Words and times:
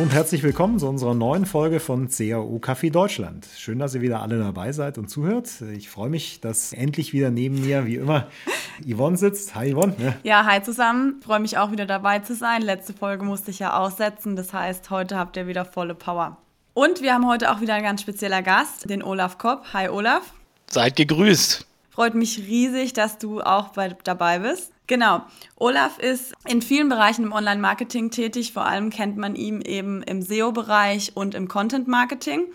Und 0.00 0.14
herzlich 0.14 0.42
willkommen 0.42 0.78
zu 0.78 0.88
unserer 0.88 1.12
neuen 1.12 1.44
Folge 1.44 1.78
von 1.78 2.08
CAO 2.08 2.58
Kaffee 2.58 2.88
Deutschland. 2.88 3.46
Schön, 3.58 3.78
dass 3.78 3.94
ihr 3.94 4.00
wieder 4.00 4.22
alle 4.22 4.38
dabei 4.38 4.72
seid 4.72 4.96
und 4.96 5.10
zuhört. 5.10 5.50
Ich 5.74 5.90
freue 5.90 6.08
mich, 6.08 6.40
dass 6.40 6.72
endlich 6.72 7.12
wieder 7.12 7.30
neben 7.30 7.60
mir, 7.60 7.84
wie 7.84 7.96
immer, 7.96 8.26
Yvonne 8.90 9.18
sitzt. 9.18 9.54
Hi 9.54 9.74
Yvonne. 9.74 9.94
Ja, 9.98 10.14
ja 10.22 10.44
hi 10.46 10.62
zusammen. 10.62 11.20
Freue 11.22 11.40
mich 11.40 11.58
auch 11.58 11.70
wieder 11.70 11.84
dabei 11.84 12.20
zu 12.20 12.34
sein. 12.34 12.62
Letzte 12.62 12.94
Folge 12.94 13.26
musste 13.26 13.50
ich 13.50 13.58
ja 13.58 13.78
aussetzen. 13.78 14.36
Das 14.36 14.54
heißt, 14.54 14.88
heute 14.88 15.18
habt 15.18 15.36
ihr 15.36 15.46
wieder 15.46 15.66
volle 15.66 15.94
Power. 15.94 16.38
Und 16.72 17.02
wir 17.02 17.12
haben 17.12 17.28
heute 17.28 17.52
auch 17.52 17.60
wieder 17.60 17.74
einen 17.74 17.84
ganz 17.84 18.00
spezieller 18.00 18.40
Gast, 18.40 18.88
den 18.88 19.02
Olaf 19.02 19.36
Kopp. 19.36 19.66
Hi 19.74 19.90
Olaf. 19.90 20.32
Seid 20.70 20.96
gegrüßt. 20.96 21.66
Freut 21.90 22.14
mich 22.14 22.38
riesig, 22.38 22.94
dass 22.94 23.18
du 23.18 23.42
auch 23.42 23.68
bei, 23.68 23.94
dabei 24.02 24.38
bist. 24.38 24.72
Genau. 24.90 25.22
Olaf 25.54 26.00
ist 26.00 26.34
in 26.48 26.62
vielen 26.62 26.88
Bereichen 26.88 27.22
im 27.22 27.32
Online-Marketing 27.32 28.10
tätig. 28.10 28.52
Vor 28.52 28.66
allem 28.66 28.90
kennt 28.90 29.16
man 29.16 29.36
ihn 29.36 29.60
eben 29.60 30.02
im 30.02 30.20
SEO-Bereich 30.20 31.12
und 31.14 31.36
im 31.36 31.46
Content-Marketing. 31.46 32.46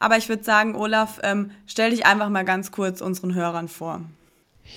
Aber 0.00 0.16
ich 0.16 0.28
würde 0.28 0.42
sagen, 0.42 0.74
Olaf, 0.74 1.20
ähm, 1.22 1.52
stell 1.66 1.90
dich 1.90 2.04
einfach 2.04 2.30
mal 2.30 2.44
ganz 2.44 2.72
kurz 2.72 3.00
unseren 3.00 3.32
Hörern 3.32 3.68
vor. 3.68 4.00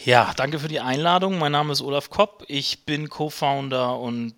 Ja, 0.05 0.32
danke 0.38 0.60
für 0.60 0.68
die 0.68 0.80
Einladung. 0.80 1.40
Mein 1.40 1.54
Name 1.54 1.74
ist 1.74 1.82
Olaf 1.82 2.12
Kopp. 2.12 2.46
Ich 2.48 2.86
bin 2.86 3.10
Co-Founder 3.10 3.99
und 3.99 4.36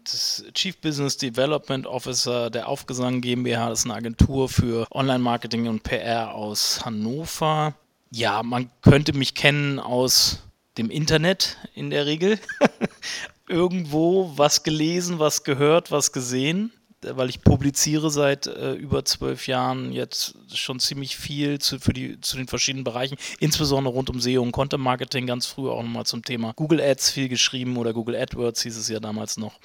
Chief 0.53 0.77
Business 0.77 1.17
Development 1.17 1.85
Officer 1.85 2.49
der 2.49 2.69
Aufgesang 2.69 3.19
GmbH. 3.19 3.67
Das 3.67 3.79
ist 3.79 3.85
eine 3.85 3.95
Agentur 3.95 4.47
für 4.47 4.87
Online-Marketing 4.89 5.67
und 5.67 5.83
PR 5.83 6.33
aus 6.33 6.85
Hannover. 6.85 7.73
Ja, 8.09 8.41
man 8.41 8.69
könnte 8.81 9.11
mich 9.11 9.35
kennen 9.35 9.79
aus 9.79 10.43
dem 10.77 10.89
Internet 10.89 11.57
in 11.75 11.89
der 11.89 12.05
Regel. 12.05 12.39
Irgendwo 13.47 14.31
was 14.35 14.63
gelesen, 14.63 15.19
was 15.19 15.43
gehört, 15.43 15.91
was 15.91 16.11
gesehen, 16.11 16.71
weil 17.01 17.29
ich 17.29 17.41
publiziere 17.41 18.09
seit 18.09 18.47
äh, 18.47 18.73
über 18.73 19.03
zwölf 19.03 19.47
Jahren 19.47 19.91
jetzt 19.91 20.35
schon 20.53 20.79
ziemlich 20.79 21.17
viel 21.17 21.59
zu, 21.59 21.79
für 21.79 21.93
die, 21.93 22.19
zu 22.21 22.37
den 22.37 22.47
verschiedenen 22.47 22.85
Bereichen, 22.85 23.17
insbesondere 23.39 23.93
rund 23.93 24.09
um 24.09 24.21
SEO 24.21 24.41
und 24.41 24.53
Content 24.53 24.81
Marketing, 24.81 25.27
ganz 25.27 25.45
früher 25.45 25.73
auch 25.73 25.83
nochmal 25.83 26.05
zum 26.05 26.23
Thema 26.23 26.53
Google 26.55 26.81
Ads 26.81 27.11
viel 27.11 27.27
geschrieben 27.29 27.77
oder 27.77 27.93
Google 27.93 28.15
AdWords 28.15 28.63
hieß 28.63 28.77
es 28.77 28.87
ja 28.87 28.99
damals 28.99 29.37
noch 29.37 29.59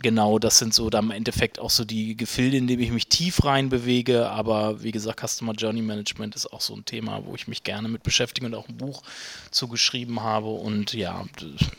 genau, 0.00 0.38
das 0.38 0.58
sind 0.58 0.74
so 0.74 0.90
dann 0.90 1.06
im 1.06 1.10
Endeffekt 1.10 1.58
auch 1.58 1.70
so 1.70 1.84
die 1.84 2.16
Gefilde, 2.16 2.56
in 2.56 2.66
denen 2.66 2.82
ich 2.82 2.90
mich 2.90 3.08
tief 3.08 3.44
rein 3.44 3.68
bewege. 3.68 4.28
Aber 4.30 4.82
wie 4.82 4.92
gesagt, 4.92 5.20
Customer 5.26 5.52
Journey 5.52 5.82
Management 5.82 6.34
ist 6.34 6.52
auch 6.52 6.60
so 6.60 6.74
ein 6.74 6.84
Thema, 6.84 7.24
wo 7.24 7.34
ich 7.34 7.48
mich 7.48 7.64
gerne 7.64 7.88
mit 7.88 8.02
beschäftige 8.02 8.46
und 8.46 8.54
auch 8.54 8.68
ein 8.68 8.76
Buch 8.76 9.02
zugeschrieben 9.50 10.22
habe. 10.22 10.48
Und 10.48 10.92
ja, 10.92 11.24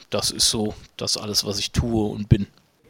das 0.09 0.31
ist 0.31 0.49
so 0.49 0.73
das 0.97 1.17
alles, 1.17 1.45
was 1.45 1.59
ich 1.59 1.71
tue 1.71 2.09
und 2.09 2.29
bin. 2.29 2.47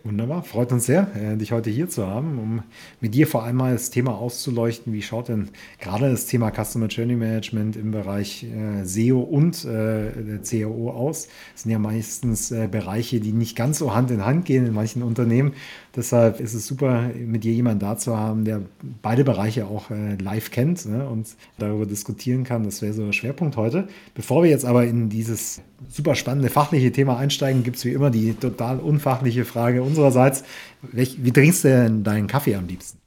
Wunderbar, 0.07 0.41
freut 0.41 0.71
uns 0.71 0.85
sehr, 0.85 1.11
äh, 1.17 1.35
dich 1.35 1.51
heute 1.51 1.69
hier 1.69 1.89
zu 1.89 2.07
haben, 2.07 2.39
um 2.39 2.63
mit 3.01 3.13
dir 3.13 3.27
vor 3.27 3.43
allem 3.43 3.57
mal 3.57 3.73
das 3.73 3.89
Thema 3.89 4.15
auszuleuchten. 4.15 4.93
Wie 4.93 5.01
schaut 5.01 5.27
denn 5.27 5.49
gerade 5.81 6.09
das 6.09 6.27
Thema 6.27 6.49
Customer 6.49 6.87
Journey 6.87 7.17
Management 7.17 7.75
im 7.75 7.91
Bereich 7.91 8.45
äh, 8.45 8.85
SEO 8.85 9.19
und 9.19 9.65
äh, 9.65 10.39
CAO 10.41 10.91
aus? 10.91 11.27
Das 11.51 11.63
sind 11.63 11.71
ja 11.73 11.79
meistens 11.79 12.53
Bereiche, 12.71 13.19
die 13.19 13.33
nicht 13.33 13.57
ganz 13.57 13.79
so 13.79 13.93
Hand 13.93 14.09
in 14.09 14.23
Hand 14.23 14.45
gehen 14.45 14.65
in 14.65 14.73
manchen 14.73 15.03
Unternehmen. 15.03 15.51
Deshalb 15.97 16.39
ist 16.39 16.53
es 16.53 16.67
super, 16.67 17.09
mit 17.15 17.43
dir 17.43 17.51
jemanden 17.53 17.79
da 17.79 17.97
zu 17.97 18.15
haben, 18.15 18.45
der 18.45 18.61
beide 19.01 19.23
Bereiche 19.23 19.65
auch 19.65 19.89
äh, 19.89 20.13
live 20.15 20.51
kennt 20.51 20.85
ne, 20.85 21.09
und 21.09 21.27
darüber 21.57 21.87
diskutieren 21.87 22.43
kann. 22.43 22.63
Das 22.63 22.83
wäre 22.83 22.93
so 22.93 23.03
der 23.03 23.13
Schwerpunkt 23.13 23.57
heute. 23.57 23.87
Bevor 24.13 24.43
wir 24.43 24.51
jetzt 24.51 24.63
aber 24.63 24.85
in 24.85 25.09
dieses 25.09 25.59
super 25.89 26.13
spannende 26.13 26.49
fachliche 26.51 26.91
Thema 26.91 27.17
einsteigen, 27.17 27.63
gibt 27.63 27.77
es 27.77 27.85
wie 27.85 27.93
immer 27.93 28.11
die 28.11 28.35
total 28.35 28.79
unfachliche 28.79 29.43
Frage 29.43 29.81
unsererseits. 29.81 30.43
Welch, 30.83 31.17
wie 31.23 31.31
trinkst 31.31 31.63
du 31.63 31.69
denn 31.69 32.03
deinen 32.03 32.27
Kaffee 32.27 32.53
am 32.53 32.67
liebsten? 32.67 32.99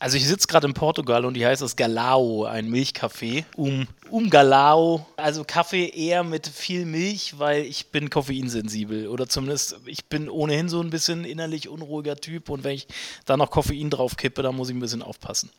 Also 0.00 0.16
ich 0.16 0.28
sitze 0.28 0.46
gerade 0.46 0.66
in 0.66 0.74
Portugal 0.74 1.24
und 1.24 1.34
die 1.34 1.44
heißt 1.44 1.60
das 1.60 1.74
Galao, 1.74 2.44
ein 2.44 2.70
Milchkaffee. 2.70 3.44
Um, 3.56 3.88
um 4.10 4.30
Galao, 4.30 5.06
also 5.16 5.42
Kaffee 5.44 5.88
eher 5.88 6.22
mit 6.22 6.46
viel 6.46 6.84
Milch, 6.84 7.38
weil 7.38 7.64
ich 7.64 7.88
bin 7.88 8.08
koffeinsensibel 8.08 9.08
oder 9.08 9.28
zumindest 9.28 9.80
ich 9.86 10.04
bin 10.06 10.28
ohnehin 10.28 10.68
so 10.68 10.80
ein 10.80 10.90
bisschen 10.90 11.24
innerlich 11.24 11.68
unruhiger 11.68 12.16
Typ 12.16 12.48
und 12.48 12.62
wenn 12.62 12.74
ich 12.74 12.86
da 13.24 13.36
noch 13.36 13.50
Koffein 13.50 13.90
drauf 13.90 14.16
kippe, 14.16 14.42
dann 14.42 14.54
muss 14.54 14.68
ich 14.68 14.76
ein 14.76 14.80
bisschen 14.80 15.02
aufpassen. 15.02 15.50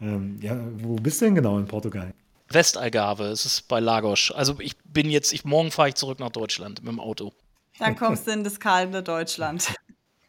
Ähm, 0.00 0.38
ja, 0.40 0.56
wo 0.78 0.94
bist 0.94 1.20
du 1.20 1.26
denn 1.26 1.34
genau 1.34 1.58
in 1.58 1.66
Portugal? 1.66 2.14
Westalgarve, 2.48 3.24
es 3.24 3.44
ist 3.44 3.68
bei 3.68 3.80
Lagos. 3.80 4.32
Also 4.32 4.56
ich 4.60 4.76
bin 4.78 5.10
jetzt, 5.10 5.32
ich, 5.32 5.44
morgen 5.44 5.70
fahre 5.70 5.88
ich 5.88 5.94
zurück 5.96 6.20
nach 6.20 6.30
Deutschland 6.30 6.82
mit 6.82 6.92
dem 6.92 7.00
Auto. 7.00 7.32
Dann 7.78 7.96
kommst 7.96 8.26
du 8.26 8.32
in 8.32 8.44
das 8.44 8.60
kalte 8.60 9.02
Deutschland. 9.02 9.74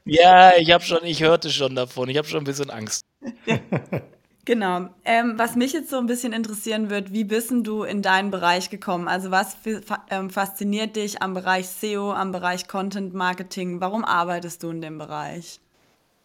Ja, 0.06 0.56
ich 0.57 0.72
habe 0.72 0.84
schon, 0.84 1.03
ich 1.03 1.22
hörte 1.22 1.50
schon 1.50 1.75
davon. 1.75 2.09
Ich 2.09 2.17
habe 2.17 2.28
schon 2.28 2.41
ein 2.41 2.45
bisschen 2.45 2.69
Angst. 2.69 3.03
Genau. 4.45 4.89
Ähm, 5.06 5.35
was 5.38 5.56
mich 5.56 5.72
jetzt 5.72 5.91
so 5.91 5.97
ein 5.97 6.07
bisschen 6.07 6.34
interessieren 6.34 6.89
wird, 6.89 7.13
wie 7.13 7.23
bist 7.23 7.51
du 7.51 7.84
in 7.84 8.01
deinen 8.01 8.31
Bereich 8.31 8.72
gekommen? 8.72 9.07
Also 9.07 9.29
was 9.29 9.56
ähm, 10.09 10.31
fasziniert 10.31 10.95
dich 10.95 11.22
am 11.22 11.35
Bereich 11.35 11.67
SEO, 11.67 12.11
am 12.11 12.31
Bereich 12.31 12.67
Content 12.67 13.13
Marketing? 13.13 13.81
Warum 13.81 14.03
arbeitest 14.03 14.63
du 14.63 14.72
in 14.72 14.81
dem 14.81 14.97
Bereich? 14.97 15.59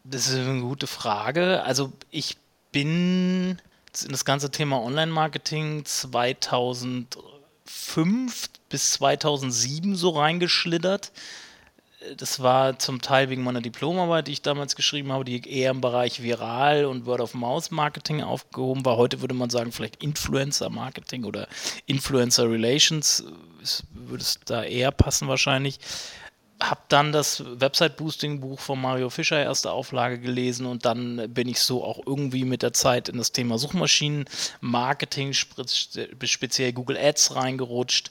Das 0.05 0.29
ist 0.29 0.39
eine 0.39 0.63
gute 0.63 0.87
Frage. 0.87 1.63
Also 1.63 1.93
ich 2.11 2.39
bin 2.73 3.61
in 4.03 4.11
das 4.11 4.25
ganze 4.25 4.51
Thema 4.51 4.83
Online-Marketing 4.83 5.85
2005 5.85 8.49
bis 8.71 8.93
2007 8.93 9.95
so 9.95 10.09
reingeschlittert 10.11 11.13
das 12.17 12.41
war 12.41 12.79
zum 12.79 13.01
Teil 13.01 13.31
wegen 13.31 13.43
meiner 13.43 13.63
Diplomarbeit, 13.63 14.29
die 14.29 14.33
ich 14.33 14.43
damals 14.43 14.77
geschrieben 14.77 15.13
habe, 15.13 15.25
die 15.25 15.49
eher 15.49 15.71
im 15.71 15.81
Bereich 15.81 16.23
Viral 16.23 16.85
und 16.85 17.07
Word-of-Mouse-Marketing 17.07 18.23
aufgehoben 18.23 18.85
war. 18.85 18.97
Heute 18.97 19.23
würde 19.23 19.35
man 19.35 19.51
sagen, 19.51 19.73
vielleicht 19.73 20.03
Influencer-Marketing 20.03 21.25
oder 21.25 21.49
Influencer-Relations 21.87 23.25
würde 23.93 24.23
es 24.23 24.41
da 24.45 24.63
eher 24.63 24.93
passen 24.93 25.29
wahrscheinlich. 25.29 25.79
Hab 26.61 26.89
dann 26.89 27.13
das 27.13 27.43
Website-Boosting-Buch 27.61 28.61
von 28.61 28.81
Mario 28.81 29.11
Fischer, 29.11 29.43
erste 29.43 29.73
Auflage, 29.73 30.19
gelesen 30.19 30.67
und 30.67 30.85
dann 30.85 31.33
bin 31.33 31.49
ich 31.49 31.61
so 31.61 31.85
auch 31.85 32.01
irgendwie 32.07 32.45
mit 32.45 32.63
der 32.63 32.73
Zeit 32.73 33.09
in 33.09 33.19
das 33.19 33.33
Thema 33.33 33.59
Suchmaschinen-Marketing, 33.59 35.33
speziell 35.33 36.73
Google 36.73 36.99
Ads 36.99 37.37
reingerutscht 37.37 38.11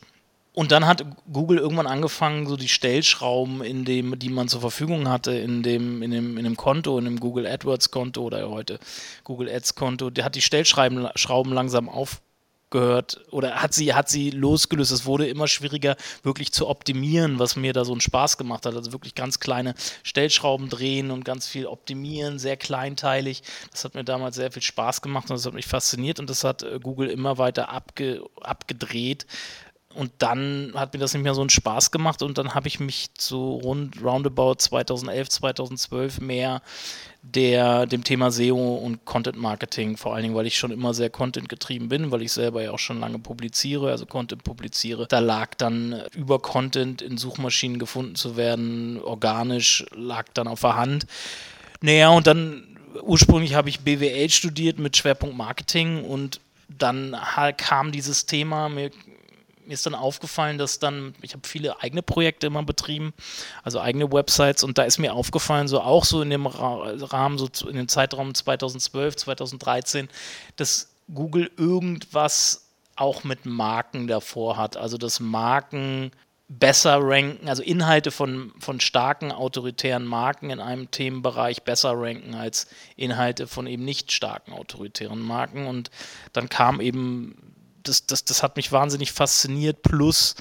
und 0.56 0.72
dann 0.72 0.86
hat 0.86 1.06
Google 1.32 1.58
irgendwann 1.58 1.86
angefangen, 1.86 2.48
so 2.48 2.56
die 2.56 2.70
Stellschrauben, 2.70 3.62
in 3.62 3.84
dem, 3.84 4.18
die 4.18 4.30
man 4.30 4.48
zur 4.48 4.62
Verfügung 4.62 5.10
hatte, 5.10 5.34
in 5.34 5.64
dem, 5.64 6.02
in 6.02 6.12
dem, 6.12 6.38
in 6.38 6.46
dem 6.46 6.56
Konto, 6.56 6.98
in 6.98 7.04
dem 7.04 7.20
Google 7.20 7.46
AdWords 7.46 7.92
Konto 7.92 8.22
oder 8.22 8.50
heute 8.50 8.80
Google 9.26 9.50
Ads 9.50 9.76
Konto, 9.76 10.10
der 10.10 10.24
hat 10.24 10.36
die 10.36 10.42
Stellschrauben 10.42 11.10
Schrauben 11.16 11.52
langsam 11.52 11.90
aufgehört 11.90 13.20
oder 13.32 13.62
hat 13.62 13.74
sie, 13.74 13.94
hat 13.94 14.08
sie 14.08 14.30
losgelöst. 14.30 14.94
Es 14.94 15.06
wurde 15.06 15.28
immer 15.28 15.50
schwieriger, 15.50 15.98
wirklich 16.24 16.54
zu 16.54 16.70
optimieren, 16.70 17.38
was 17.38 17.58
mir 17.58 17.74
da 17.74 17.84
so 17.84 17.92
einen 17.92 18.00
Spaß 18.00 18.38
gemacht 18.38 18.66
hat. 18.66 18.76
Also 18.76 18.94
wirklich 18.94 19.14
ganz 19.14 19.42
kleine 19.42 19.76
Stellschrauben 20.04 20.70
drehen 20.70 21.12
und 21.12 21.26
ganz 21.26 21.48
viel 21.48 21.66
optimieren, 21.66 22.40
sehr 22.40 22.56
kleinteilig. 22.56 23.44
Das 23.72 23.84
hat 23.84 23.94
mir 23.94 24.06
damals 24.06 24.38
sehr 24.38 24.54
viel 24.54 24.62
Spaß 24.62 25.02
gemacht 25.02 25.30
und 25.30 25.36
das 25.36 25.46
hat 25.46 25.54
mich 25.54 25.68
fasziniert 25.68 26.22
und 26.22 26.30
das 26.30 26.46
hat 26.46 26.64
äh, 26.64 26.80
Google 26.82 27.10
immer 27.10 27.38
weiter 27.38 27.68
abge, 27.68 28.24
abgedreht 28.40 29.26
und 29.95 30.11
dann 30.19 30.73
hat 30.75 30.94
mir 30.94 31.00
das 31.00 31.13
nicht 31.13 31.23
mehr 31.23 31.33
so 31.33 31.41
einen 31.41 31.50
Spaß 31.50 31.91
gemacht 31.91 32.22
und 32.22 32.38
dann 32.38 32.53
habe 32.53 32.67
ich 32.67 32.79
mich 32.79 33.07
so 33.17 33.56
rund 33.56 34.03
roundabout 34.03 34.56
2011, 34.56 35.29
2012 35.29 36.22
mehr 36.22 36.61
der, 37.22 37.85
dem 37.88 38.03
Thema 38.03 38.29
SEO 38.29 38.75
und 38.75 39.06
Content 39.06 39.38
Marketing, 39.38 39.97
vor 39.97 40.13
allen 40.13 40.23
Dingen, 40.23 40.35
weil 40.35 40.45
ich 40.45 40.57
schon 40.57 40.72
immer 40.72 40.94
sehr 40.94 41.09
Content 41.09 41.50
getrieben 41.50 41.89
bin, 41.89 42.11
weil 42.11 42.22
ich 42.22 42.31
selber 42.31 42.61
ja 42.61 42.72
auch 42.72 42.79
schon 42.79 43.00
lange 43.00 43.19
publiziere, 43.19 43.89
also 43.89 44.06
Content 44.06 44.44
publiziere. 44.44 45.07
Da 45.07 45.19
lag 45.19 45.56
dann 45.56 46.03
über 46.13 46.39
Content 46.39 47.01
in 47.01 47.18
Suchmaschinen 47.18 47.80
gefunden 47.80 48.15
zu 48.15 48.38
werden, 48.38 49.01
organisch 49.01 49.86
lag 49.95 50.25
dann 50.33 50.48
auf 50.48 50.62
der 50.62 50.75
Hand. 50.75 51.07
Naja, 51.81 52.09
und 52.09 52.27
dann 52.27 52.63
ursprünglich 53.01 53.56
habe 53.56 53.69
ich 53.69 53.80
BWL 53.80 54.30
studiert 54.30 54.77
mit 54.77 54.95
Schwerpunkt 54.95 55.36
Marketing 55.36 56.03
und 56.03 56.39
dann 56.69 57.15
kam 57.57 57.91
dieses 57.91 58.25
Thema, 58.25 58.69
mir 58.69 58.91
mir 59.65 59.73
ist 59.73 59.85
dann 59.85 59.95
aufgefallen, 59.95 60.57
dass 60.57 60.79
dann, 60.79 61.15
ich 61.21 61.33
habe 61.33 61.47
viele 61.47 61.81
eigene 61.81 62.01
Projekte 62.01 62.47
immer 62.47 62.63
betrieben, 62.63 63.13
also 63.63 63.79
eigene 63.79 64.12
Websites 64.12 64.63
und 64.63 64.77
da 64.77 64.83
ist 64.83 64.97
mir 64.97 65.13
aufgefallen, 65.13 65.67
so 65.67 65.81
auch 65.81 66.06
so 66.06 66.21
in 66.21 66.29
dem 66.29 66.47
Rahmen, 66.47 67.38
so 67.38 67.50
in 67.67 67.75
dem 67.75 67.88
Zeitraum 67.88 68.33
2012, 68.33 69.15
2013, 69.15 70.09
dass 70.56 70.89
Google 71.13 71.51
irgendwas 71.57 72.69
auch 72.95 73.23
mit 73.23 73.45
Marken 73.45 74.07
davor 74.07 74.57
hat, 74.57 74.77
also 74.77 74.97
dass 74.97 75.19
Marken 75.19 76.12
besser 76.47 77.00
ranken, 77.01 77.50
also 77.50 77.63
Inhalte 77.63 78.12
von, 78.12 78.53
von 78.59 78.79
starken 78.79 79.31
autoritären 79.31 80.06
Marken 80.06 80.51
in 80.51 80.59
einem 80.59 80.91
Themenbereich 80.91 81.63
besser 81.63 81.94
ranken 81.95 82.35
als 82.35 82.67
Inhalte 82.95 83.47
von 83.47 83.65
eben 83.65 83.83
nicht 83.83 84.12
starken 84.12 84.53
autoritären 84.53 85.19
Marken. 85.19 85.65
Und 85.65 85.89
dann 86.33 86.47
kam 86.47 86.81
eben 86.81 87.35
das, 87.88 88.06
das, 88.06 88.26
das 88.26 88.44
hat 88.44 88.56
mich 88.56 88.72
wahnsinnig 88.72 89.12
fasziniert, 89.12 89.82
plus 89.82 90.36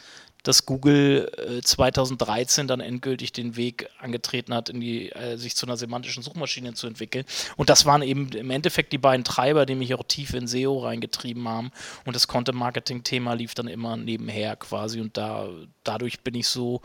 dass 0.44 0.66
Google 0.66 1.32
äh, 1.38 1.62
2013 1.62 2.68
dann 2.68 2.80
endgültig 2.80 3.32
den 3.32 3.56
Weg 3.56 3.88
angetreten 3.98 4.54
hat, 4.54 4.68
in 4.68 4.78
die, 4.78 5.10
äh, 5.10 5.36
sich 5.36 5.56
zu 5.56 5.66
einer 5.66 5.78
semantischen 5.78 6.22
Suchmaschine 6.22 6.74
zu 6.74 6.86
entwickeln. 6.86 7.24
Und 7.56 7.70
das 7.70 7.86
waren 7.86 8.02
eben 8.02 8.28
im 8.32 8.50
Endeffekt 8.50 8.92
die 8.92 8.98
beiden 8.98 9.24
Treiber, 9.24 9.64
die 9.64 9.74
mich 9.74 9.94
auch 9.94 10.04
tief 10.06 10.34
in 10.34 10.46
SEO 10.46 10.80
reingetrieben 10.80 11.48
haben. 11.48 11.72
Und 12.04 12.14
das 12.14 12.28
Content-Marketing-Thema 12.28 13.32
lief 13.32 13.54
dann 13.54 13.68
immer 13.68 13.96
nebenher 13.96 14.54
quasi. 14.56 15.00
Und 15.00 15.16
da, 15.16 15.48
dadurch 15.82 16.20
bin 16.20 16.34
ich 16.34 16.46
so 16.46 16.82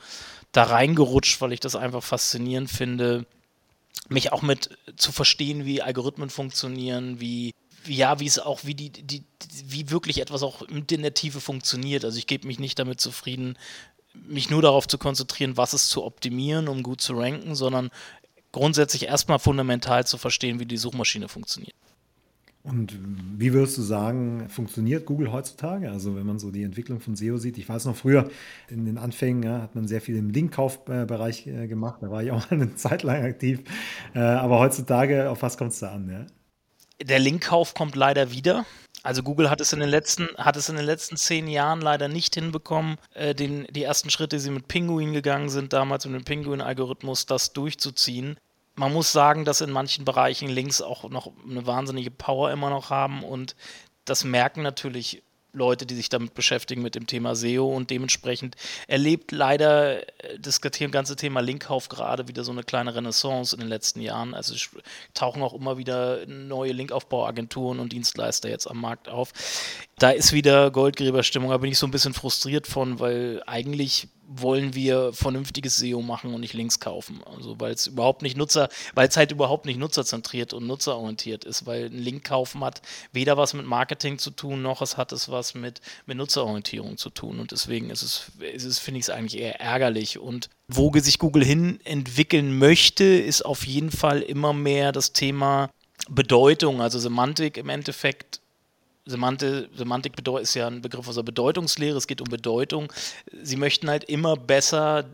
da 0.54 0.64
reingerutscht, 0.64 1.42
weil 1.42 1.52
ich 1.52 1.60
das 1.60 1.76
einfach 1.76 2.02
faszinierend 2.02 2.72
finde, 2.72 3.26
mich 4.08 4.32
auch 4.32 4.42
mit 4.42 4.70
zu 4.96 5.12
verstehen, 5.12 5.66
wie 5.66 5.82
Algorithmen 5.82 6.30
funktionieren, 6.30 7.20
wie 7.20 7.54
ja, 7.86 8.20
wie 8.20 8.26
es 8.26 8.40
auch, 8.40 8.66
wie 8.66 8.76
die, 8.76 8.90
die, 8.90 9.24
wie 9.66 9.90
wirklich 9.92 10.22
etwas 10.22 10.44
auch 10.44 10.62
in 10.62 10.86
der 10.88 11.14
Tiefe 11.14 11.40
funktioniert. 11.40 12.06
Also 12.06 12.18
ich 12.18 12.28
gebe 12.28 12.48
mich 12.48 12.60
nicht 12.60 12.80
damit 12.80 13.00
zufrieden, 13.00 13.58
mich 14.14 14.50
nur 14.50 14.62
darauf 14.62 14.88
zu 14.88 14.98
konzentrieren, 14.98 15.58
was 15.58 15.74
es 15.74 15.90
zu 15.90 16.04
optimieren, 16.04 16.68
um 16.68 16.84
gut 16.84 17.02
zu 17.02 17.14
ranken, 17.14 17.56
sondern 17.56 17.90
grundsätzlich 18.52 19.04
erstmal 19.04 19.40
fundamental 19.40 20.06
zu 20.06 20.18
verstehen, 20.18 20.60
wie 20.60 20.66
die 20.66 20.78
Suchmaschine 20.78 21.28
funktioniert. 21.28 21.76
Und 22.62 22.94
wie 23.38 23.54
würdest 23.54 23.78
du 23.78 23.82
sagen, 23.82 24.50
funktioniert 24.50 25.06
Google 25.06 25.32
heutzutage? 25.32 25.90
Also 25.90 26.16
wenn 26.16 26.26
man 26.26 26.40
so 26.40 26.52
die 26.52 26.64
Entwicklung 26.64 27.00
von 27.00 27.16
SEO 27.16 27.38
sieht, 27.38 27.58
ich 27.58 27.70
weiß 27.70 27.86
noch 27.86 27.96
früher 27.96 28.30
in 28.70 28.86
den 28.86 28.98
Anfängen 28.98 29.44
ja, 29.44 29.62
hat 29.62 29.76
man 29.76 29.88
sehr 29.88 30.02
viel 30.02 30.18
im 30.18 30.30
Linkkaufbereich 30.30 31.48
äh, 31.48 31.68
gemacht, 31.68 32.00
da 32.02 32.12
war 32.12 32.22
ich 32.22 32.32
auch 32.32 32.52
eine 32.52 32.76
Zeit 32.76 33.04
lang 33.04 33.24
aktiv. 33.24 33.62
Äh, 34.14 34.20
aber 34.20 34.60
heutzutage, 34.60 35.30
auf 35.30 35.42
was 35.42 35.58
kommt 35.58 35.72
es 35.72 35.80
da 35.80 35.94
an? 35.94 36.10
Ja? 36.10 36.26
Der 37.02 37.20
Linkkauf 37.20 37.74
kommt 37.74 37.96
leider 37.96 38.32
wieder. 38.32 38.66
Also 39.04 39.24
Google 39.24 39.50
hat 39.50 39.62
es 39.62 39.72
in 39.72 39.80
den 39.80 39.90
letzten, 39.90 40.28
hat 40.38 40.58
es 40.58 40.68
in 40.68 40.76
den 40.76 40.86
letzten 40.86 41.16
zehn 41.16 41.48
Jahren 41.48 41.80
leider 41.80 42.10
nicht 42.10 42.36
hinbekommen, 42.36 42.98
äh, 43.14 43.34
den, 43.34 43.66
die 43.70 43.84
ersten 43.84 44.10
Schritte, 44.10 44.36
die 44.36 44.42
sie 44.42 44.52
mit 44.52 44.68
Pinguin 44.68 45.14
gegangen 45.14 45.50
sind, 45.50 45.72
damals 45.72 46.06
mit 46.06 46.16
dem 46.16 46.26
Pinguin-Algorithmus, 46.26 47.26
das 47.26 47.54
durchzuziehen. 47.54 48.38
Man 48.76 48.92
muss 48.92 49.12
sagen, 49.12 49.46
dass 49.46 49.62
in 49.62 49.72
manchen 49.72 50.04
Bereichen 50.04 50.50
Links 50.50 50.82
auch 50.82 51.10
noch 51.10 51.32
eine 51.50 51.66
wahnsinnige 51.66 52.12
Power 52.12 52.52
immer 52.52 52.70
noch 52.70 52.90
haben 52.90 53.24
und 53.24 53.56
das 54.06 54.24
merken 54.24 54.62
natürlich 54.62 55.24
Leute, 55.52 55.86
die 55.86 55.96
sich 55.96 56.10
damit 56.10 56.34
beschäftigen 56.34 56.82
mit 56.82 56.96
dem 56.96 57.08
Thema 57.08 57.36
SEO 57.36 57.76
und 57.76 57.90
dementsprechend 57.90 58.56
erlebt 58.88 59.32
leider 59.32 60.04
äh, 60.24 60.40
das 60.40 60.62
ganze 60.62 61.16
Thema 61.16 61.40
Linkkauf 61.42 61.90
gerade 61.90 62.28
wieder 62.28 62.44
so 62.44 62.52
eine 62.52 62.64
kleine 62.64 62.96
Renaissance 62.96 63.56
in 63.56 63.60
den 63.60 63.70
letzten 63.70 64.02
Jahren. 64.02 64.34
Also 64.34 64.56
tauchen 65.14 65.42
auch 65.42 65.54
immer 65.54 65.78
wieder 65.78 66.26
neue 66.28 66.72
Linkaufbauagenturen 66.72 67.80
und 67.80 67.94
Dienstleister 67.94 68.50
jetzt 68.50 68.68
am 68.68 68.80
Markt 68.80 69.10
auf. 69.10 69.34
Da 69.98 70.12
ist 70.12 70.34
wieder 70.34 70.72
Goldgräberstimmung, 70.72 71.50
da 71.50 71.58
bin 71.58 71.72
ich 71.72 71.80
so 71.80 71.88
ein 71.88 71.92
bisschen 71.92 72.14
frustriert 72.14 72.68
von, 72.68 73.00
weil 73.00 73.42
eigentlich 73.46 74.08
wollen 74.32 74.76
wir 74.76 75.12
vernünftiges 75.12 75.78
SEO 75.78 76.02
machen 76.02 76.34
und 76.34 76.42
nicht 76.42 76.54
Links 76.54 76.80
kaufen. 76.80 77.22
Also 77.26 77.60
weil 77.60 77.74
es 77.74 77.88
überhaupt 77.88 78.22
nicht 78.22 78.38
Nutzer, 78.38 78.70
weil 78.94 79.08
es 79.08 79.18
halt 79.18 79.32
überhaupt 79.32 79.66
nicht 79.66 79.80
nutzerzentriert 79.80 80.54
und 80.54 80.68
nutzerorientiert 80.68 81.46
ist, 81.46 81.66
weil 81.66 81.86
ein 81.86 81.98
Link 81.98 82.24
kaufen 82.26 82.64
hat 82.64 82.82
weder 83.12 83.38
was 83.38 83.56
mit 83.56 83.66
Marketing 83.66 84.20
zu 84.20 84.30
tun, 84.30 84.62
noch 84.62 84.82
es 84.84 84.98
hat 84.98 85.12
es 85.12 85.30
was 85.30 85.56
mit, 85.56 85.82
mit 86.06 86.18
Nutzerorientierung 86.18 86.98
zu 86.98 87.10
tun. 87.10 87.40
Und 87.40 87.52
deswegen 87.52 87.90
ist 87.90 88.04
es, 88.04 88.32
ist 88.54 88.66
es 88.66 88.78
finde 88.78 89.00
ich 89.00 89.06
es 89.06 89.10
eigentlich 89.10 89.42
eher 89.42 89.60
ärgerlich. 89.60 90.20
Und 90.20 90.50
wo 90.68 90.92
sich 91.00 91.18
Google 91.18 91.44
hin 91.44 91.80
entwickeln 91.84 92.58
möchte, 92.58 93.04
ist 93.04 93.44
auf 93.44 93.66
jeden 93.66 93.92
Fall 93.92 94.22
immer 94.22 94.54
mehr 94.54 94.92
das 94.92 95.14
Thema 95.14 95.72
Bedeutung, 96.08 96.82
also 96.82 97.00
Semantik 97.00 97.58
im 97.58 97.70
Endeffekt 97.70 98.39
Semantik, 99.10 99.70
Semantik 99.76 100.14
ist 100.42 100.54
ja 100.54 100.68
ein 100.68 100.82
Begriff 100.82 101.08
aus 101.08 101.16
der 101.16 101.24
Bedeutungslehre, 101.24 101.98
es 101.98 102.08
geht 102.08 102.22
um 102.22 102.30
Bedeutung. 102.30 102.92
Sie 103.42 103.58
möchten 103.58 103.90
halt 103.90 104.04
immer 104.06 104.38
besser, 104.38 105.06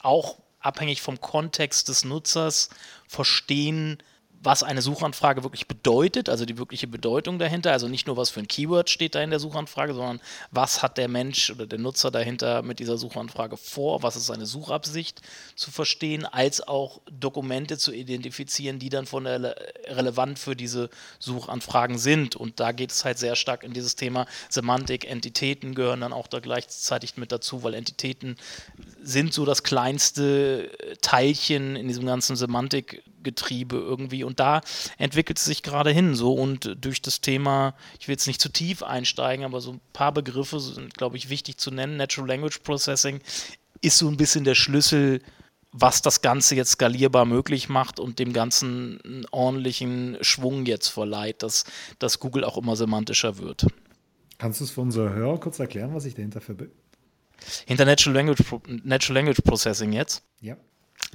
auch 0.00 0.36
abhängig 0.60 1.02
vom 1.02 1.20
Kontext 1.20 1.88
des 1.88 2.04
Nutzers, 2.04 2.70
verstehen, 3.06 3.98
was 4.44 4.62
eine 4.62 4.82
Suchanfrage 4.82 5.42
wirklich 5.42 5.66
bedeutet, 5.66 6.28
also 6.28 6.44
die 6.44 6.58
wirkliche 6.58 6.86
Bedeutung 6.86 7.38
dahinter. 7.38 7.72
Also 7.72 7.88
nicht 7.88 8.06
nur, 8.06 8.16
was 8.16 8.30
für 8.30 8.40
ein 8.40 8.48
Keyword 8.48 8.90
steht 8.90 9.14
da 9.14 9.22
in 9.22 9.30
der 9.30 9.40
Suchanfrage, 9.40 9.94
sondern 9.94 10.20
was 10.50 10.82
hat 10.82 10.98
der 10.98 11.08
Mensch 11.08 11.50
oder 11.50 11.66
der 11.66 11.78
Nutzer 11.78 12.10
dahinter 12.10 12.62
mit 12.62 12.78
dieser 12.78 12.98
Suchanfrage 12.98 13.56
vor, 13.56 14.02
was 14.02 14.16
ist 14.16 14.26
seine 14.26 14.46
Suchabsicht 14.46 15.22
zu 15.56 15.70
verstehen, 15.70 16.26
als 16.26 16.66
auch 16.66 17.00
Dokumente 17.10 17.78
zu 17.78 17.92
identifizieren, 17.92 18.78
die 18.78 18.88
dann 18.88 19.06
von 19.06 19.24
der 19.24 19.56
relevant 19.86 20.38
für 20.38 20.54
diese 20.54 20.90
Suchanfragen 21.18 21.98
sind. 21.98 22.36
Und 22.36 22.60
da 22.60 22.72
geht 22.72 22.90
es 22.90 23.04
halt 23.04 23.18
sehr 23.18 23.36
stark 23.36 23.64
in 23.64 23.72
dieses 23.72 23.96
Thema 23.96 24.26
Semantik, 24.48 25.10
Entitäten 25.10 25.74
gehören 25.74 26.00
dann 26.00 26.12
auch 26.12 26.26
da 26.26 26.40
gleichzeitig 26.40 27.16
mit 27.16 27.32
dazu, 27.32 27.62
weil 27.62 27.74
Entitäten 27.74 28.36
sind 29.02 29.32
so 29.32 29.44
das 29.44 29.62
kleinste 29.62 30.70
Teilchen 31.00 31.76
in 31.76 31.88
diesem 31.88 32.06
ganzen 32.06 32.36
Semantik 32.36 33.02
Getriebe 33.24 33.76
irgendwie. 33.76 34.22
Und 34.22 34.38
da 34.38 34.60
entwickelt 34.98 35.38
es 35.38 35.44
sich 35.44 35.62
gerade 35.62 35.90
hin 35.90 36.14
so. 36.14 36.34
Und 36.34 36.76
durch 36.80 37.02
das 37.02 37.20
Thema, 37.20 37.74
ich 37.98 38.06
will 38.06 38.12
jetzt 38.12 38.28
nicht 38.28 38.40
zu 38.40 38.48
tief 38.48 38.82
einsteigen, 38.82 39.44
aber 39.44 39.60
so 39.60 39.72
ein 39.72 39.80
paar 39.92 40.12
Begriffe 40.12 40.60
sind, 40.60 40.94
glaube 40.94 41.16
ich, 41.16 41.30
wichtig 41.30 41.58
zu 41.58 41.72
nennen. 41.72 41.96
Natural 41.96 42.28
Language 42.28 42.60
Processing 42.60 43.20
ist 43.80 43.98
so 43.98 44.08
ein 44.08 44.16
bisschen 44.16 44.44
der 44.44 44.54
Schlüssel, 44.54 45.20
was 45.72 46.02
das 46.02 46.22
Ganze 46.22 46.54
jetzt 46.54 46.70
skalierbar 46.70 47.24
möglich 47.24 47.68
macht 47.68 47.98
und 47.98 48.20
dem 48.20 48.32
Ganzen 48.32 49.00
einen 49.04 49.26
ordentlichen 49.32 50.16
Schwung 50.20 50.66
jetzt 50.66 50.88
verleiht, 50.88 51.42
dass, 51.42 51.64
dass 51.98 52.20
Google 52.20 52.44
auch 52.44 52.56
immer 52.56 52.76
semantischer 52.76 53.38
wird. 53.38 53.66
Kannst 54.38 54.60
du 54.60 54.64
es 54.64 54.70
für 54.70 54.82
unsere 54.82 55.12
Hörer 55.12 55.38
kurz 55.40 55.58
erklären, 55.58 55.92
was 55.92 56.04
sich 56.04 56.14
dahinter 56.14 56.40
verbirgt? 56.40 56.76
Hinter 57.66 57.84
Natural 57.84 58.14
Language, 58.14 58.42
Natural 58.84 59.14
Language 59.16 59.42
Processing 59.42 59.92
jetzt? 59.92 60.22
Ja. 60.40 60.56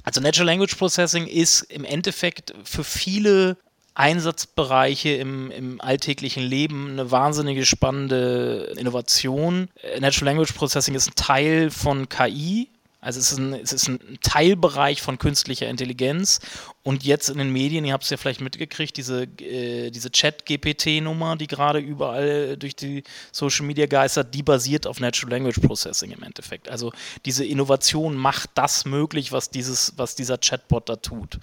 Also 0.02 0.20
Natural 0.20 0.46
Language 0.46 0.76
Processing 0.76 1.26
ist 1.26 1.62
im 1.62 1.84
Endeffekt 1.84 2.54
für 2.64 2.84
viele 2.84 3.56
Einsatzbereiche 3.94 5.10
im, 5.10 5.50
im 5.50 5.80
alltäglichen 5.80 6.42
Leben 6.42 6.92
eine 6.92 7.10
wahnsinnige 7.10 7.66
spannende 7.66 8.72
Innovation. 8.78 9.68
Natural 9.98 10.26
Language 10.26 10.52
Processing 10.52 10.94
ist 10.94 11.08
ein 11.08 11.14
Teil 11.16 11.70
von 11.70 12.08
KI, 12.08 12.68
also 13.02 13.18
es 13.18 13.32
ist, 13.32 13.38
ein, 13.38 13.54
es 13.54 13.72
ist 13.72 13.88
ein 13.88 14.18
Teilbereich 14.22 15.00
von 15.00 15.18
künstlicher 15.18 15.68
Intelligenz. 15.68 16.40
Und 16.82 17.02
jetzt 17.02 17.30
in 17.30 17.38
den 17.38 17.50
Medien, 17.50 17.84
ihr 17.86 17.94
habt 17.94 18.04
es 18.04 18.10
ja 18.10 18.18
vielleicht 18.18 18.42
mitgekriegt, 18.42 18.96
diese, 18.96 19.22
äh, 19.22 19.90
diese 19.90 20.10
Chat-GPT-Nummer, 20.10 21.36
die 21.36 21.46
gerade 21.46 21.78
überall 21.78 22.58
durch 22.58 22.76
die 22.76 23.02
Social 23.32 23.64
Media 23.64 23.86
geistert, 23.86 24.34
die 24.34 24.42
basiert 24.42 24.86
auf 24.86 25.00
Natural 25.00 25.32
Language 25.32 25.60
Processing 25.60 26.10
im 26.10 26.22
Endeffekt. 26.22 26.68
Also 26.68 26.92
diese 27.24 27.44
Innovation 27.44 28.16
macht 28.16 28.50
das 28.54 28.84
möglich, 28.84 29.32
was, 29.32 29.48
dieses, 29.50 29.94
was 29.96 30.14
dieser 30.14 30.36
Chatbot 30.36 30.88
da 30.90 30.96
tut. 30.96 31.38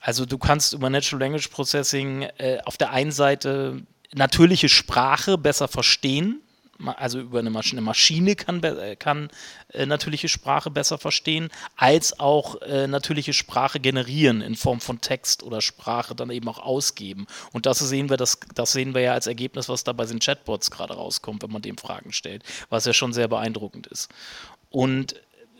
Also 0.00 0.24
du 0.24 0.38
kannst 0.38 0.72
über 0.72 0.88
Natural 0.88 1.20
Language 1.20 1.48
Processing 1.48 2.22
äh, 2.38 2.58
auf 2.64 2.78
der 2.78 2.92
einen 2.92 3.12
Seite 3.12 3.82
natürliche 4.14 4.70
Sprache 4.70 5.36
besser 5.36 5.68
verstehen 5.68 6.43
also 6.96 7.20
über 7.20 7.38
eine 7.38 7.50
Maschine, 7.50 7.78
eine 7.78 7.86
Maschine 7.86 8.36
kann, 8.36 8.60
kann 8.98 9.28
äh, 9.72 9.86
natürliche 9.86 10.28
Sprache 10.28 10.70
besser 10.70 10.98
verstehen, 10.98 11.50
als 11.76 12.18
auch 12.18 12.60
äh, 12.62 12.86
natürliche 12.86 13.32
Sprache 13.32 13.80
generieren 13.80 14.40
in 14.40 14.56
Form 14.56 14.80
von 14.80 15.00
Text 15.00 15.42
oder 15.42 15.60
Sprache 15.60 16.14
dann 16.14 16.30
eben 16.30 16.48
auch 16.48 16.58
ausgeben. 16.58 17.26
Und 17.52 17.66
das 17.66 17.78
sehen 17.78 18.10
wir, 18.10 18.16
das, 18.16 18.38
das 18.54 18.72
sehen 18.72 18.94
wir 18.94 19.02
ja 19.02 19.12
als 19.12 19.26
Ergebnis, 19.26 19.68
was 19.68 19.84
da 19.84 19.92
bei 19.92 20.04
den 20.04 20.18
Chatbots 20.18 20.70
gerade 20.70 20.94
rauskommt, 20.94 21.42
wenn 21.42 21.52
man 21.52 21.62
dem 21.62 21.78
Fragen 21.78 22.12
stellt, 22.12 22.42
was 22.70 22.84
ja 22.84 22.92
schon 22.92 23.12
sehr 23.12 23.28
beeindruckend 23.28 23.86
ist. 23.86 24.10
Und 24.70 25.14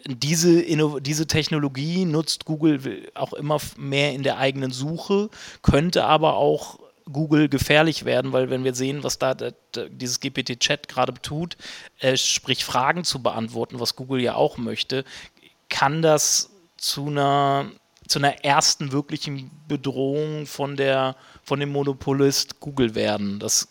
diese, 0.07 0.63
diese 1.01 1.27
Technologie 1.27 2.05
nutzt 2.05 2.45
Google 2.45 3.11
auch 3.15 3.33
immer 3.33 3.59
mehr 3.77 4.13
in 4.13 4.23
der 4.23 4.39
eigenen 4.39 4.71
Suche, 4.71 5.31
könnte 5.63 6.05
aber 6.05 6.37
auch 6.37 6.79
Google 7.13 7.49
gefährlich 7.49 8.05
werden, 8.05 8.33
weil 8.33 8.51
wenn 8.51 8.65
wir 8.65 8.75
sehen, 8.75 9.05
was 9.05 9.19
da, 9.19 9.35
dieses 9.35 10.21
GPT-Chat 10.21 10.89
gerade 10.89 11.15
tut, 11.21 11.57
äh, 12.01 12.17
sprich 12.17 12.65
Fragen 12.65 13.05
zu 13.05 13.23
beantworten, 13.23 13.81
was 13.81 13.97
Google 13.97 14.23
ja 14.23 14.35
auch 14.35 14.57
möchte, 14.57 15.05
kann 15.69 16.03
das 16.03 16.51
zu 16.77 17.07
einer 17.07 17.71
zu 18.07 18.19
einer 18.19 18.45
ersten 18.45 18.93
wirklichen 18.93 19.51
Bedrohung 19.67 20.47
von 20.47 20.77
der 20.77 21.17
von 21.43 21.59
dem 21.59 21.73
Monopolist 21.73 22.61
Google 22.61 22.95
werden. 22.95 23.39
Das 23.39 23.69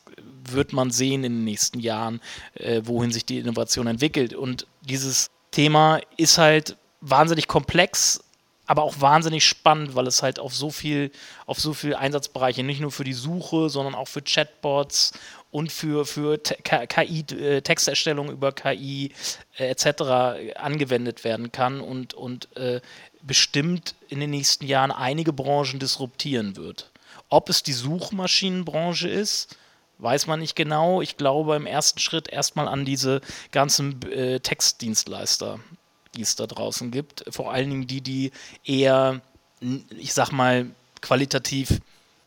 wird 0.49 0.73
man 0.73 0.91
sehen 0.91 1.23
in 1.23 1.33
den 1.33 1.43
nächsten 1.43 1.79
Jahren, 1.79 2.19
äh, 2.55 2.81
wohin 2.83 3.11
sich 3.11 3.25
die 3.25 3.37
Innovation 3.37 3.87
entwickelt. 3.87 4.33
Und 4.33 4.67
dieses 4.81 5.29
Thema 5.51 5.99
ist 6.17 6.37
halt 6.37 6.77
wahnsinnig 7.01 7.47
komplex, 7.47 8.22
aber 8.65 8.83
auch 8.83 9.01
wahnsinnig 9.01 9.45
spannend, 9.45 9.95
weil 9.95 10.07
es 10.07 10.23
halt 10.23 10.39
auf 10.39 10.55
so 10.55 10.69
viel, 10.69 11.11
auf 11.45 11.59
so 11.59 11.73
viel 11.73 11.95
Einsatzbereiche, 11.95 12.63
nicht 12.63 12.79
nur 12.79 12.91
für 12.91 13.03
die 13.03 13.13
Suche, 13.13 13.69
sondern 13.69 13.95
auch 13.95 14.07
für 14.07 14.21
Chatbots 14.21 15.11
und 15.51 15.71
für, 15.71 16.05
für 16.05 16.37
KI, 16.37 17.25
äh, 17.35 17.61
Texterstellung 17.61 18.29
über 18.29 18.51
KI 18.51 19.11
äh, 19.57 19.69
etc. 19.69 20.55
angewendet 20.55 21.23
werden 21.23 21.51
kann 21.51 21.81
und, 21.81 22.13
und 22.13 22.55
äh, 22.55 22.81
bestimmt 23.21 23.95
in 24.09 24.19
den 24.19 24.29
nächsten 24.29 24.65
Jahren 24.65 24.91
einige 24.91 25.33
Branchen 25.33 25.79
disruptieren 25.79 26.55
wird. 26.55 26.91
Ob 27.29 27.49
es 27.49 27.63
die 27.63 27.73
Suchmaschinenbranche 27.73 29.09
ist, 29.09 29.57
Weiß 29.99 30.27
man 30.27 30.41
nicht 30.41 30.55
genau. 30.55 31.01
Ich 31.01 31.15
glaube 31.15 31.55
im 31.55 31.65
ersten 31.65 31.99
Schritt 31.99 32.27
erstmal 32.27 32.67
an 32.67 32.83
diese 32.83 33.21
ganzen 33.51 34.01
äh, 34.11 34.41
Textdienstleister, 34.41 35.59
die 36.15 36.21
es 36.21 36.35
da 36.35 36.47
draußen 36.47 36.91
gibt. 36.91 37.23
Vor 37.29 37.51
allen 37.51 37.69
Dingen 37.69 37.87
die, 37.87 38.01
die 38.01 38.31
eher, 38.63 39.21
ich 39.97 40.13
sag 40.13 40.31
mal, 40.31 40.67
qualitativ 41.01 41.79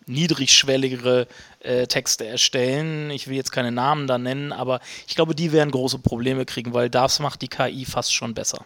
niedrigschwelligere 0.07 1.27
äh, 1.61 1.87
Texte 1.87 2.27
erstellen. 2.27 3.11
Ich 3.11 3.27
will 3.27 3.37
jetzt 3.37 3.51
keine 3.51 3.73
Namen 3.73 4.07
da 4.07 4.19
nennen, 4.19 4.53
aber 4.53 4.81
ich 5.07 5.17
glaube, 5.17 5.35
die 5.35 5.53
werden 5.53 5.71
große 5.71 5.99
Probleme 5.99 6.45
kriegen, 6.45 6.73
weil 6.75 6.89
das 6.89 7.19
macht 7.19 7.43
die 7.43 7.49
KI 7.49 7.85
fast 7.85 8.15
schon 8.15 8.35
besser. 8.35 8.65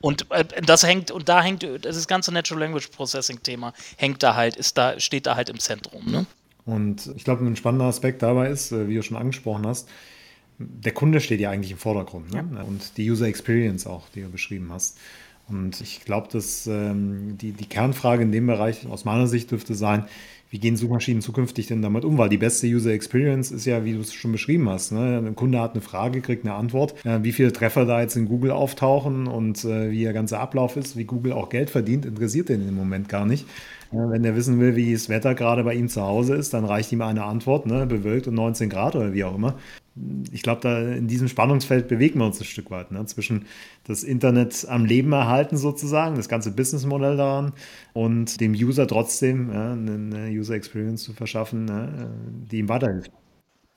Und 0.00 0.30
äh, 0.30 0.44
das 0.62 0.82
hängt, 0.84 1.10
und 1.10 1.28
da 1.28 1.42
hängt, 1.42 1.66
das 1.82 2.06
ganze 2.06 2.32
Natural 2.32 2.62
Language 2.62 2.88
Processing 2.88 3.42
Thema 3.42 3.74
hängt 3.96 4.22
da 4.22 4.34
halt, 4.34 4.56
ist 4.56 4.78
da, 4.78 4.98
steht 4.98 5.26
da 5.26 5.36
halt 5.36 5.50
im 5.50 5.58
Zentrum. 5.58 6.10
Ne? 6.10 6.26
Und 6.64 7.10
ich 7.14 7.24
glaube, 7.24 7.44
ein 7.44 7.56
spannender 7.56 7.86
Aspekt 7.86 8.22
dabei 8.22 8.48
ist, 8.48 8.72
äh, 8.72 8.88
wie 8.88 8.94
du 8.94 9.02
schon 9.02 9.16
angesprochen 9.16 9.66
hast, 9.66 9.88
der 10.58 10.92
Kunde 10.92 11.20
steht 11.20 11.40
ja 11.40 11.50
eigentlich 11.50 11.72
im 11.72 11.78
Vordergrund 11.78 12.32
ne? 12.32 12.44
ja. 12.54 12.62
und 12.62 12.96
die 12.96 13.10
User 13.10 13.26
Experience 13.26 13.86
auch, 13.86 14.08
die 14.14 14.22
du 14.22 14.28
beschrieben 14.30 14.70
hast. 14.72 14.98
Und 15.46 15.80
ich 15.80 16.04
glaube, 16.04 16.28
dass 16.32 16.66
ähm, 16.66 17.36
die, 17.36 17.52
die 17.52 17.66
Kernfrage 17.66 18.22
in 18.22 18.32
dem 18.32 18.46
Bereich 18.46 18.86
aus 18.86 19.04
meiner 19.04 19.26
Sicht 19.26 19.50
dürfte 19.50 19.74
sein, 19.74 20.06
wie 20.54 20.60
gehen 20.60 20.76
Suchmaschinen 20.76 21.20
zukünftig 21.20 21.66
denn 21.66 21.82
damit 21.82 22.04
um? 22.04 22.16
Weil 22.16 22.28
die 22.28 22.38
beste 22.38 22.68
User 22.68 22.92
Experience 22.92 23.50
ist 23.50 23.64
ja, 23.64 23.84
wie 23.84 23.94
du 23.94 24.00
es 24.00 24.14
schon 24.14 24.30
beschrieben 24.30 24.68
hast. 24.68 24.92
Ne? 24.92 25.18
Ein 25.18 25.34
Kunde 25.34 25.60
hat 25.60 25.72
eine 25.72 25.80
Frage, 25.80 26.20
kriegt 26.20 26.44
eine 26.44 26.54
Antwort. 26.54 26.94
Äh, 27.04 27.24
wie 27.24 27.32
viele 27.32 27.52
Treffer 27.52 27.86
da 27.86 28.00
jetzt 28.00 28.14
in 28.14 28.26
Google 28.26 28.52
auftauchen 28.52 29.26
und 29.26 29.64
äh, 29.64 29.90
wie 29.90 30.04
der 30.04 30.12
ganze 30.12 30.38
Ablauf 30.38 30.76
ist, 30.76 30.96
wie 30.96 31.04
Google 31.04 31.32
auch 31.32 31.48
Geld 31.48 31.70
verdient, 31.70 32.06
interessiert 32.06 32.50
den 32.50 32.66
im 32.68 32.76
Moment 32.76 33.08
gar 33.08 33.26
nicht. 33.26 33.46
Äh, 33.94 34.10
wenn 34.10 34.24
er 34.24 34.36
wissen 34.36 34.60
will, 34.60 34.76
wie 34.76 34.92
das 34.92 35.08
Wetter 35.08 35.34
gerade 35.34 35.64
bei 35.64 35.74
ihm 35.74 35.88
zu 35.88 36.02
Hause 36.02 36.34
ist, 36.34 36.52
dann 36.52 36.64
reicht 36.64 36.92
ihm 36.92 37.02
eine 37.02 37.24
Antwort, 37.24 37.66
ne? 37.66 37.86
bewölkt 37.86 38.26
und 38.26 38.34
19 38.34 38.68
Grad 38.68 38.96
oder 38.96 39.12
wie 39.12 39.24
auch 39.24 39.34
immer 39.34 39.56
ich 40.32 40.42
glaube, 40.42 40.60
da 40.60 40.80
in 40.80 41.06
diesem 41.06 41.28
Spannungsfeld 41.28 41.86
bewegen 41.86 42.18
wir 42.18 42.26
uns 42.26 42.40
ein 42.40 42.44
Stück 42.44 42.70
weit. 42.70 42.90
Ne? 42.90 43.04
Zwischen 43.06 43.46
das 43.84 44.02
Internet 44.02 44.66
am 44.68 44.84
Leben 44.84 45.12
erhalten 45.12 45.56
sozusagen, 45.56 46.16
das 46.16 46.28
ganze 46.28 46.50
Businessmodell 46.50 47.16
daran 47.16 47.52
und 47.92 48.40
dem 48.40 48.52
User 48.52 48.88
trotzdem 48.88 49.52
ja, 49.52 49.72
eine 49.72 50.30
User 50.30 50.54
Experience 50.54 51.04
zu 51.04 51.12
verschaffen, 51.12 51.66
ne? 51.66 52.10
die 52.50 52.58
ihm 52.58 52.68
weiterhilft. 52.68 53.12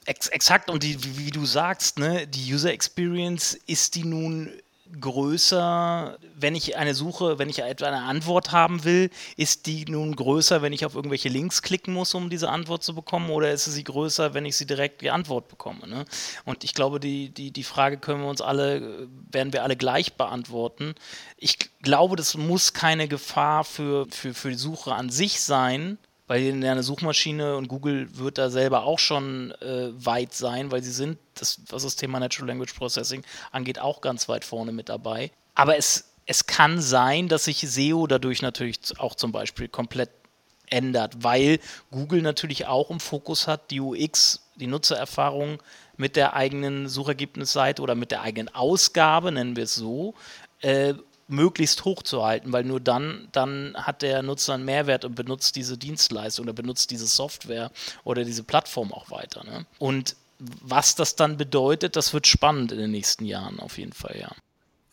Ex 0.05 0.29
exakt, 0.29 0.69
und 0.69 0.83
die, 0.83 1.03
wie, 1.03 1.25
wie, 1.25 1.31
du 1.31 1.45
sagst, 1.45 1.99
ne, 1.99 2.25
die 2.27 2.53
User 2.53 2.71
Experience 2.71 3.59
ist 3.67 3.95
die 3.95 4.05
nun 4.05 4.49
größer, 4.99 6.17
wenn 6.35 6.55
ich 6.55 6.77
eine 6.77 6.93
Suche, 6.93 7.39
wenn 7.39 7.49
ich 7.49 7.59
etwa 7.59 7.87
eine 7.87 8.03
Antwort 8.03 8.51
haben 8.51 8.83
will, 8.83 9.09
ist 9.35 9.65
die 9.65 9.85
nun 9.85 10.15
größer, 10.15 10.61
wenn 10.61 10.73
ich 10.73 10.85
auf 10.85 10.95
irgendwelche 10.95 11.29
Links 11.29 11.61
klicken 11.61 11.93
muss, 11.93 12.13
um 12.13 12.29
diese 12.29 12.49
Antwort 12.49 12.83
zu 12.83 12.95
bekommen, 12.95 13.29
oder 13.29 13.51
ist 13.51 13.65
sie 13.65 13.83
größer, 13.83 14.33
wenn 14.33 14.45
ich 14.45 14.57
sie 14.57 14.65
direkt 14.65 15.01
die 15.01 15.11
Antwort 15.11 15.47
bekomme? 15.47 15.87
Ne? 15.87 16.05
Und 16.45 16.63
ich 16.63 16.73
glaube, 16.73 16.99
die, 16.99 17.29
die, 17.29 17.51
die 17.51 17.63
Frage 17.63 17.97
können 17.97 18.21
wir 18.21 18.29
uns 18.29 18.41
alle, 18.41 19.07
werden 19.31 19.53
wir 19.53 19.63
alle 19.63 19.75
gleich 19.75 20.13
beantworten. 20.13 20.95
Ich 21.37 21.57
glaube, 21.81 22.15
das 22.15 22.35
muss 22.35 22.73
keine 22.73 23.07
Gefahr 23.07 23.63
für, 23.63 24.07
für, 24.09 24.33
für 24.33 24.49
die 24.49 24.55
Suche 24.55 24.93
an 24.93 25.09
sich 25.09 25.41
sein, 25.41 25.97
weil 26.27 26.43
in 26.43 26.63
einer 26.63 26.83
Suchmaschine 26.83 27.55
und 27.55 27.67
Google 27.67 28.09
wird 28.17 28.37
da 28.37 28.49
selber 28.49 28.83
auch 28.83 28.99
schon 28.99 29.51
äh, 29.61 29.89
weit 29.93 30.33
sein, 30.33 30.71
weil 30.71 30.83
sie 30.83 30.91
sind, 30.91 31.17
das, 31.35 31.61
was 31.69 31.83
das 31.83 31.95
Thema 31.95 32.19
Natural 32.19 32.47
Language 32.47 32.73
Processing 32.73 33.23
angeht, 33.51 33.79
auch 33.79 34.01
ganz 34.01 34.27
weit 34.27 34.43
vorne 34.43 34.71
mit 34.71 34.89
dabei. 34.89 35.31
Aber 35.55 35.77
es, 35.77 36.05
es 36.25 36.45
kann 36.45 36.81
sein, 36.81 37.29
dass 37.29 37.45
sich 37.45 37.59
SEO 37.59 38.07
dadurch 38.07 38.41
natürlich 38.41 38.79
auch 38.97 39.15
zum 39.15 39.31
Beispiel 39.31 39.69
komplett 39.69 40.09
ändert, 40.69 41.23
weil 41.23 41.59
Google 41.91 42.21
natürlich 42.21 42.67
auch 42.67 42.89
im 42.91 42.99
Fokus 42.99 43.47
hat, 43.47 43.71
die 43.71 43.79
UX, 43.79 44.41
die 44.55 44.67
Nutzererfahrung 44.67 45.63
mit 45.95 46.15
der 46.17 46.33
eigenen 46.33 46.89
Suchergebnisseite 46.89 47.81
oder 47.81 47.95
mit 47.95 48.11
der 48.11 48.21
eigenen 48.21 48.53
Ausgabe, 48.53 49.31
nennen 49.31 49.55
wir 49.55 49.63
es 49.63 49.75
so, 49.75 50.13
äh, 50.61 50.93
möglichst 51.27 51.85
hoch 51.85 52.03
zu 52.03 52.23
halten, 52.23 52.53
weil 52.53 52.63
nur 52.63 52.79
dann, 52.79 53.27
dann 53.31 53.75
hat 53.75 54.01
der 54.01 54.23
Nutzer 54.23 54.53
einen 54.53 54.65
Mehrwert 54.65 55.05
und 55.05 55.15
benutzt 55.15 55.55
diese 55.55 55.77
Dienstleistung 55.77 56.45
oder 56.45 56.53
benutzt 56.53 56.91
diese 56.91 57.07
Software 57.07 57.71
oder 58.03 58.23
diese 58.23 58.43
Plattform 58.43 58.93
auch 58.93 59.11
weiter. 59.11 59.43
Ne? 59.43 59.65
Und 59.79 60.15
was 60.39 60.95
das 60.95 61.15
dann 61.15 61.37
bedeutet, 61.37 61.95
das 61.95 62.13
wird 62.13 62.27
spannend 62.27 62.71
in 62.71 62.77
den 62.77 62.91
nächsten 62.91 63.25
Jahren 63.25 63.59
auf 63.59 63.77
jeden 63.77 63.93
Fall, 63.93 64.15
ja. 64.19 64.31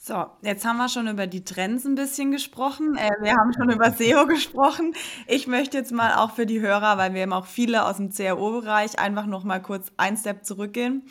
So, 0.07 0.27
jetzt 0.43 0.67
haben 0.67 0.77
wir 0.77 0.91
schon 0.91 1.09
über 1.09 1.27
die 1.27 1.45
Trends 1.45 1.87
ein 1.87 1.95
bisschen 1.95 2.31
gesprochen. 2.31 2.95
Äh, 2.95 3.09
wir 3.23 3.33
haben 3.33 3.55
schon 3.55 3.71
über 3.71 3.91
SEO 3.91 4.27
gesprochen. 4.29 4.95
Ich 5.27 5.47
möchte 5.47 5.79
jetzt 5.79 5.93
mal 5.93 6.17
auch 6.17 6.33
für 6.33 6.45
die 6.45 6.61
Hörer, 6.61 6.99
weil 6.99 7.15
wir 7.15 7.23
haben 7.23 7.33
auch 7.33 7.47
viele 7.47 7.87
aus 7.87 7.97
dem 7.97 8.13
CRO-Bereich, 8.13 8.99
einfach 8.99 9.25
noch 9.25 9.45
mal 9.45 9.63
kurz 9.63 9.93
ein 9.97 10.19
Step 10.19 10.45
zurückgehen. 10.45 11.05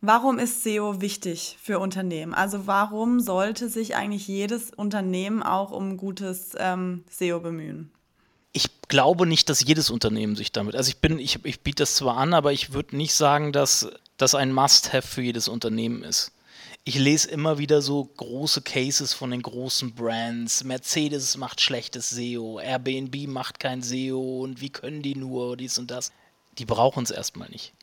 Warum 0.00 0.38
ist 0.38 0.62
SEO 0.62 1.00
wichtig 1.00 1.58
für 1.60 1.78
Unternehmen? 1.78 2.34
Also 2.34 2.66
warum 2.66 3.20
sollte 3.20 3.68
sich 3.68 3.96
eigentlich 3.96 4.28
jedes 4.28 4.70
Unternehmen 4.70 5.42
auch 5.42 5.72
um 5.72 5.96
gutes 5.96 6.52
ähm, 6.58 7.04
SEO 7.10 7.40
bemühen? 7.40 7.90
Ich 8.52 8.80
glaube 8.88 9.26
nicht, 9.26 9.48
dass 9.48 9.64
jedes 9.64 9.90
Unternehmen 9.90 10.36
sich 10.36 10.52
damit. 10.52 10.76
Also 10.76 10.88
ich 10.88 10.98
bin, 10.98 11.18
ich, 11.18 11.44
ich 11.44 11.60
biete 11.60 11.82
das 11.82 11.96
zwar 11.96 12.16
an, 12.16 12.32
aber 12.32 12.52
ich 12.52 12.72
würde 12.72 12.96
nicht 12.96 13.14
sagen, 13.14 13.52
dass 13.52 13.88
das 14.16 14.34
ein 14.34 14.52
Must-have 14.52 15.06
für 15.06 15.22
jedes 15.22 15.48
Unternehmen 15.48 16.02
ist 16.02 16.32
ich 16.88 16.98
lese 16.98 17.28
immer 17.28 17.58
wieder 17.58 17.82
so 17.82 18.04
große 18.16 18.62
Cases 18.62 19.12
von 19.12 19.30
den 19.30 19.42
großen 19.42 19.94
Brands. 19.94 20.64
Mercedes 20.64 21.36
macht 21.36 21.60
schlechtes 21.60 22.08
SEO, 22.08 22.58
Airbnb 22.60 23.28
macht 23.28 23.60
kein 23.60 23.82
SEO 23.82 24.42
und 24.42 24.62
wie 24.62 24.70
können 24.70 25.02
die 25.02 25.14
nur 25.14 25.58
dies 25.58 25.76
und 25.76 25.90
das. 25.90 26.12
Die 26.56 26.64
brauchen 26.64 27.04
es 27.04 27.10
erstmal 27.10 27.50
nicht. 27.50 27.74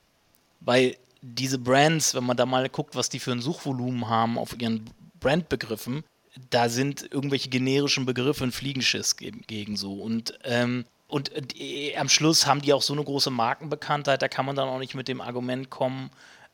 Weil 0.60 0.98
diese 1.34 1.58
Brands, 1.58 2.14
wenn 2.14 2.24
man 2.24 2.38
da 2.38 2.46
mal 2.46 2.70
guckt, 2.70 2.96
was 2.96 3.10
die 3.10 3.20
für 3.20 3.32
ein 3.32 3.42
Suchvolumen 3.42 4.08
haben 4.08 4.38
auf 4.38 4.60
ihren 4.60 4.90
Brandbegriffen, 5.20 6.04
da 6.50 6.70
sind 6.70 7.08
irgendwelche 7.12 7.50
generischen 7.50 8.06
Begriffe 8.06 8.44
ein 8.44 8.52
Fliegenschiss 8.52 9.16
gegen, 9.18 9.78
so. 9.78 9.94
Und, 9.94 10.38
ähm, 10.44 10.86
und 11.08 11.32
äh, 11.60 11.96
am 11.96 12.10
Schluss 12.10 12.46
haben 12.46 12.62
die 12.62 12.74
auch 12.74 12.82
so 12.82 12.94
eine 12.94 13.04
große 13.04 13.32
Markenbekanntheit, 13.32 14.22
da 14.22 14.28
kann 14.28 14.46
man 14.46 14.56
dann 14.56 14.68
auch 14.68 14.80
nicht 14.80 14.96
mit 14.96 15.08
dem 15.08 15.22
Argument 15.22 15.70
kommen, 15.70 16.12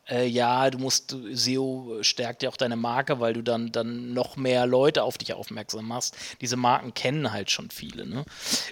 äh, 0.09 0.25
ja, 0.27 0.69
du 0.69 0.77
musst, 0.77 1.15
SEO 1.31 1.99
stärkt 2.01 2.43
ja 2.43 2.49
auch 2.49 2.57
deine 2.57 2.75
Marke, 2.75 3.19
weil 3.19 3.33
du 3.33 3.41
dann, 3.41 3.71
dann 3.71 4.13
noch 4.13 4.35
mehr 4.35 4.65
Leute 4.65 5.03
auf 5.03 5.17
dich 5.17 5.33
aufmerksam 5.33 5.87
machst. 5.87 6.15
Diese 6.41 6.57
Marken 6.57 6.93
kennen 6.93 7.31
halt 7.31 7.51
schon 7.51 7.69
viele. 7.69 8.07
Ne? 8.07 8.25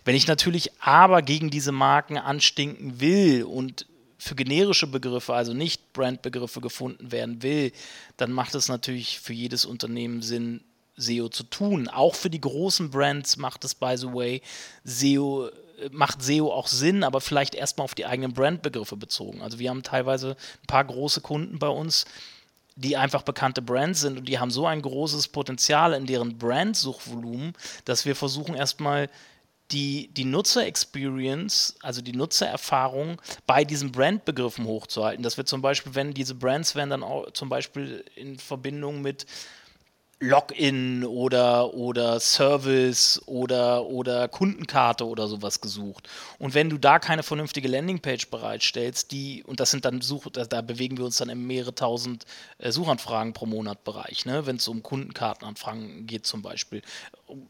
Wenn 0.05 0.15
ich 0.15 0.27
natürlich 0.27 0.71
aber 0.81 1.21
gegen 1.21 1.49
diese 1.49 1.71
Marken 1.71 2.17
anstinken 2.17 2.99
will 2.99 3.43
und 3.43 3.85
für 4.19 4.35
generische 4.35 4.85
Begriffe, 4.85 5.33
also 5.33 5.53
nicht 5.53 5.93
Brandbegriffe 5.93 6.61
gefunden 6.61 7.11
werden 7.11 7.41
will, 7.41 7.71
dann 8.17 8.31
macht 8.31 8.53
es 8.53 8.67
natürlich 8.67 9.19
für 9.19 9.33
jedes 9.33 9.65
Unternehmen 9.65 10.21
Sinn, 10.21 10.61
SEO 10.97 11.29
zu 11.29 11.43
tun. 11.43 11.87
Auch 11.87 12.13
für 12.15 12.29
die 12.29 12.41
großen 12.41 12.91
Brands 12.91 13.37
macht 13.37 13.63
es, 13.63 13.73
by 13.73 13.95
the 13.95 14.13
way, 14.13 14.41
SEO 14.83 15.49
macht 15.91 16.21
SEO 16.21 16.51
auch 16.51 16.67
Sinn, 16.67 17.03
aber 17.05 17.21
vielleicht 17.21 17.55
erstmal 17.55 17.85
auf 17.85 17.95
die 17.95 18.05
eigenen 18.05 18.33
Brandbegriffe 18.33 18.97
bezogen. 18.97 19.41
Also 19.41 19.59
wir 19.59 19.69
haben 19.69 19.81
teilweise 19.81 20.31
ein 20.61 20.67
paar 20.67 20.83
große 20.83 21.21
Kunden 21.21 21.57
bei 21.57 21.69
uns, 21.69 22.05
die 22.75 22.97
einfach 22.97 23.23
bekannte 23.23 23.61
Brands 23.61 24.01
sind 24.01 24.17
und 24.17 24.25
die 24.27 24.39
haben 24.39 24.51
so 24.51 24.65
ein 24.65 24.81
großes 24.81 25.29
Potenzial 25.29 25.93
in 25.93 26.05
deren 26.05 26.37
Brandsuchvolumen, 26.37 27.53
dass 27.85 28.05
wir 28.05 28.15
versuchen 28.15 28.55
erstmal 28.55 29.09
die, 29.71 30.09
die 30.13 30.25
Nutzer-Experience, 30.25 31.75
also 31.81 32.01
die 32.01 32.13
Nutzererfahrung 32.13 33.21
bei 33.45 33.63
diesen 33.63 33.91
Brandbegriffen 33.91 34.65
hochzuhalten. 34.65 35.23
Dass 35.23 35.37
wir 35.37 35.45
zum 35.45 35.61
Beispiel, 35.61 35.95
wenn 35.95 36.13
diese 36.13 36.35
Brands 36.35 36.75
werden 36.75 36.89
dann 36.89 37.03
auch 37.03 37.31
zum 37.31 37.49
Beispiel 37.49 38.03
in 38.15 38.39
Verbindung 38.39 39.01
mit 39.01 39.25
Login 40.21 41.05
oder, 41.05 41.73
oder 41.73 42.19
Service 42.19 43.21
oder, 43.25 43.85
oder 43.85 44.27
Kundenkarte 44.27 45.07
oder 45.07 45.27
sowas 45.27 45.61
gesucht. 45.61 46.09
Und 46.39 46.53
wenn 46.53 46.69
du 46.69 46.77
da 46.77 46.99
keine 46.99 47.23
vernünftige 47.23 47.69
Landingpage 47.69 48.29
bereitstellst, 48.29 49.13
die, 49.13 49.43
und 49.45 49.61
das 49.61 49.71
sind 49.71 49.85
dann 49.85 50.01
Such, 50.01 50.25
da, 50.33 50.43
da 50.43 50.61
bewegen 50.61 50.97
wir 50.97 51.05
uns 51.05 51.17
dann 51.17 51.29
im 51.29 51.47
mehrere 51.47 51.73
tausend 51.73 52.25
äh, 52.57 52.71
Suchanfragen 52.71 53.31
pro 53.31 53.45
Monat 53.45 53.85
Bereich, 53.85 54.25
ne? 54.25 54.45
wenn 54.45 54.57
es 54.57 54.67
um 54.67 54.83
Kundenkartenanfragen 54.83 56.05
geht 56.05 56.25
zum 56.25 56.41
Beispiel. 56.41 56.81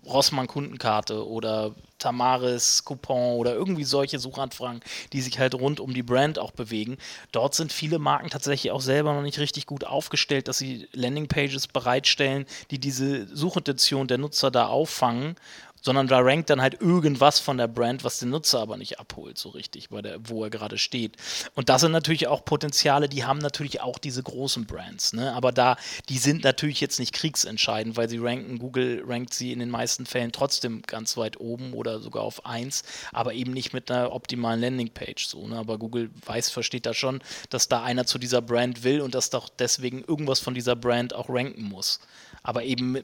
Rossmann 0.06 0.48
Kundenkarte 0.48 1.28
oder 1.28 1.74
Tamaris 2.00 2.84
Coupon 2.86 3.36
oder 3.38 3.54
irgendwie 3.54 3.84
solche 3.84 4.20
Suchanfragen, 4.20 4.82
die 5.14 5.22
sich 5.22 5.38
halt 5.38 5.54
rund 5.54 5.80
um 5.80 5.94
die 5.94 6.04
Brand 6.04 6.40
auch 6.40 6.52
bewegen. 6.52 6.98
Dort 7.32 7.54
sind 7.54 7.72
viele 7.72 8.00
Marken 8.00 8.30
tatsächlich 8.30 8.72
auch 8.72 8.82
selber 8.82 9.14
noch 9.14 9.22
nicht 9.22 9.40
richtig 9.40 9.66
gut 9.66 9.84
aufgestellt, 9.84 10.48
dass 10.48 10.58
sie 10.58 10.88
Landingpages 10.94 11.68
bereitstellen, 11.68 12.46
die 12.72 12.80
diese 12.80 13.28
Suchintention 13.36 14.08
der 14.08 14.18
Nutzer 14.18 14.50
da 14.50 14.68
auffangen 14.68 15.36
sondern 15.82 16.08
da 16.08 16.20
rankt 16.20 16.50
dann 16.50 16.62
halt 16.62 16.82
irgendwas 16.82 17.40
von 17.40 17.58
der 17.58 17.68
Brand, 17.68 18.04
was 18.04 18.20
den 18.20 18.30
Nutzer 18.30 18.60
aber 18.60 18.78
nicht 18.78 19.00
abholt, 19.00 19.38
so 19.38 19.50
richtig, 19.50 19.90
bei 19.90 20.02
der, 20.02 20.20
wo 20.28 20.44
er 20.44 20.50
gerade 20.50 20.78
steht. 20.78 21.18
Und 21.56 21.70
das 21.70 21.82
sind 21.82 21.92
natürlich 21.92 22.28
auch 22.28 22.46
Potenziale, 22.46 23.10
die 23.10 23.24
haben 23.24 23.40
natürlich 23.40 23.82
auch 23.82 23.98
diese 23.98 24.24
großen 24.24 24.66
Brands, 24.66 25.14
ne? 25.14 25.34
aber 25.34 25.52
da, 25.52 25.78
die 26.10 26.18
sind 26.18 26.44
natürlich 26.44 26.82
jetzt 26.82 27.00
nicht 27.00 27.14
kriegsentscheidend, 27.14 27.98
weil 27.98 28.10
sie 28.10 28.18
ranken, 28.18 28.60
Google 28.60 29.04
rankt 29.06 29.34
sie 29.34 29.52
in 29.52 29.60
den 29.60 29.70
meisten 29.70 30.06
Fällen 30.06 30.32
trotzdem 30.32 30.82
ganz 30.84 31.18
weit 31.18 31.40
oben 31.40 31.74
oder 31.74 32.00
sogar 32.00 32.24
auf 32.24 32.46
1, 32.46 32.84
aber 33.12 33.34
eben 33.34 33.54
nicht 33.54 33.74
mit 33.74 33.90
einer 33.92 34.14
optimalen 34.14 34.62
Landingpage, 34.62 35.28
so, 35.28 35.48
ne? 35.48 35.58
aber 35.58 35.78
Google 35.78 36.10
weiß, 36.26 36.50
versteht 36.50 36.86
da 36.86 36.94
schon, 36.94 37.22
dass 37.50 37.68
da 37.68 37.84
einer 37.84 38.06
zu 38.06 38.18
dieser 38.18 38.42
Brand 38.42 38.84
will 38.84 39.02
und 39.02 39.16
dass 39.16 39.30
doch 39.30 39.50
deswegen 39.50 40.04
irgendwas 40.04 40.40
von 40.40 40.54
dieser 40.54 40.76
Brand 40.76 41.14
auch 41.14 41.30
ranken 41.30 41.64
muss. 41.64 42.00
Aber 42.44 42.64
eben 42.64 42.98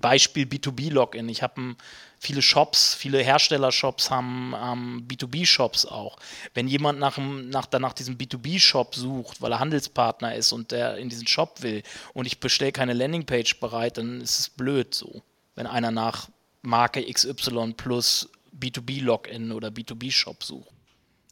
Beispiel 0.00 0.44
B2B-Login. 0.44 1.28
Ich 1.28 1.42
habe 1.42 1.76
viele 2.18 2.42
Shops, 2.42 2.94
viele 2.94 3.22
Herstellershops 3.22 4.10
haben 4.10 4.54
ähm, 4.60 5.06
B2B-Shops 5.08 5.86
auch. 5.86 6.16
Wenn 6.54 6.68
jemand 6.68 6.98
nach, 6.98 7.16
nach, 7.18 7.70
nach 7.70 7.92
diesem 7.92 8.16
B2B-Shop 8.16 8.94
sucht, 8.94 9.40
weil 9.40 9.52
er 9.52 9.60
Handelspartner 9.60 10.34
ist 10.34 10.52
und 10.52 10.72
der 10.72 10.96
in 10.96 11.08
diesen 11.08 11.26
Shop 11.26 11.62
will 11.62 11.82
und 12.14 12.26
ich 12.26 12.40
bestelle 12.40 12.72
keine 12.72 12.92
Landingpage 12.92 13.60
bereit, 13.60 13.98
dann 13.98 14.20
ist 14.20 14.38
es 14.38 14.50
blöd 14.50 14.94
so. 14.94 15.22
Wenn 15.54 15.66
einer 15.66 15.90
nach 15.90 16.28
Marke 16.62 17.04
XY 17.04 17.74
plus 17.76 18.28
B2B-Login 18.58 19.52
oder 19.52 19.68
B2B-Shop 19.68 20.42
sucht. 20.42 20.70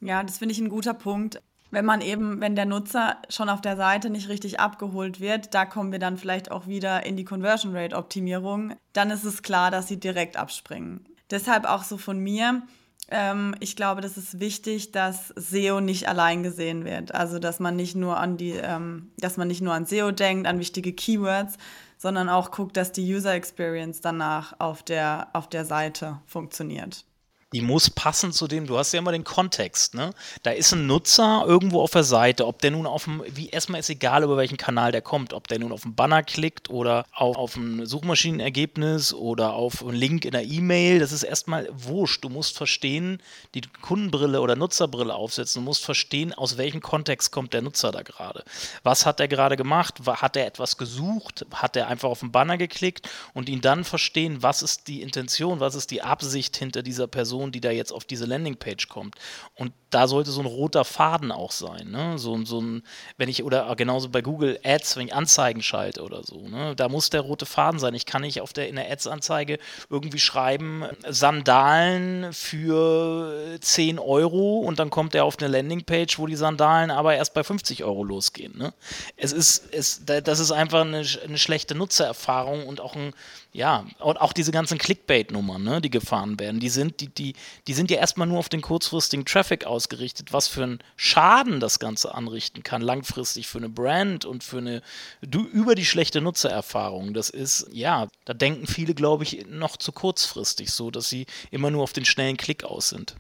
Ja, 0.00 0.23
das 0.23 0.38
finde 0.38 0.53
ich 0.53 0.59
ein 0.61 0.69
guter 0.69 0.95
Punkt 0.95 1.41
wenn 1.76 1.85
man 1.85 2.00
eben, 2.00 2.40
wenn 2.40 2.56
der 2.56 2.64
Nutzer 2.64 3.18
schon 3.28 3.50
auf 3.50 3.61
der 3.61 3.76
Seite 3.76 4.09
nicht 4.09 4.30
richtig 4.30 4.59
abgeholt 4.59 5.21
wird, 5.21 5.52
da 5.52 5.66
kommen 5.66 5.92
wir 5.92 5.99
dann 5.99 6.16
vielleicht 6.16 6.50
auch 6.50 6.66
wieder 6.66 7.04
in 7.04 7.18
die 7.18 7.26
Conversion 7.26 7.76
Rate 7.76 7.95
Optimierung, 7.95 8.73
dann 8.95 9.11
ist 9.11 9.25
es 9.25 9.42
klar, 9.42 9.71
dass 9.71 9.87
sie 9.87 10.00
direkt 10.00 10.38
abspringen. 10.38 11.06
Deshalb 11.30 11.66
auch 11.66 11.83
so 11.83 11.99
von 11.99 12.18
mir. 12.18 12.62
Ähm, 13.11 13.54
ich 13.61 13.76
glaube, 13.76 14.00
das 14.00 14.16
ist 14.16 14.40
wichtig, 14.40 14.92
dass 14.92 15.35
SEO 15.37 15.83
nicht 15.83 16.09
allein 16.09 16.42
gesehen 16.42 16.87
wird. 16.87 17.14
Also, 17.14 17.38
dass 17.38 17.61
man 17.61 17.76
nicht 17.76 17.95
nur 17.95 18.16
an 18.16 18.38
die, 18.38 18.52
ähm, 18.52 19.11
dass 19.18 19.37
man 19.37 19.47
nicht 19.47 19.61
nur 19.61 19.75
an 19.75 19.85
SEO 19.85 20.12
denkt, 20.12 20.47
an 20.47 20.59
wichtige 20.59 20.95
Keywords, 20.95 21.59
sondern 21.99 22.30
auch 22.30 22.52
guckt, 22.52 22.78
dass 22.78 22.92
die 22.92 23.14
User 23.14 23.35
Experience 23.35 24.00
danach 24.00 24.59
auf 24.61 24.83
der, 24.83 25.28
auf 25.35 25.47
der 25.47 25.66
Seite 25.66 26.23
funktioniert 26.25 27.04
die 27.53 27.61
muss 27.61 27.91
passen 27.91 28.33
zu 28.33 28.49
dem, 28.49 28.67
du 28.67 28.76
hast 28.76 28.93
ja 28.93 28.99
immer 28.99 29.12
den 29.12 29.23
Kontext, 29.23 29.95
ne? 29.95 30.11
Da 30.43 30.50
ist 30.50 30.73
ein 30.73 30.88
Nutzer 30.88 31.45
irgendwo 31.47 31.81
auf 31.81 31.93
der 31.93 32.03
Seite, 32.03 32.45
ob 32.45 32.61
der 32.61 32.73
nun 32.73 32.87
auf 32.87 33.05
dem, 33.05 33.23
wie 33.29 33.50
erstmal 33.50 33.79
ist 33.79 33.88
egal, 33.88 34.25
über 34.25 34.37
welchen 34.37 34.57
Kanal 34.57 34.91
der 34.91 35.00
kommt, 35.00 35.33
ob 35.33 35.47
der 35.47 35.61
nun 35.61 35.71
auf 35.71 35.85
einen 35.85 35.95
Banner 35.95 36.25
klickt 36.25 36.71
oder 36.71 37.07
auf, 37.12 37.37
auf 37.37 37.57
ein 37.57 37.87
Suchmaschinenergebnis 37.87 39.15
oder 39.15 39.53
auf 39.53 39.83
einen 39.83 39.95
Link 39.95 40.25
in 40.25 40.33
der 40.33 40.45
E-Mail, 40.45 40.99
das 40.99 41.12
ist 41.12 41.23
erstmal 41.23 41.69
wurscht. 41.73 42.25
Du 42.25 42.31
musst 42.31 42.57
verstehen, 42.57 43.23
die 43.55 43.61
Kundenbrille 43.81 44.41
oder 44.41 44.57
Nutzerbrille 44.57 45.15
aufsetzen, 45.15 45.62
du 45.62 45.67
musst 45.67 45.85
verstehen, 45.85 46.35
aus 46.35 46.59
welchem 46.59 46.81
Kontext 46.81 47.31
kommt 47.31 47.55
der 47.55 47.62
Nutzer 47.62 47.93
da 47.93 48.03
gerade. 48.03 48.43
Was 48.83 49.07
hat 49.07 49.21
er 49.21 49.29
gerade 49.29 49.57
gemacht? 49.57 50.00
Hat 50.05 50.37
er 50.37 50.47
etwas 50.47 50.79
gesucht? 50.79 51.47
Hat 51.55 51.76
er 51.76 51.87
einfach 51.87 52.09
auf 52.09 52.23
einen 52.23 52.33
Banner 52.33 52.59
geklickt 52.59 53.09
und 53.35 53.49
ihn 53.49 53.61
dann 53.61 53.85
verstehen, 53.85 54.43
was 54.43 54.62
ist 54.62 54.88
die 54.88 55.00
Intention, 55.00 55.61
was 55.61 55.76
ist 55.76 55.93
die 55.93 56.03
Absicht 56.03 56.57
hinter 56.57 56.83
dieser 56.83 57.07
Person? 57.07 57.36
Person, 57.37 57.52
die 57.52 57.61
da 57.61 57.71
jetzt 57.71 57.93
auf 57.93 58.05
diese 58.05 58.25
Landingpage 58.25 58.88
kommt. 58.88 59.14
Und 59.55 59.73
da 59.90 60.09
sollte 60.09 60.31
so 60.31 60.40
ein 60.40 60.47
roter 60.47 60.85
Faden 60.85 61.31
auch 61.31 61.52
sein. 61.52 61.90
Ne? 61.90 62.19
So, 62.19 62.45
so 62.45 62.61
ein, 62.61 62.83
wenn 63.19 63.28
ich, 63.28 63.45
oder 63.45 63.75
genauso 63.76 64.09
bei 64.09 64.23
Google 64.23 64.59
Ads, 64.64 64.97
wenn 64.97 65.07
ich 65.09 65.14
Anzeigen 65.14 65.62
schalte 65.62 66.02
oder 66.02 66.23
so, 66.25 66.49
ne? 66.49 66.75
da 66.75 66.88
muss 66.88 67.11
der 67.11 67.21
rote 67.21 67.47
Faden 67.47 67.78
sein. 67.78 67.95
Ich 67.95 68.07
kann 68.07 68.23
nicht 68.23 68.40
auf 68.40 68.52
der, 68.52 68.69
in 68.69 68.76
der 68.76 68.90
Ads-Anzeige 68.90 69.59
irgendwie 69.90 70.19
schreiben, 70.19 70.85
Sandalen 71.09 72.33
für 72.33 73.59
10 73.61 73.99
Euro 73.99 74.61
und 74.61 74.78
dann 74.78 74.90
kommt 74.90 75.14
er 75.14 75.25
auf 75.25 75.38
eine 75.38 75.49
Landingpage, 75.49 76.19
wo 76.19 76.26
die 76.26 76.37
Sandalen 76.37 76.90
aber 76.90 77.14
erst 77.14 77.35
bei 77.35 77.45
50 77.45 77.85
Euro 77.85 78.02
losgehen. 78.02 78.57
Ne? 78.57 78.73
Es 79.16 79.33
ist, 79.33 79.73
es, 79.73 80.05
das 80.05 80.38
ist 80.40 80.52
einfach 80.52 80.81
eine, 80.81 81.05
eine 81.25 81.38
schlechte 81.38 81.75
Nutzererfahrung 81.75 82.66
und 82.66 82.81
auch 82.81 82.97
ein, 82.97 83.12
ja, 83.57 83.87
und 84.01 84.21
auch 84.21 84.35
diese 84.35 84.53
ganzen 84.53 84.77
Clickbait-Nummern, 84.77 85.63
ne, 85.63 85.81
die 85.81 85.89
gefahren 85.89 86.39
werden, 86.39 86.61
die 86.61 86.69
sind, 86.69 87.01
die, 87.01 87.09
die, 87.09 87.33
die 87.67 87.73
sind 87.73 87.91
ja 87.91 87.97
erstmal 87.97 88.29
nur 88.29 88.39
auf 88.39 88.51
den 88.51 88.61
kurzfristigen 88.61 89.25
Traffic 89.25 89.65
ausgerichtet, 89.65 90.35
was 90.35 90.47
für 90.47 90.63
einen 90.63 90.79
Schaden 90.97 91.59
das 91.59 91.79
Ganze 91.79 92.15
anrichten 92.15 92.63
kann, 92.63 92.83
langfristig 92.83 93.49
für 93.49 93.57
eine 93.57 93.71
Brand 93.71 94.27
und 94.27 94.45
für 94.45 94.59
eine, 94.59 94.83
du, 95.23 95.43
über 95.43 95.75
die 95.75 95.87
schlechte 95.87 96.21
Nutzererfahrung. 96.21 97.15
Das 97.15 97.31
ist, 97.31 97.67
ja, 97.73 98.09
da 98.27 98.35
denken 98.35 98.67
viele, 98.67 98.93
glaube 98.93 99.25
ich, 99.25 99.47
noch 99.49 99.78
zu 99.78 99.91
kurzfristig 99.91 100.71
so, 100.71 100.91
dass 100.91 101.09
sie 101.09 101.25
immer 101.50 101.71
nur 101.71 101.83
auf 101.83 101.95
den 101.95 102.04
schnellen 102.04 102.37
Klick 102.37 102.63
aus 102.63 102.91
sind. 102.91 103.17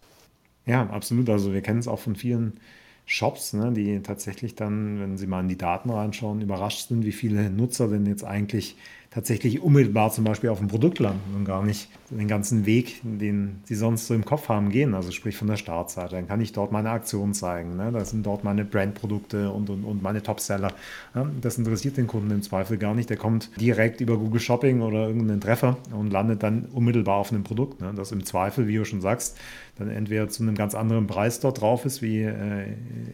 Ja, 0.66 0.86
absolut. 0.90 1.30
Also 1.30 1.54
wir 1.54 1.62
kennen 1.62 1.78
es 1.78 1.88
auch 1.88 2.00
von 2.00 2.14
vielen 2.14 2.60
Shops, 3.06 3.54
ne, 3.54 3.72
die 3.72 4.02
tatsächlich 4.02 4.54
dann, 4.54 5.00
wenn 5.00 5.16
sie 5.16 5.26
mal 5.26 5.40
in 5.40 5.48
die 5.48 5.56
Daten 5.56 5.88
reinschauen, 5.88 6.42
überrascht 6.42 6.88
sind, 6.88 7.06
wie 7.06 7.12
viele 7.12 7.48
Nutzer 7.48 7.88
denn 7.88 8.04
jetzt 8.04 8.24
eigentlich 8.24 8.76
tatsächlich 9.16 9.62
unmittelbar 9.62 10.12
zum 10.12 10.24
Beispiel 10.24 10.50
auf 10.50 10.58
dem 10.58 10.68
Produkt 10.68 10.98
landen 10.98 11.34
und 11.34 11.46
gar 11.46 11.64
nicht 11.64 11.88
den 12.10 12.28
ganzen 12.28 12.66
Weg, 12.66 13.00
den 13.02 13.60
sie 13.64 13.74
sonst 13.74 14.08
so 14.08 14.14
im 14.14 14.26
Kopf 14.26 14.50
haben, 14.50 14.68
gehen. 14.68 14.92
Also 14.92 15.10
sprich 15.10 15.38
von 15.38 15.48
der 15.48 15.56
Startseite. 15.56 16.16
Dann 16.16 16.28
kann 16.28 16.38
ich 16.42 16.52
dort 16.52 16.70
meine 16.70 16.90
Aktion 16.90 17.32
zeigen. 17.32 17.78
Ne? 17.78 17.92
Das 17.92 18.10
sind 18.10 18.26
dort 18.26 18.44
meine 18.44 18.66
Brandprodukte 18.66 19.50
und, 19.50 19.70
und, 19.70 19.84
und 19.84 20.02
meine 20.02 20.22
Topseller. 20.22 20.70
Ja? 21.14 21.26
Das 21.40 21.56
interessiert 21.56 21.96
den 21.96 22.06
Kunden 22.06 22.30
im 22.30 22.42
Zweifel 22.42 22.76
gar 22.76 22.94
nicht. 22.94 23.08
Der 23.08 23.16
kommt 23.16 23.50
direkt 23.58 24.02
über 24.02 24.18
Google 24.18 24.38
Shopping 24.38 24.82
oder 24.82 25.06
irgendeinen 25.06 25.40
Treffer 25.40 25.78
und 25.92 26.12
landet 26.12 26.42
dann 26.42 26.66
unmittelbar 26.66 27.16
auf 27.16 27.32
einem 27.32 27.42
Produkt. 27.42 27.80
Ne? 27.80 27.94
Das 27.96 28.12
im 28.12 28.22
Zweifel, 28.22 28.68
wie 28.68 28.76
du 28.76 28.84
schon 28.84 29.00
sagst, 29.00 29.38
dann 29.76 29.88
entweder 29.88 30.28
zu 30.28 30.42
einem 30.42 30.56
ganz 30.56 30.74
anderen 30.74 31.06
Preis 31.06 31.40
dort 31.40 31.62
drauf 31.62 31.86
ist, 31.86 32.02
wie 32.02 32.20
äh, 32.20 32.66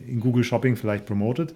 in 0.08 0.18
Google 0.18 0.42
Shopping 0.42 0.74
vielleicht 0.74 1.06
promoted 1.06 1.54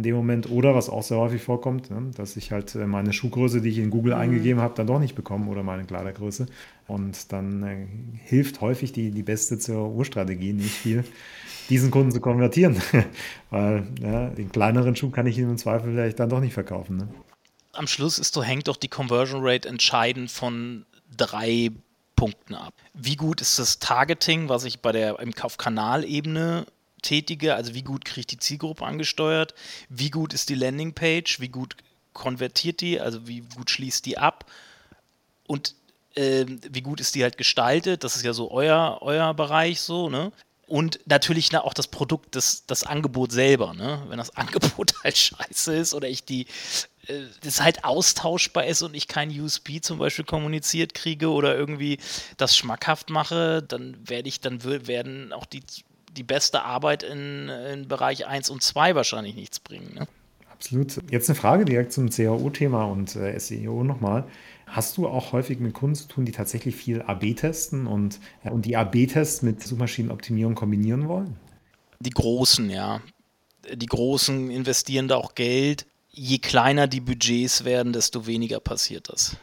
in 0.00 0.04
dem 0.04 0.16
Moment. 0.16 0.50
Oder 0.50 0.74
was 0.74 0.88
auch 0.88 1.02
sehr 1.02 1.18
häufig 1.18 1.42
vorkommt, 1.42 1.90
ne, 1.90 2.10
dass 2.16 2.36
ich 2.36 2.52
halt 2.52 2.74
äh, 2.74 2.86
meine 2.86 3.12
Schuhgröße, 3.12 3.60
die 3.60 3.68
ich 3.68 3.78
in 3.78 3.90
Google 3.90 4.14
mhm. 4.14 4.20
eingegeben 4.20 4.62
habe, 4.62 4.74
dann 4.74 4.86
doch 4.86 4.98
nicht 4.98 5.14
bekomme 5.14 5.50
oder 5.50 5.62
meine 5.62 5.84
Kleidergröße. 5.84 6.46
Und 6.86 7.32
dann 7.32 7.62
äh, 7.62 7.86
hilft 8.24 8.62
häufig 8.62 8.92
die, 8.92 9.10
die 9.10 9.22
beste 9.22 9.58
zur 9.58 9.90
Urstrategie 9.90 10.54
nicht 10.54 10.70
viel, 10.70 11.04
diesen 11.68 11.90
Kunden 11.90 12.12
zu 12.12 12.20
konvertieren. 12.20 12.80
Weil 13.50 13.86
ja, 14.00 14.30
den 14.30 14.50
kleineren 14.50 14.96
Schuh 14.96 15.10
kann 15.10 15.26
ich 15.26 15.36
ihm 15.36 15.50
im 15.50 15.58
Zweifel 15.58 15.92
vielleicht 15.92 16.18
dann 16.18 16.30
doch 16.30 16.40
nicht 16.40 16.54
verkaufen. 16.54 16.96
Ne? 16.96 17.08
Am 17.72 17.86
Schluss 17.86 18.18
ist 18.18 18.32
so, 18.32 18.42
hängt 18.42 18.68
doch 18.68 18.78
die 18.78 18.88
Conversion 18.88 19.42
Rate 19.44 19.68
entscheidend 19.68 20.30
von 20.30 20.86
drei 21.14 21.70
Punkten 22.16 22.54
ab. 22.54 22.72
Wie 22.94 23.16
gut 23.16 23.42
ist 23.42 23.58
das 23.58 23.78
Targeting, 23.78 24.48
was 24.48 24.64
ich 24.64 24.80
bei 24.80 24.92
der 24.92 25.18
auf 25.42 25.58
Kanalebene 25.58 26.64
tätige, 27.02 27.54
also 27.54 27.74
wie 27.74 27.82
gut 27.82 28.04
kriege 28.04 28.20
ich 28.20 28.26
die 28.26 28.38
Zielgruppe 28.38 28.84
angesteuert, 28.84 29.54
wie 29.88 30.10
gut 30.10 30.34
ist 30.34 30.48
die 30.48 30.54
Landingpage, 30.54 31.40
wie 31.40 31.48
gut 31.48 31.76
konvertiert 32.12 32.80
die, 32.80 33.00
also 33.00 33.26
wie 33.26 33.40
gut 33.40 33.70
schließt 33.70 34.04
die 34.06 34.18
ab 34.18 34.50
und 35.46 35.74
äh, 36.14 36.44
wie 36.70 36.82
gut 36.82 37.00
ist 37.00 37.14
die 37.14 37.22
halt 37.22 37.38
gestaltet, 37.38 38.04
das 38.04 38.16
ist 38.16 38.24
ja 38.24 38.32
so 38.32 38.50
euer, 38.50 38.98
euer 39.00 39.34
Bereich 39.34 39.80
so, 39.80 40.08
ne? 40.08 40.32
Und 40.66 41.00
natürlich 41.06 41.50
na, 41.50 41.64
auch 41.64 41.74
das 41.74 41.88
Produkt, 41.88 42.36
das, 42.36 42.64
das 42.64 42.84
Angebot 42.84 43.32
selber, 43.32 43.74
ne? 43.74 44.04
Wenn 44.08 44.18
das 44.18 44.30
Angebot 44.36 44.94
halt 45.02 45.18
scheiße 45.18 45.74
ist 45.74 45.94
oder 45.94 46.08
ich 46.08 46.24
die 46.24 46.46
äh, 47.06 47.24
das 47.42 47.60
halt 47.60 47.84
austauschbar 47.84 48.66
ist 48.66 48.82
und 48.82 48.94
ich 48.94 49.08
kein 49.08 49.30
USP 49.30 49.80
zum 49.80 49.98
Beispiel 49.98 50.24
kommuniziert 50.24 50.94
kriege 50.94 51.30
oder 51.30 51.56
irgendwie 51.56 51.98
das 52.36 52.56
schmackhaft 52.56 53.10
mache, 53.10 53.62
dann 53.62 53.96
werde 54.08 54.28
ich, 54.28 54.40
dann 54.40 54.62
werden 54.64 55.32
auch 55.32 55.46
die 55.46 55.62
die 56.20 56.24
beste 56.24 56.62
Arbeit 56.64 57.02
in, 57.02 57.48
in 57.48 57.88
Bereich 57.88 58.26
1 58.26 58.50
und 58.50 58.62
2 58.62 58.94
wahrscheinlich 58.94 59.34
nichts 59.34 59.58
bringen. 59.58 59.94
Ne? 59.94 60.06
Absolut. 60.50 61.00
Jetzt 61.10 61.30
eine 61.30 61.34
Frage 61.34 61.64
direkt 61.64 61.94
zum 61.94 62.10
CAO-Thema 62.10 62.84
und 62.84 63.16
äh, 63.16 63.38
SEO 63.38 63.84
nochmal. 63.84 64.24
Hast 64.66 64.98
du 64.98 65.08
auch 65.08 65.32
häufig 65.32 65.60
mit 65.60 65.72
Kunden 65.72 65.94
zu 65.94 66.08
tun, 66.08 66.26
die 66.26 66.32
tatsächlich 66.32 66.76
viel 66.76 67.00
AB 67.00 67.34
testen 67.36 67.86
und, 67.86 68.20
äh, 68.44 68.50
und 68.50 68.66
die 68.66 68.76
AB-Tests 68.76 69.40
mit 69.40 69.62
Suchmaschinenoptimierung 69.62 70.54
kombinieren 70.54 71.08
wollen? 71.08 71.38
Die 72.00 72.10
Großen, 72.10 72.68
ja. 72.68 73.00
Die 73.72 73.86
Großen 73.86 74.50
investieren 74.50 75.08
da 75.08 75.16
auch 75.16 75.34
Geld. 75.34 75.86
Je 76.10 76.36
kleiner 76.36 76.86
die 76.86 77.00
Budgets 77.00 77.64
werden, 77.64 77.94
desto 77.94 78.26
weniger 78.26 78.60
passiert 78.60 79.08
das. 79.08 79.38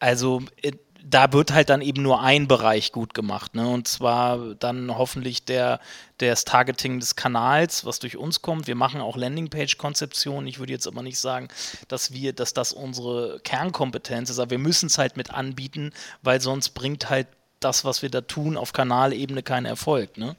Also 0.00 0.42
äh, 0.60 0.72
da 1.04 1.32
wird 1.32 1.52
halt 1.52 1.68
dann 1.70 1.80
eben 1.80 2.02
nur 2.02 2.20
ein 2.20 2.48
Bereich 2.48 2.92
gut 2.92 3.14
gemacht, 3.14 3.54
ne? 3.54 3.68
Und 3.68 3.88
zwar 3.88 4.54
dann 4.56 4.96
hoffentlich 4.96 5.44
der, 5.44 5.80
das 6.18 6.44
Targeting 6.44 7.00
des 7.00 7.16
Kanals, 7.16 7.84
was 7.84 7.98
durch 7.98 8.16
uns 8.16 8.42
kommt. 8.42 8.66
Wir 8.66 8.74
machen 8.74 9.00
auch 9.00 9.16
Landingpage-Konzeption. 9.16 10.46
Ich 10.46 10.58
würde 10.58 10.72
jetzt 10.72 10.86
aber 10.86 11.02
nicht 11.02 11.18
sagen, 11.18 11.48
dass 11.88 12.12
wir, 12.12 12.32
dass 12.32 12.52
das 12.52 12.72
unsere 12.72 13.40
Kernkompetenz 13.40 14.30
ist, 14.30 14.38
aber 14.38 14.52
wir 14.52 14.58
müssen 14.58 14.86
es 14.86 14.98
halt 14.98 15.16
mit 15.16 15.30
anbieten, 15.30 15.92
weil 16.22 16.40
sonst 16.40 16.70
bringt 16.70 17.08
halt 17.08 17.28
das, 17.60 17.84
was 17.84 18.02
wir 18.02 18.10
da 18.10 18.20
tun, 18.20 18.56
auf 18.56 18.72
Kanalebene 18.72 19.42
keinen 19.42 19.66
Erfolg. 19.66 20.16
Ne? 20.16 20.36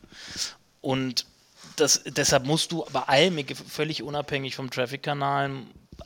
Und 0.82 1.26
das, 1.78 2.04
deshalb 2.06 2.46
musst 2.46 2.72
du 2.72 2.86
bei 2.92 3.02
allem, 3.02 3.44
völlig 3.68 4.04
unabhängig 4.04 4.56
vom 4.56 4.70
Traffic-Kanal, 4.70 5.52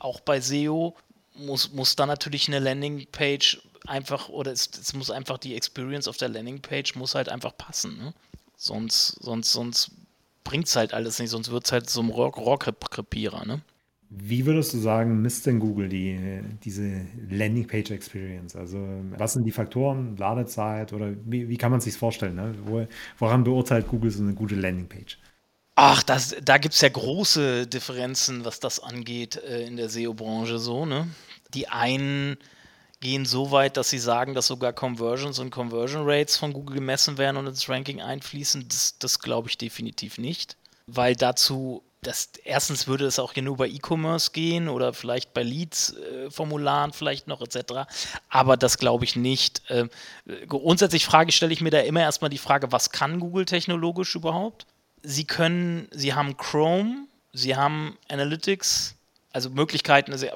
auch 0.00 0.20
bei 0.20 0.40
SEO, 0.40 0.96
muss, 1.34 1.72
muss 1.72 1.96
da 1.96 2.06
natürlich 2.06 2.48
eine 2.48 2.60
Landingpage 2.60 3.60
einfach, 3.86 4.28
oder 4.28 4.52
es, 4.52 4.70
es 4.80 4.94
muss 4.94 5.10
einfach 5.10 5.38
die 5.38 5.54
Experience 5.54 6.08
auf 6.08 6.16
der 6.16 6.28
Landingpage 6.28 6.94
muss 6.96 7.14
halt 7.14 7.28
einfach 7.28 7.56
passen. 7.56 7.96
Ne? 7.98 8.14
Sonst, 8.56 9.08
sonst, 9.22 9.52
sonst 9.52 9.90
bringt 10.44 10.66
es 10.66 10.76
halt 10.76 10.94
alles 10.94 11.18
nicht, 11.18 11.30
sonst 11.30 11.50
wird 11.50 11.64
es 11.64 11.72
halt 11.72 11.90
so 11.90 12.00
ein 12.02 12.10
Rohrkrepierer. 12.10 13.46
Ne? 13.46 13.60
Wie 14.10 14.46
würdest 14.46 14.72
du 14.74 14.78
sagen, 14.78 15.22
misst 15.22 15.46
denn 15.46 15.58
Google 15.58 15.88
die, 15.88 16.40
diese 16.62 17.06
Landingpage 17.28 17.90
Experience? 17.90 18.54
Also 18.54 18.78
was 19.16 19.32
sind 19.32 19.44
die 19.44 19.50
Faktoren, 19.50 20.16
Ladezeit 20.16 20.92
oder 20.92 21.12
wie, 21.24 21.48
wie 21.48 21.56
kann 21.56 21.70
man 21.70 21.80
sich 21.80 21.96
vorstellen? 21.96 22.36
Ne? 22.36 22.54
Wo, 22.64 22.86
woran 23.18 23.44
beurteilt 23.44 23.88
Google 23.88 24.10
so 24.10 24.22
eine 24.22 24.34
gute 24.34 24.54
Landingpage? 24.54 25.18
Ach, 25.76 26.04
das, 26.04 26.36
da 26.44 26.58
gibt 26.58 26.74
es 26.74 26.80
ja 26.80 26.88
große 26.88 27.66
Differenzen, 27.66 28.44
was 28.44 28.60
das 28.60 28.78
angeht 28.78 29.36
äh, 29.36 29.66
in 29.66 29.76
der 29.76 29.88
SEO-Branche 29.88 30.58
so. 30.58 30.86
Ne? 30.86 31.08
Die 31.52 31.68
einen 31.68 32.36
gehen 33.04 33.24
so 33.26 33.52
weit, 33.52 33.76
dass 33.76 33.90
sie 33.90 33.98
sagen, 33.98 34.34
dass 34.34 34.48
sogar 34.48 34.72
Conversions 34.72 35.38
und 35.38 35.50
Conversion 35.50 36.02
Rates 36.04 36.36
von 36.36 36.52
Google 36.52 36.76
gemessen 36.76 37.18
werden 37.18 37.36
und 37.36 37.46
ins 37.46 37.68
Ranking 37.68 38.00
einfließen. 38.00 38.66
Das, 38.68 38.98
das 38.98 39.20
glaube 39.20 39.48
ich 39.48 39.58
definitiv 39.58 40.18
nicht, 40.18 40.56
weil 40.86 41.14
dazu 41.14 41.84
das, 42.02 42.30
erstens 42.44 42.86
würde 42.86 43.06
es 43.06 43.18
auch 43.18 43.32
hier 43.32 43.42
nur 43.42 43.56
bei 43.56 43.68
E-Commerce 43.68 44.30
gehen 44.32 44.68
oder 44.68 44.92
vielleicht 44.92 45.32
bei 45.34 45.42
Leads-Formularen 45.42 46.92
vielleicht 46.92 47.28
noch 47.28 47.40
etc. 47.40 47.90
Aber 48.28 48.56
das 48.56 48.78
glaube 48.78 49.04
ich 49.04 49.16
nicht. 49.16 49.62
Äh, 49.70 49.88
grundsätzlich 50.46 51.04
frage, 51.06 51.32
stelle 51.32 51.52
ich 51.52 51.60
mir 51.60 51.70
da 51.70 51.80
immer 51.80 52.00
erstmal 52.00 52.30
die 52.30 52.38
Frage, 52.38 52.72
was 52.72 52.90
kann 52.90 53.20
Google 53.20 53.44
technologisch 53.44 54.14
überhaupt? 54.14 54.66
Sie 55.02 55.24
können, 55.24 55.88
Sie 55.92 56.14
haben 56.14 56.36
Chrome, 56.36 57.06
Sie 57.32 57.56
haben 57.56 57.98
Analytics, 58.08 58.94
also 59.32 59.50
Möglichkeiten, 59.50 60.12
also 60.12 60.26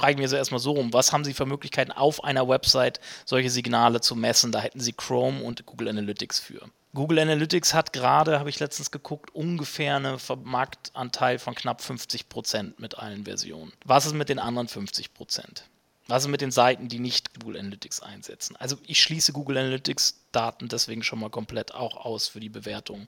frage 0.00 0.12
ich 0.12 0.18
mir 0.18 0.28
so 0.28 0.36
erstmal 0.36 0.60
so 0.60 0.72
rum, 0.72 0.92
was 0.94 1.12
haben 1.12 1.24
Sie 1.24 1.34
für 1.34 1.44
Möglichkeiten 1.44 1.92
auf 1.92 2.24
einer 2.24 2.48
Website 2.48 3.00
solche 3.26 3.50
Signale 3.50 4.00
zu 4.00 4.16
messen? 4.16 4.50
Da 4.50 4.60
hätten 4.60 4.80
Sie 4.80 4.94
Chrome 4.94 5.42
und 5.42 5.66
Google 5.66 5.88
Analytics 5.88 6.40
für. 6.40 6.70
Google 6.94 7.18
Analytics 7.18 7.74
hat 7.74 7.92
gerade, 7.92 8.38
habe 8.38 8.48
ich 8.48 8.58
letztens 8.58 8.90
geguckt, 8.90 9.34
ungefähr 9.34 9.96
einen 9.96 10.18
Marktanteil 10.42 11.38
von 11.38 11.54
knapp 11.54 11.82
50 11.82 12.30
Prozent 12.30 12.80
mit 12.80 12.98
allen 12.98 13.24
Versionen. 13.24 13.72
Was 13.84 14.06
ist 14.06 14.14
mit 14.14 14.30
den 14.30 14.38
anderen 14.38 14.68
50 14.68 15.12
Prozent? 15.12 15.64
Was 16.08 16.24
ist 16.24 16.30
mit 16.30 16.40
den 16.40 16.50
Seiten, 16.50 16.88
die 16.88 16.98
nicht 16.98 17.38
Google 17.38 17.60
Analytics 17.60 18.00
einsetzen? 18.00 18.56
Also 18.56 18.76
ich 18.86 19.02
schließe 19.02 19.32
Google 19.32 19.58
Analytics 19.58 20.16
Daten 20.32 20.68
deswegen 20.68 21.02
schon 21.02 21.20
mal 21.20 21.30
komplett 21.30 21.74
auch 21.74 22.04
aus 22.04 22.26
für 22.26 22.40
die 22.40 22.48
Bewertung 22.48 23.06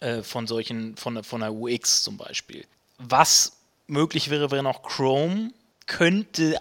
äh, 0.00 0.22
von 0.22 0.46
solchen, 0.46 0.96
von, 0.96 1.22
von 1.24 1.40
der 1.40 1.52
UX 1.52 2.04
zum 2.04 2.16
Beispiel. 2.16 2.64
Was 2.96 3.58
möglich 3.88 4.30
wäre, 4.30 4.50
wäre 4.50 4.62
noch 4.62 4.82
Chrome. 4.82 5.52
Könnte, 5.88 6.56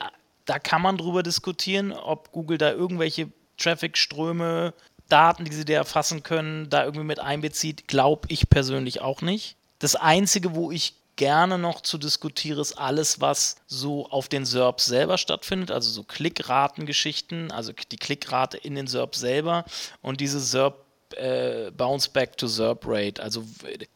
da 0.46 0.58
kann 0.58 0.82
man 0.82 0.98
drüber 0.98 1.22
diskutieren, 1.22 1.94
ob 1.94 2.32
Google 2.32 2.58
da 2.58 2.72
irgendwelche 2.72 3.30
Traffic-Ströme 3.58 4.74
Daten, 5.10 5.46
die 5.46 5.54
sie 5.54 5.66
dir 5.66 5.78
erfassen 5.78 6.24
können, 6.24 6.70
da 6.70 6.84
irgendwie 6.84 7.06
mit 7.06 7.20
einbezieht, 7.20 7.88
glaube 7.88 8.28
ich 8.30 8.50
persönlich 8.50 9.02
auch 9.02 9.22
nicht. 9.22 9.56
Das 9.80 9.96
Einzige, 9.96 10.56
wo 10.56 10.72
ich 10.72 10.96
gerne 11.16 11.58
noch 11.58 11.82
zu 11.82 11.98
diskutiere, 11.98 12.62
ist 12.62 12.78
alles, 12.78 13.22
was 13.22 13.58
so 13.68 14.08
auf 14.10 14.28
den 14.28 14.46
SERPs 14.46 14.86
selber 14.86 15.18
stattfindet, 15.18 15.72
also 15.72 15.90
so 15.90 16.04
Klickratengeschichten, 16.04 17.52
also 17.52 17.74
die 17.74 17.98
Klickrate 17.98 18.58
in 18.58 18.76
den 18.76 18.88
SERP 18.88 19.16
selber 19.16 19.66
und 20.02 20.22
diese 20.22 20.40
SERP 20.40 20.87
äh, 21.18 21.72
Bounce 21.72 22.10
Back 22.10 22.38
to 22.38 22.48
SERP 22.48 22.86
Rate. 22.86 23.22
Also 23.22 23.44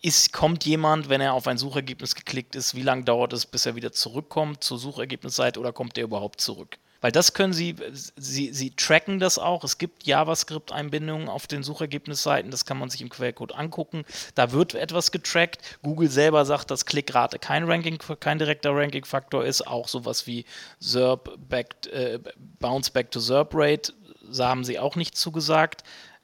ist, 0.02 0.34
kommt 0.34 0.66
jemand, 0.66 1.10
wenn 1.10 1.22
er 1.22 1.34
auf 1.34 1.48
ein 1.48 1.58
Suchergebnis 1.58 2.16
geklickt 2.16 2.56
ist, 2.56 2.76
wie 2.76 2.82
lange 2.82 3.04
dauert 3.04 3.34
es, 3.34 3.46
bis 3.46 3.66
er 3.66 3.76
wieder 3.76 3.92
zurückkommt 3.92 4.64
zur 4.64 4.78
Suchergebnisseite 4.78 5.60
oder 5.60 5.74
kommt 5.74 5.98
er 5.98 6.04
überhaupt 6.04 6.42
zurück? 6.42 6.78
Weil 7.02 7.12
das 7.12 7.34
können 7.34 7.52
Sie, 7.52 7.76
Sie, 8.16 8.54
Sie 8.54 8.70
tracken 8.72 9.20
das 9.20 9.40
auch. 9.40 9.64
Es 9.64 9.80
gibt 9.80 10.06
JavaScript-Einbindungen 10.06 11.30
auf 11.30 11.48
den 11.48 11.64
Suchergebnisseiten, 11.64 12.52
das 12.52 12.66
kann 12.66 12.78
man 12.78 12.92
sich 12.92 13.02
im 13.02 13.10
Quellcode 13.10 13.56
angucken. 13.56 14.06
Da 14.36 14.52
wird 14.52 14.76
etwas 14.76 15.12
getrackt. 15.12 15.80
Google 15.82 16.12
selber 16.12 16.46
sagt, 16.46 16.70
dass 16.70 16.86
Klickrate 16.86 17.40
kein 17.40 17.64
Ranking, 17.64 17.98
kein 18.20 18.38
direkter 18.38 18.76
Ranking-Faktor 18.76 19.44
ist. 19.44 19.66
Auch 19.66 19.88
sowas 19.88 20.28
wie 20.28 20.46
SERP 20.80 21.38
back, 21.50 21.88
äh, 21.92 22.20
Bounce 22.60 22.92
Back 22.92 23.10
to 23.10 23.20
SERP 23.20 23.50
Rate, 23.54 23.94
da 24.32 24.50
haben 24.50 24.64
sie 24.64 24.78
auch 24.78 24.96
nicht 24.96 25.18
zugesagt. 25.18 25.84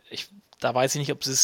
Ich, 0.10 0.30
da 0.60 0.74
weiß 0.74 0.96
ich 0.96 1.00
nicht, 1.00 1.12
ob 1.12 1.24
sie 1.24 1.36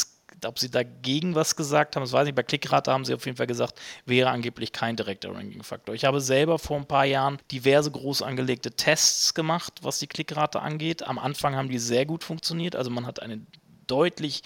ob 0.45 0.59
sie 0.59 0.69
dagegen 0.69 1.35
was 1.35 1.55
gesagt 1.55 1.95
haben, 1.95 2.03
das 2.03 2.11
weiß 2.11 2.27
ich. 2.27 2.35
Bei 2.35 2.43
Klickrate 2.43 2.91
haben 2.91 3.05
sie 3.05 3.13
auf 3.13 3.25
jeden 3.25 3.37
Fall 3.37 3.47
gesagt, 3.47 3.79
wäre 4.05 4.29
angeblich 4.29 4.71
kein 4.71 4.95
direkter 4.95 5.33
Ranking-Faktor. 5.33 5.95
Ich 5.95 6.05
habe 6.05 6.21
selber 6.21 6.59
vor 6.59 6.77
ein 6.77 6.87
paar 6.87 7.05
Jahren 7.05 7.37
diverse 7.51 7.91
groß 7.91 8.21
angelegte 8.21 8.71
Tests 8.71 9.33
gemacht, 9.33 9.79
was 9.83 9.99
die 9.99 10.07
Klickrate 10.07 10.61
angeht. 10.61 11.03
Am 11.03 11.19
Anfang 11.19 11.55
haben 11.55 11.69
die 11.69 11.79
sehr 11.79 12.05
gut 12.05 12.23
funktioniert. 12.23 12.75
Also 12.75 12.89
man 12.89 13.05
hat 13.05 13.21
eine 13.21 13.41
deutlich 13.87 14.43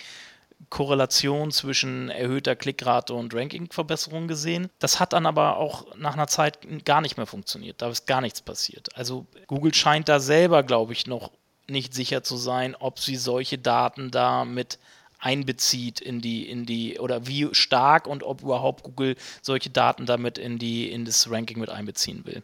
Korrelation 0.70 1.52
zwischen 1.52 2.10
erhöhter 2.10 2.56
Klickrate 2.56 3.14
und 3.14 3.34
Ranking-Verbesserung 3.34 4.28
gesehen. 4.28 4.70
Das 4.80 5.00
hat 5.00 5.14
dann 5.14 5.26
aber 5.26 5.58
auch 5.58 5.96
nach 5.96 6.14
einer 6.14 6.28
Zeit 6.28 6.60
gar 6.84 7.02
nicht 7.02 7.18
mehr 7.18 7.28
funktioniert. 7.28 7.82
Da 7.82 7.90
ist 7.90 8.08
gar 8.08 8.22
nichts 8.22 8.42
passiert. 8.42 8.96
Also 8.96 9.28
Google 9.46 9.74
scheint 9.74 10.10
da 10.10 10.20
selber, 10.20 10.64
glaube 10.64 10.94
ich, 10.94 11.06
noch 11.06 11.32
nicht 11.70 11.94
sicher 11.94 12.24
zu 12.24 12.38
sein, 12.38 12.76
ob 12.76 13.00
sie 13.00 13.16
solche 13.16 13.58
Daten 13.58 14.12
da 14.12 14.46
mit 14.46 14.80
einbezieht 15.20 16.00
in 16.00 16.22
die, 16.22 16.50
in 16.50 16.66
die, 16.66 17.00
oder 17.00 17.28
wie 17.28 17.50
stark 17.52 18.08
und 18.08 18.24
ob 18.24 18.42
überhaupt 18.42 18.84
Google 18.84 19.16
solche 19.42 19.70
Daten 19.70 20.06
damit 20.06 20.38
in 20.38 20.58
die, 20.58 20.92
in 20.92 21.06
das 21.06 21.30
Ranking 21.30 21.60
mit 21.60 21.70
einbeziehen 21.70 22.26
will. 22.26 22.44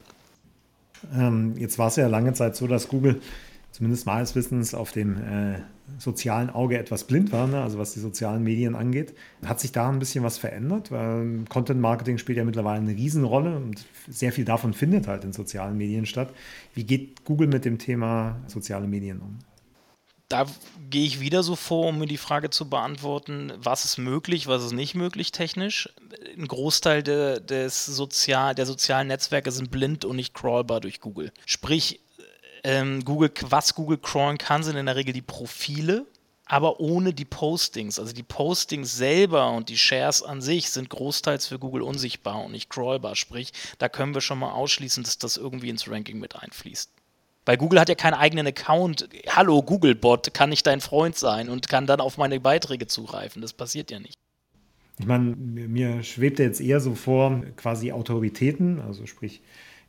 Ähm, 1.13 1.55
jetzt 1.57 1.77
war 1.77 1.87
es 1.87 1.97
ja 1.97 2.07
lange 2.07 2.33
Zeit 2.33 2.55
so, 2.55 2.67
dass 2.67 2.87
Google 2.87 3.21
zumindest 3.73 4.05
meines 4.05 4.35
Wissens 4.35 4.75
auf 4.75 4.91
dem 4.91 5.17
äh, 5.17 5.59
sozialen 5.97 6.51
Auge 6.51 6.77
etwas 6.77 7.05
blind 7.05 7.31
war, 7.31 7.47
ne? 7.47 7.61
also 7.61 7.79
was 7.79 7.93
die 7.93 7.99
sozialen 7.99 8.43
Medien 8.43 8.75
angeht. 8.75 9.13
Hat 9.43 9.59
sich 9.59 9.71
da 9.71 9.89
ein 9.89 9.99
bisschen 9.99 10.23
was 10.23 10.37
verändert? 10.37 10.91
Weil 10.91 11.43
Content 11.49 11.81
Marketing 11.81 12.19
spielt 12.19 12.37
ja 12.37 12.45
mittlerweile 12.45 12.79
eine 12.79 12.91
Riesenrolle 12.91 13.57
und 13.57 13.83
sehr 14.07 14.31
viel 14.31 14.45
davon 14.45 14.73
findet 14.73 15.07
halt 15.07 15.23
in 15.23 15.33
sozialen 15.33 15.75
Medien 15.75 16.05
statt. 16.05 16.31
Wie 16.75 16.83
geht 16.83 17.25
Google 17.25 17.47
mit 17.47 17.65
dem 17.65 17.79
Thema 17.79 18.37
soziale 18.47 18.87
Medien 18.87 19.19
um? 19.19 19.39
da 20.33 20.47
gehe 20.89 21.05
ich 21.05 21.19
wieder 21.19 21.43
so 21.43 21.55
vor, 21.55 21.89
um 21.89 21.99
mir 21.99 22.07
die 22.07 22.17
Frage 22.17 22.49
zu 22.49 22.67
beantworten, 22.67 23.53
was 23.57 23.85
ist 23.85 23.99
möglich, 23.99 24.47
was 24.47 24.63
ist 24.63 24.71
nicht 24.71 24.95
möglich 24.95 25.31
technisch. 25.31 25.89
Ein 26.35 26.47
Großteil 26.47 27.03
de, 27.03 27.39
des 27.39 27.85
Sozial, 27.85 28.55
der 28.55 28.65
sozialen 28.65 29.09
Netzwerke 29.09 29.51
sind 29.51 29.69
blind 29.69 30.05
und 30.05 30.15
nicht 30.15 30.33
crawlbar 30.33 30.81
durch 30.81 31.01
Google. 31.01 31.31
Sprich, 31.45 31.99
ähm, 32.63 33.03
Google, 33.03 33.31
was 33.49 33.75
Google 33.75 33.97
crawlen 33.97 34.37
kann, 34.37 34.63
sind 34.63 34.77
in 34.77 34.85
der 34.85 34.95
Regel 34.95 35.13
die 35.13 35.21
Profile, 35.21 36.05
aber 36.45 36.79
ohne 36.79 37.13
die 37.13 37.25
Postings. 37.25 37.99
Also 37.99 38.13
die 38.13 38.23
Postings 38.23 38.95
selber 38.95 39.51
und 39.51 39.69
die 39.69 39.77
Shares 39.77 40.23
an 40.23 40.41
sich 40.41 40.69
sind 40.69 40.89
großteils 40.89 41.47
für 41.47 41.59
Google 41.59 41.81
unsichtbar 41.81 42.43
und 42.43 42.51
nicht 42.51 42.69
crawlbar. 42.69 43.15
Sprich, 43.15 43.51
da 43.77 43.89
können 43.89 44.13
wir 44.13 44.21
schon 44.21 44.39
mal 44.39 44.51
ausschließen, 44.51 45.03
dass 45.03 45.17
das 45.17 45.37
irgendwie 45.37 45.69
ins 45.69 45.89
Ranking 45.89 46.19
mit 46.19 46.35
einfließt. 46.35 46.89
Weil 47.45 47.57
Google 47.57 47.79
hat 47.79 47.89
ja 47.89 47.95
keinen 47.95 48.13
eigenen 48.13 48.47
Account. 48.47 49.09
Hallo 49.27 49.61
Googlebot, 49.61 50.33
kann 50.33 50.51
ich 50.51 50.63
dein 50.63 50.79
Freund 50.79 51.17
sein 51.17 51.49
und 51.49 51.67
kann 51.67 51.87
dann 51.87 51.99
auf 51.99 52.17
meine 52.17 52.39
Beiträge 52.39 52.87
zugreifen. 52.87 53.41
Das 53.41 53.51
passiert 53.51 53.91
ja 53.91 53.99
nicht. 53.99 54.15
Ich 54.99 55.05
meine, 55.05 55.35
mir 55.35 56.03
schwebt 56.03 56.39
jetzt 56.39 56.61
eher 56.61 56.79
so 56.79 56.95
vor, 56.95 57.41
quasi 57.57 57.91
Autoritäten, 57.91 58.79
also 58.79 59.05
sprich 59.07 59.41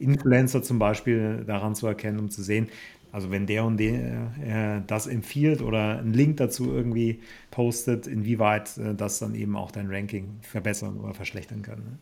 Influencer 0.05 0.63
zum 0.63 0.79
Beispiel 0.79 1.45
daran 1.47 1.75
zu 1.75 1.87
erkennen, 1.87 2.21
um 2.21 2.31
zu 2.31 2.43
sehen, 2.43 2.69
also 3.11 3.31
wenn 3.31 3.47
der 3.47 3.65
und 3.65 3.77
der 3.77 4.33
äh, 4.43 4.83
das 4.87 5.07
empfiehlt 5.07 5.63
oder 5.63 5.99
einen 5.99 6.15
Link 6.15 6.37
dazu 6.39 6.73
irgendwie 6.73 7.21
postet, 7.51 8.07
inwieweit 8.07 8.77
äh, 8.77 8.95
das 8.95 9.21
dann 9.21 9.35
eben 9.35 9.57
auch 9.57 9.71
dein 9.71 9.89
Ranking 9.89 10.41
verbessern 10.43 10.99
oder 10.99 11.15
verschlechtern 11.15 11.63
kann. 11.63 11.79
Ne? 11.79 11.99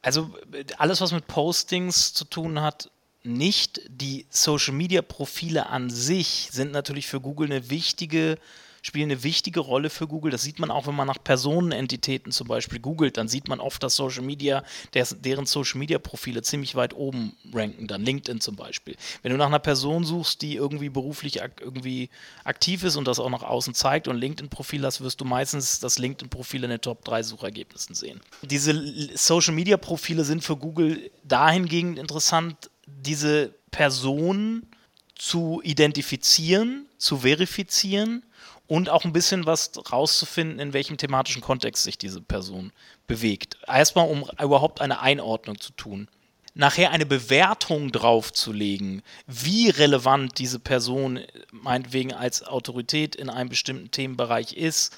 Also 0.00 0.30
alles, 0.78 1.00
was 1.00 1.12
mit 1.12 1.26
Postings 1.26 2.12
zu 2.14 2.24
tun 2.24 2.60
hat, 2.60 2.90
nicht. 3.24 3.80
Die 3.88 4.26
Social 4.30 4.74
Media 4.74 5.02
Profile 5.02 5.66
an 5.66 5.90
sich 5.90 6.48
sind 6.52 6.72
natürlich 6.72 7.06
für 7.06 7.20
Google 7.20 7.50
eine 7.50 7.70
wichtige, 7.70 8.38
spielen 8.82 9.10
eine 9.10 9.22
wichtige 9.22 9.60
Rolle 9.60 9.90
für 9.90 10.08
Google. 10.08 10.32
Das 10.32 10.42
sieht 10.42 10.58
man 10.58 10.70
auch, 10.70 10.86
wenn 10.86 10.94
man 10.94 11.06
nach 11.06 11.22
Personenentitäten 11.22 12.32
zum 12.32 12.48
Beispiel 12.48 12.80
googelt, 12.80 13.16
dann 13.16 13.28
sieht 13.28 13.48
man 13.48 13.60
oft, 13.60 13.82
dass 13.82 13.94
Social 13.94 14.22
Media, 14.22 14.64
deren 14.92 15.46
Social 15.46 15.78
Media 15.78 15.98
Profile 15.98 16.42
ziemlich 16.42 16.74
weit 16.74 16.92
oben 16.94 17.36
ranken, 17.54 17.86
dann 17.86 18.04
LinkedIn 18.04 18.40
zum 18.40 18.56
Beispiel. 18.56 18.96
Wenn 19.22 19.30
du 19.30 19.38
nach 19.38 19.46
einer 19.46 19.60
Person 19.60 20.04
suchst, 20.04 20.42
die 20.42 20.56
irgendwie 20.56 20.88
beruflich 20.88 21.40
irgendwie 21.60 22.10
aktiv 22.44 22.82
ist 22.82 22.96
und 22.96 23.06
das 23.06 23.20
auch 23.20 23.30
nach 23.30 23.44
außen 23.44 23.74
zeigt 23.74 24.08
und 24.08 24.16
LinkedIn-Profil 24.16 24.84
hast, 24.84 25.00
wirst 25.00 25.20
du 25.20 25.24
meistens 25.24 25.78
das 25.78 25.98
LinkedIn-Profil 25.98 26.64
in 26.64 26.70
den 26.70 26.80
Top 26.80 27.04
3 27.04 27.22
Suchergebnissen 27.22 27.94
sehen. 27.94 28.20
Diese 28.42 29.16
Social 29.16 29.54
Media 29.54 29.76
Profile 29.76 30.24
sind 30.24 30.42
für 30.42 30.56
Google 30.56 31.10
dahingehend 31.22 32.00
interessant, 32.00 32.70
diese 32.86 33.54
Person 33.70 34.66
zu 35.14 35.60
identifizieren, 35.62 36.86
zu 36.98 37.18
verifizieren 37.18 38.24
und 38.66 38.88
auch 38.88 39.04
ein 39.04 39.12
bisschen 39.12 39.46
was 39.46 39.72
rauszufinden, 39.92 40.58
in 40.58 40.72
welchem 40.72 40.96
thematischen 40.96 41.42
Kontext 41.42 41.82
sich 41.82 41.98
diese 41.98 42.20
Person 42.20 42.72
bewegt. 43.06 43.58
Erstmal, 43.66 44.08
um 44.08 44.24
überhaupt 44.40 44.80
eine 44.80 45.00
Einordnung 45.00 45.60
zu 45.60 45.72
tun. 45.72 46.08
nachher 46.54 46.90
eine 46.90 47.06
Bewertung 47.06 47.92
draufzulegen, 47.92 49.02
wie 49.26 49.70
relevant 49.70 50.38
diese 50.38 50.58
Person 50.58 51.20
meinetwegen 51.50 52.12
als 52.12 52.42
Autorität 52.42 53.16
in 53.16 53.30
einem 53.30 53.48
bestimmten 53.48 53.90
Themenbereich 53.90 54.52
ist, 54.52 54.94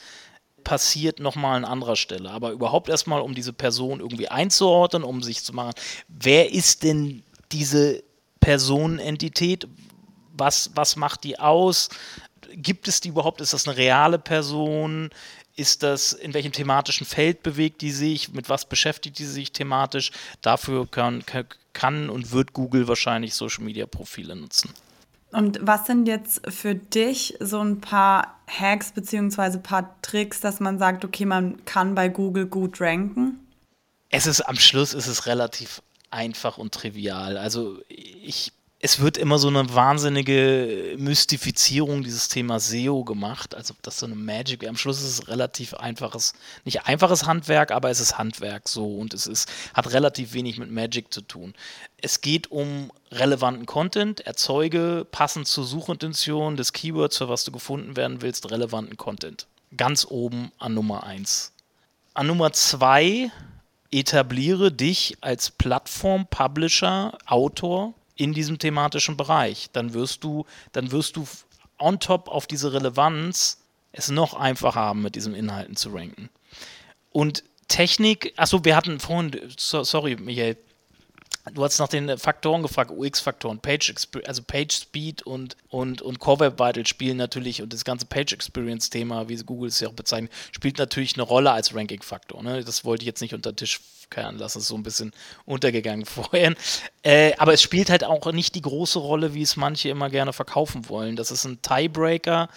passiert 0.65 1.21
nochmal 1.21 1.57
an 1.57 1.65
anderer 1.65 1.97
Stelle. 1.97 2.31
Aber 2.31 2.51
überhaupt 2.51 2.89
erstmal, 2.89 3.21
um 3.21 3.35
diese 3.35 3.53
Person 3.53 4.01
irgendwie 4.01 4.29
einzuordnen, 4.29 5.05
um 5.05 5.23
sich 5.23 5.45
zu 5.45 5.53
machen, 5.53 5.75
wer 6.09 6.53
ist 6.53 6.83
denn 6.83 7.23
diese 7.53 8.03
Personenentität? 8.41 9.69
Was, 10.37 10.71
was 10.75 10.97
macht 10.97 11.23
die 11.23 11.39
aus? 11.39 11.91
Gibt 12.57 12.89
es 12.89 13.01
die 13.01 13.09
überhaupt? 13.09 13.41
Ist 13.41 13.53
das 13.53 13.67
eine 13.67 13.77
reale 13.77 14.19
Person? 14.19 15.11
Ist 15.57 15.83
das, 15.83 16.13
in 16.13 16.35
welchem 16.35 16.53
thematischen 16.53 17.07
Feld 17.07 17.43
bewegt 17.43 17.81
die 17.81 17.91
sich? 17.91 18.33
Mit 18.33 18.49
was 18.49 18.65
beschäftigt 18.65 19.19
die 19.19 19.25
sich 19.25 19.53
thematisch? 19.53 20.11
Dafür 20.43 20.89
kann, 20.91 21.25
kann 21.73 22.11
und 22.11 22.33
wird 22.33 22.53
Google 22.53 22.89
wahrscheinlich 22.89 23.35
Social 23.35 23.65
Media 23.65 23.87
Profile 23.87 24.35
nutzen. 24.35 24.71
Und 25.31 25.59
was 25.63 25.87
sind 25.87 26.07
jetzt 26.07 26.43
für 26.49 26.77
dich 26.77 27.37
so 27.41 27.61
ein 27.61 27.81
paar 27.81 28.39
Hacks 28.47 28.93
beziehungsweise 28.93 29.59
paar 29.59 29.97
Tricks, 30.01 30.41
dass 30.41 30.61
man 30.61 30.79
sagt, 30.79 31.05
okay, 31.05 31.25
man 31.25 31.65
kann 31.65 31.97
bei 31.97 32.09
Google 32.09 32.47
gut 32.47 32.81
ranken? 32.81 33.41
Es 34.11 34.27
ist 34.27 34.43
am 34.43 34.57
Schluss 34.57 34.95
ist 34.95 35.09
es 35.09 35.27
relativ 35.27 35.83
einfach 36.11 36.57
und 36.57 36.73
trivial. 36.73 37.37
Also 37.37 37.81
ich 37.89 38.53
es 38.85 39.01
wird 39.01 39.17
immer 39.17 39.39
so 39.39 39.49
eine 39.49 39.75
wahnsinnige 39.75 40.97
Mystifizierung 40.99 42.03
dieses 42.03 42.29
Thema 42.29 42.61
SEO 42.61 43.03
gemacht, 43.03 43.55
als 43.55 43.71
ob 43.71 43.83
das 43.83 43.99
so 43.99 44.05
eine 44.05 44.15
Magic. 44.15 44.69
Am 44.69 44.77
Schluss 44.77 44.99
ist 45.01 45.21
es 45.21 45.29
relativ 45.29 45.73
einfaches, 45.73 46.35
nicht 46.67 46.85
einfaches 46.85 47.27
Handwerk, 47.27 47.71
aber 47.71 47.89
es 47.89 47.99
ist 47.99 48.19
Handwerk 48.19 48.69
so 48.69 48.99
und 48.99 49.15
es 49.15 49.27
ist, 49.27 49.51
hat 49.73 49.91
relativ 49.95 50.35
wenig 50.35 50.59
mit 50.59 50.71
Magic 50.71 51.15
zu 51.15 51.23
tun. 51.23 51.55
Es 52.03 52.21
geht 52.21 52.51
um 52.51 52.93
relevanten 53.11 53.65
Content, 53.65 54.21
erzeuge 54.21 55.07
passend 55.11 55.49
zur 55.49 55.65
Suchintention 55.65 56.59
des 56.59 56.75
Keywords, 56.75 57.17
für 57.17 57.31
was 57.31 57.45
du 57.45 57.53
gefunden 57.53 57.97
werden 57.97 58.21
willst, 58.21 58.51
relevanten 58.51 58.99
Content. 58.99 59.47
Ganz 59.75 60.07
oben 60.11 60.53
an 60.59 60.75
Nummer 60.75 61.05
1. 61.05 61.53
An 62.13 62.27
Nummer 62.27 62.53
2 62.53 63.31
etabliere 63.91 64.71
dich 64.71 65.17
als 65.23 65.51
Plattform, 65.51 66.27
Publisher, 66.27 67.17
Autor 67.25 67.95
in 68.17 68.33
diesem 68.33 68.59
thematischen 68.59 69.17
Bereich. 69.17 69.71
Dann 69.73 69.95
wirst 69.95 70.25
du, 70.25 70.47
dann 70.73 70.93
wirst 70.93 71.17
du 71.17 71.27
on 71.79 72.01
top 72.01 72.29
auf 72.29 72.47
diese 72.47 72.73
Relevanz 72.73 73.61
es 73.93 74.11
noch 74.11 74.35
einfacher 74.35 74.81
haben, 74.81 75.03
mit 75.03 75.15
diesen 75.15 75.35
Inhalten 75.35 75.77
zu 75.77 75.91
ranken. 75.91 76.29
Und 77.11 77.45
Technik, 77.69 78.33
achso, 78.37 78.65
wir 78.65 78.77
hatten 78.77 78.99
vorhin, 78.99 79.41
sorry, 79.57 80.17
Michael, 80.17 80.57
Du 81.53 81.63
hast 81.63 81.79
nach 81.79 81.89
den 81.89 82.17
Faktoren 82.17 82.63
gefragt, 82.63 82.91
UX-Faktoren, 82.91 83.59
Page 83.59 83.95
also 84.27 84.43
Page 84.43 84.73
Speed 84.73 85.23
und, 85.23 85.59
und, 85.69 86.01
und 86.01 86.19
Core 86.19 86.41
Web 86.41 86.59
Vital 86.59 86.87
spielen 86.87 87.19
natürlich 87.19 87.61
und 87.61 87.71
das 87.73 87.85
ganze 87.85 88.07
Page 88.07 88.33
Experience-Thema, 88.33 89.29
wie 89.29 89.37
Google 89.37 89.69
es 89.69 89.79
ja 89.79 89.89
auch 89.89 89.93
bezeichnet, 89.93 90.33
spielt 90.53 90.79
natürlich 90.79 91.15
eine 91.15 91.23
Rolle 91.23 91.53
als 91.53 91.75
Ranking-Faktor. 91.75 92.43
Ne? 92.43 92.65
Das 92.65 92.87
wollte 92.87 93.03
ich 93.03 93.07
jetzt 93.07 93.21
nicht 93.21 93.35
unter 93.35 93.53
den 93.53 93.57
Tisch 93.57 93.81
kehren 94.09 94.39
lassen, 94.39 94.61
ist 94.61 94.69
so 94.69 94.75
ein 94.75 94.83
bisschen 94.83 95.13
untergegangen 95.45 96.07
vorhin. 96.07 96.57
Äh, 97.03 97.35
aber 97.37 97.53
es 97.53 97.61
spielt 97.61 97.91
halt 97.91 98.05
auch 98.05 98.33
nicht 98.33 98.55
die 98.55 98.63
große 98.63 98.99
Rolle, 98.99 99.35
wie 99.35 99.43
es 99.43 99.57
manche 99.57 99.91
immer 99.91 100.09
gerne 100.09 100.33
verkaufen 100.33 100.89
wollen. 100.89 101.15
Das 101.15 101.31
ist 101.31 101.45
ein 101.45 101.61
Tiebreaker, 101.61 102.49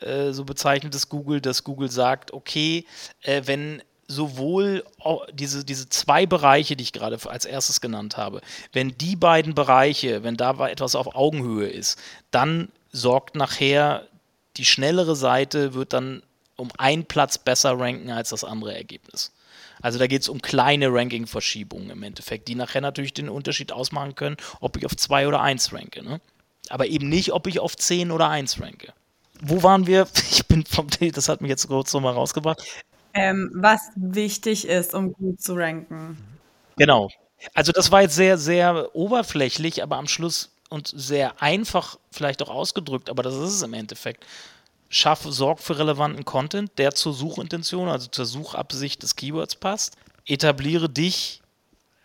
äh, 0.00 0.32
so 0.32 0.44
bezeichnet 0.44 0.94
es 0.94 1.08
Google, 1.08 1.40
dass 1.40 1.64
Google 1.64 1.90
sagt, 1.90 2.34
okay, 2.34 2.84
äh, 3.22 3.42
wenn 3.46 3.82
sowohl 4.06 4.84
diese, 5.32 5.64
diese 5.64 5.88
zwei 5.88 6.26
Bereiche, 6.26 6.76
die 6.76 6.84
ich 6.84 6.92
gerade 6.92 7.18
als 7.28 7.44
erstes 7.44 7.80
genannt 7.80 8.16
habe, 8.16 8.40
wenn 8.72 8.96
die 8.98 9.16
beiden 9.16 9.54
Bereiche, 9.54 10.22
wenn 10.22 10.36
da 10.36 10.66
etwas 10.68 10.94
auf 10.94 11.14
Augenhöhe 11.14 11.68
ist, 11.68 11.98
dann 12.30 12.68
sorgt 12.92 13.34
nachher 13.34 14.06
die 14.56 14.64
schnellere 14.64 15.16
Seite, 15.16 15.74
wird 15.74 15.92
dann 15.92 16.22
um 16.56 16.70
einen 16.78 17.04
Platz 17.04 17.38
besser 17.38 17.78
ranken 17.78 18.10
als 18.10 18.28
das 18.28 18.44
andere 18.44 18.74
Ergebnis. 18.74 19.32
Also 19.82 19.98
da 19.98 20.06
geht 20.06 20.22
es 20.22 20.28
um 20.28 20.40
kleine 20.40 20.92
Ranking-Verschiebungen 20.92 21.90
im 21.90 22.02
Endeffekt, 22.02 22.48
die 22.48 22.54
nachher 22.54 22.80
natürlich 22.80 23.12
den 23.12 23.28
Unterschied 23.28 23.72
ausmachen 23.72 24.14
können, 24.14 24.36
ob 24.60 24.76
ich 24.76 24.86
auf 24.86 24.96
2 24.96 25.28
oder 25.28 25.40
1 25.40 25.72
ranke. 25.72 26.02
Ne? 26.02 26.20
Aber 26.68 26.86
eben 26.86 27.08
nicht, 27.08 27.32
ob 27.32 27.46
ich 27.46 27.60
auf 27.60 27.76
10 27.76 28.10
oder 28.10 28.28
1 28.28 28.60
ranke. 28.60 28.92
Wo 29.40 29.62
waren 29.62 29.86
wir? 29.86 30.06
Ich 30.30 30.46
bin 30.46 30.64
vom 30.64 30.86
das 31.12 31.28
hat 31.28 31.40
mich 31.40 31.48
jetzt 31.48 31.66
kurz 31.68 31.92
nochmal 31.92 32.14
rausgebracht. 32.14 32.62
Ähm, 33.14 33.50
was 33.54 33.80
wichtig 33.96 34.66
ist, 34.66 34.92
um 34.92 35.12
gut 35.12 35.40
zu 35.40 35.54
ranken. 35.54 36.18
Genau. 36.76 37.08
Also 37.54 37.72
das 37.72 37.92
war 37.92 38.02
jetzt 38.02 38.16
sehr, 38.16 38.38
sehr 38.38 38.94
oberflächlich, 38.94 39.82
aber 39.82 39.96
am 39.96 40.08
Schluss 40.08 40.50
und 40.68 40.88
sehr 40.88 41.40
einfach 41.40 41.98
vielleicht 42.10 42.42
auch 42.42 42.48
ausgedrückt, 42.48 43.08
aber 43.08 43.22
das 43.22 43.34
ist 43.34 43.54
es 43.54 43.62
im 43.62 43.74
Endeffekt. 43.74 44.26
Schaff, 44.88 45.22
sorg 45.22 45.60
für 45.60 45.78
relevanten 45.78 46.24
Content, 46.24 46.72
der 46.78 46.94
zur 46.94 47.12
Suchintention, 47.14 47.88
also 47.88 48.08
zur 48.08 48.26
Suchabsicht 48.26 49.02
des 49.02 49.16
Keywords 49.16 49.56
passt. 49.56 49.96
Etabliere 50.26 50.88
dich 50.88 51.40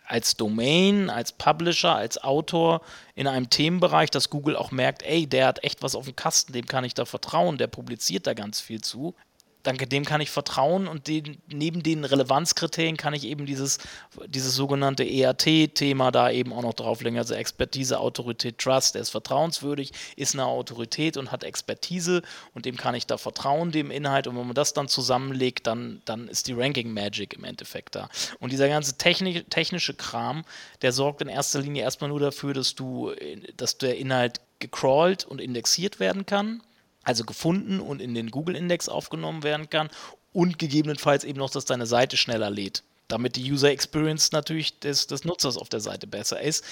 als 0.06 0.36
Domain, 0.36 1.08
als 1.08 1.32
Publisher, 1.32 1.94
als 1.94 2.18
Autor 2.22 2.80
in 3.14 3.28
einem 3.28 3.48
Themenbereich, 3.48 4.10
dass 4.10 4.28
Google 4.28 4.56
auch 4.56 4.72
merkt, 4.72 5.02
ey, 5.04 5.26
der 5.26 5.46
hat 5.46 5.62
echt 5.62 5.82
was 5.82 5.94
auf 5.94 6.06
dem 6.06 6.16
Kasten, 6.16 6.52
dem 6.52 6.66
kann 6.66 6.84
ich 6.84 6.94
da 6.94 7.04
vertrauen, 7.04 7.58
der 7.58 7.68
publiziert 7.68 8.26
da 8.26 8.34
ganz 8.34 8.60
viel 8.60 8.80
zu 8.80 9.14
danke 9.62 9.86
dem 9.86 10.04
kann 10.04 10.20
ich 10.20 10.30
vertrauen 10.30 10.86
und 10.86 11.06
den, 11.06 11.38
neben 11.48 11.82
den 11.82 12.04
Relevanzkriterien 12.04 12.96
kann 12.96 13.14
ich 13.14 13.24
eben 13.24 13.46
dieses, 13.46 13.78
dieses 14.26 14.54
sogenannte 14.54 15.04
EAT-Thema 15.04 16.10
da 16.10 16.30
eben 16.30 16.52
auch 16.52 16.62
noch 16.62 16.74
drauflegen. 16.74 17.18
Also 17.18 17.34
Expertise, 17.34 17.98
Autorität, 17.98 18.58
Trust, 18.58 18.94
der 18.94 19.02
ist 19.02 19.10
vertrauenswürdig, 19.10 19.92
ist 20.16 20.34
eine 20.34 20.46
Autorität 20.46 21.16
und 21.16 21.32
hat 21.32 21.44
Expertise 21.44 22.22
und 22.54 22.64
dem 22.64 22.76
kann 22.76 22.94
ich 22.94 23.06
da 23.06 23.18
vertrauen, 23.18 23.72
dem 23.72 23.90
Inhalt. 23.90 24.26
Und 24.26 24.36
wenn 24.36 24.46
man 24.46 24.54
das 24.54 24.72
dann 24.72 24.88
zusammenlegt, 24.88 25.66
dann, 25.66 26.02
dann 26.04 26.28
ist 26.28 26.48
die 26.48 26.52
Ranking 26.52 26.92
Magic 26.92 27.34
im 27.34 27.44
Endeffekt 27.44 27.94
da. 27.94 28.08
Und 28.38 28.52
dieser 28.52 28.68
ganze 28.68 28.96
technisch, 28.96 29.44
technische 29.50 29.94
Kram, 29.94 30.44
der 30.82 30.92
sorgt 30.92 31.22
in 31.22 31.28
erster 31.28 31.60
Linie 31.60 31.82
erstmal 31.82 32.10
nur 32.10 32.20
dafür, 32.20 32.54
dass 32.54 32.74
du, 32.74 33.12
dass 33.56 33.78
der 33.78 33.98
Inhalt 33.98 34.40
gecrawlt 34.58 35.24
und 35.24 35.40
indexiert 35.40 36.00
werden 36.00 36.26
kann 36.26 36.62
also 37.02 37.24
gefunden 37.24 37.80
und 37.80 38.00
in 38.00 38.14
den 38.14 38.30
Google-Index 38.30 38.88
aufgenommen 38.88 39.42
werden 39.42 39.70
kann 39.70 39.90
und 40.32 40.58
gegebenenfalls 40.58 41.24
eben 41.24 41.38
noch, 41.38 41.50
dass 41.50 41.64
deine 41.64 41.86
Seite 41.86 42.16
schneller 42.16 42.50
lädt, 42.50 42.82
damit 43.08 43.36
die 43.36 43.50
User 43.50 43.70
Experience 43.70 44.32
natürlich 44.32 44.78
des, 44.80 45.06
des 45.06 45.24
Nutzers 45.24 45.56
auf 45.56 45.68
der 45.68 45.80
Seite 45.80 46.06
besser 46.06 46.40
ist. 46.40 46.64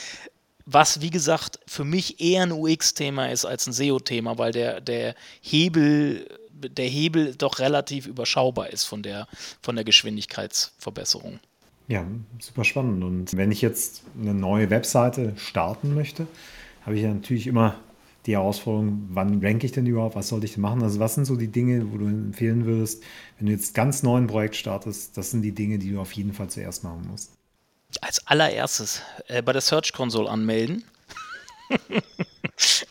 Was, 0.66 1.00
wie 1.00 1.10
gesagt, 1.10 1.58
für 1.66 1.84
mich 1.84 2.20
eher 2.20 2.42
ein 2.42 2.52
UX-Thema 2.52 3.30
ist 3.30 3.46
als 3.46 3.66
ein 3.66 3.72
SEO-Thema, 3.72 4.36
weil 4.36 4.52
der, 4.52 4.82
der 4.82 5.14
Hebel, 5.40 6.28
der 6.52 6.86
Hebel 6.86 7.34
doch 7.34 7.58
relativ 7.58 8.06
überschaubar 8.06 8.68
ist 8.68 8.84
von 8.84 9.02
der, 9.02 9.26
von 9.62 9.76
der 9.76 9.84
Geschwindigkeitsverbesserung. 9.84 11.40
Ja, 11.88 12.06
super 12.38 12.64
spannend. 12.64 13.02
Und 13.02 13.34
wenn 13.34 13.50
ich 13.50 13.62
jetzt 13.62 14.02
eine 14.20 14.34
neue 14.34 14.68
Webseite 14.68 15.32
starten 15.38 15.94
möchte, 15.94 16.26
habe 16.84 16.96
ich 16.96 17.02
ja 17.02 17.08
natürlich 17.08 17.46
immer 17.46 17.76
die 18.28 18.34
Herausforderung, 18.34 19.06
wann 19.08 19.42
ranke 19.42 19.64
ich 19.64 19.72
denn 19.72 19.86
überhaupt, 19.86 20.14
was 20.14 20.28
sollte 20.28 20.44
ich 20.44 20.52
denn 20.52 20.60
machen? 20.60 20.82
Also 20.82 21.00
was 21.00 21.14
sind 21.14 21.24
so 21.24 21.34
die 21.34 21.48
Dinge, 21.48 21.90
wo 21.90 21.96
du 21.96 22.06
empfehlen 22.06 22.66
würdest, 22.66 23.02
wenn 23.38 23.46
du 23.46 23.52
jetzt 23.52 23.72
ganz 23.72 24.02
neu 24.02 24.16
ein 24.18 24.26
Projekt 24.26 24.54
startest, 24.54 25.16
das 25.16 25.30
sind 25.30 25.40
die 25.40 25.52
Dinge, 25.52 25.78
die 25.78 25.92
du 25.92 25.98
auf 26.00 26.12
jeden 26.12 26.34
Fall 26.34 26.48
zuerst 26.48 26.84
machen 26.84 27.08
musst. 27.10 27.32
Als 28.02 28.24
allererstes 28.26 29.00
äh, 29.28 29.40
bei 29.40 29.54
der 29.54 29.62
Search 29.62 29.94
Console 29.94 30.28
anmelden. 30.28 30.84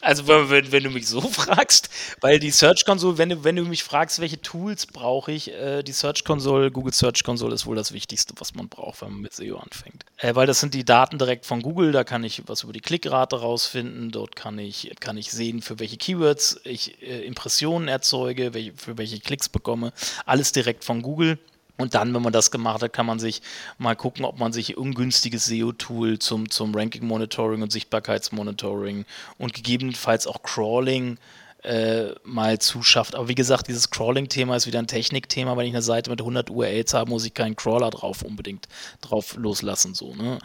Also 0.01 0.27
wenn, 0.27 0.71
wenn, 0.71 0.83
du 0.83 0.89
mich 0.89 1.07
so 1.07 1.21
fragst, 1.29 1.89
weil 2.21 2.39
die 2.39 2.51
Search 2.51 2.85
Console, 2.85 3.17
wenn 3.17 3.29
du, 3.29 3.43
wenn 3.43 3.55
du 3.55 3.63
mich 3.63 3.83
fragst, 3.83 4.19
welche 4.19 4.41
Tools 4.41 4.85
brauche 4.85 5.31
ich, 5.31 5.51
äh, 5.51 5.83
die 5.83 5.91
Search 5.91 6.23
Console, 6.23 6.71
Google 6.71 6.93
Search 6.93 7.23
Console 7.23 7.53
ist 7.53 7.65
wohl 7.65 7.75
das 7.75 7.91
Wichtigste, 7.91 8.33
was 8.37 8.55
man 8.55 8.69
braucht, 8.69 9.01
wenn 9.01 9.11
man 9.11 9.21
mit 9.21 9.33
SEO 9.33 9.57
anfängt. 9.57 10.05
Äh, 10.17 10.35
weil 10.35 10.47
das 10.47 10.59
sind 10.59 10.73
die 10.73 10.85
Daten 10.85 11.17
direkt 11.17 11.45
von 11.45 11.61
Google, 11.61 11.91
da 11.91 12.03
kann 12.03 12.23
ich 12.23 12.43
was 12.47 12.63
über 12.63 12.73
die 12.73 12.81
Klickrate 12.81 13.39
rausfinden, 13.39 14.11
dort 14.11 14.35
kann 14.35 14.57
ich, 14.59 14.91
kann 14.99 15.17
ich 15.17 15.31
sehen, 15.31 15.61
für 15.61 15.79
welche 15.79 15.97
Keywords 15.97 16.59
ich 16.63 17.01
äh, 17.01 17.25
Impressionen 17.25 17.87
erzeuge, 17.87 18.53
welche, 18.53 18.73
für 18.75 18.97
welche 18.97 19.19
Klicks 19.19 19.49
bekomme, 19.49 19.93
alles 20.25 20.51
direkt 20.51 20.83
von 20.83 21.01
Google. 21.01 21.37
Und 21.77 21.93
dann, 21.93 22.13
wenn 22.13 22.21
man 22.23 22.33
das 22.33 22.51
gemacht 22.51 22.81
hat, 22.81 22.93
kann 22.93 23.05
man 23.05 23.19
sich 23.19 23.41
mal 23.77 23.95
gucken, 23.95 24.25
ob 24.25 24.39
man 24.39 24.51
sich 24.51 24.77
ungünstiges 24.77 25.45
SEO-Tool 25.45 26.19
zum, 26.19 26.49
zum 26.49 26.73
Ranking-Monitoring 26.73 27.61
und 27.61 27.71
Sichtbarkeitsmonitoring 27.71 29.05
und 29.37 29.53
gegebenenfalls 29.53 30.25
auch 30.25 30.41
Crawling 30.41 31.17
äh, 31.63 32.15
mal 32.23 32.59
zuschafft. 32.59 33.15
Aber 33.15 33.27
wie 33.27 33.35
gesagt, 33.35 33.67
dieses 33.67 33.89
Crawling-Thema 33.89 34.55
ist 34.55 34.67
wieder 34.67 34.79
ein 34.79 34.87
Technikthema. 34.87 35.55
Wenn 35.55 35.67
ich 35.67 35.73
eine 35.73 35.81
Seite 35.81 36.09
mit 36.09 36.21
100 36.21 36.49
URLs 36.49 36.93
habe, 36.93 37.09
muss 37.09 37.25
ich 37.25 37.33
keinen 37.33 37.55
Crawler 37.55 37.91
drauf 37.91 38.23
unbedingt 38.23 38.67
drauf 39.01 39.35
loslassen. 39.35 39.93
So, 39.93 40.15
ne? 40.15 40.39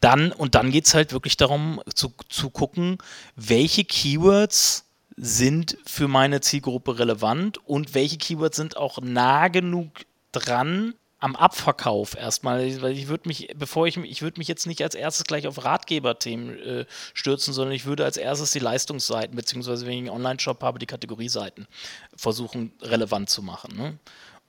Dann, 0.00 0.32
und 0.32 0.54
dann 0.54 0.70
geht 0.70 0.86
es 0.86 0.94
halt 0.94 1.12
wirklich 1.12 1.36
darum 1.36 1.80
zu, 1.94 2.12
zu 2.28 2.50
gucken, 2.50 2.98
welche 3.36 3.84
Keywords 3.84 4.84
sind 5.16 5.78
für 5.86 6.08
meine 6.08 6.40
Zielgruppe 6.40 6.98
relevant 6.98 7.58
und 7.66 7.94
welche 7.94 8.18
Keywords 8.18 8.56
sind 8.56 8.76
auch 8.76 9.00
nah 9.00 9.48
genug 9.48 9.88
dran 10.34 10.94
am 11.24 11.36
Abverkauf 11.36 12.14
erstmal, 12.16 12.82
weil 12.82 12.92
ich 12.92 13.08
würde 13.08 13.28
mich, 13.28 13.48
bevor 13.56 13.86
ich 13.86 13.96
ich 13.96 14.20
würde 14.20 14.38
mich 14.38 14.46
jetzt 14.46 14.66
nicht 14.66 14.82
als 14.82 14.94
erstes 14.94 15.24
gleich 15.24 15.46
auf 15.46 15.64
Ratgeberthemen 15.64 16.58
äh, 16.58 16.84
stürzen, 17.14 17.54
sondern 17.54 17.74
ich 17.74 17.86
würde 17.86 18.04
als 18.04 18.18
erstes 18.18 18.50
die 18.50 18.58
Leistungsseiten, 18.58 19.34
beziehungsweise 19.34 19.86
wenn 19.86 19.94
ich 19.94 19.98
einen 20.00 20.10
Online-Shop 20.10 20.62
habe, 20.62 20.78
die 20.78 20.84
Kategorieseiten 20.84 21.66
versuchen 22.14 22.74
relevant 22.82 23.30
zu 23.30 23.42
machen. 23.42 23.74
Ne? 23.74 23.98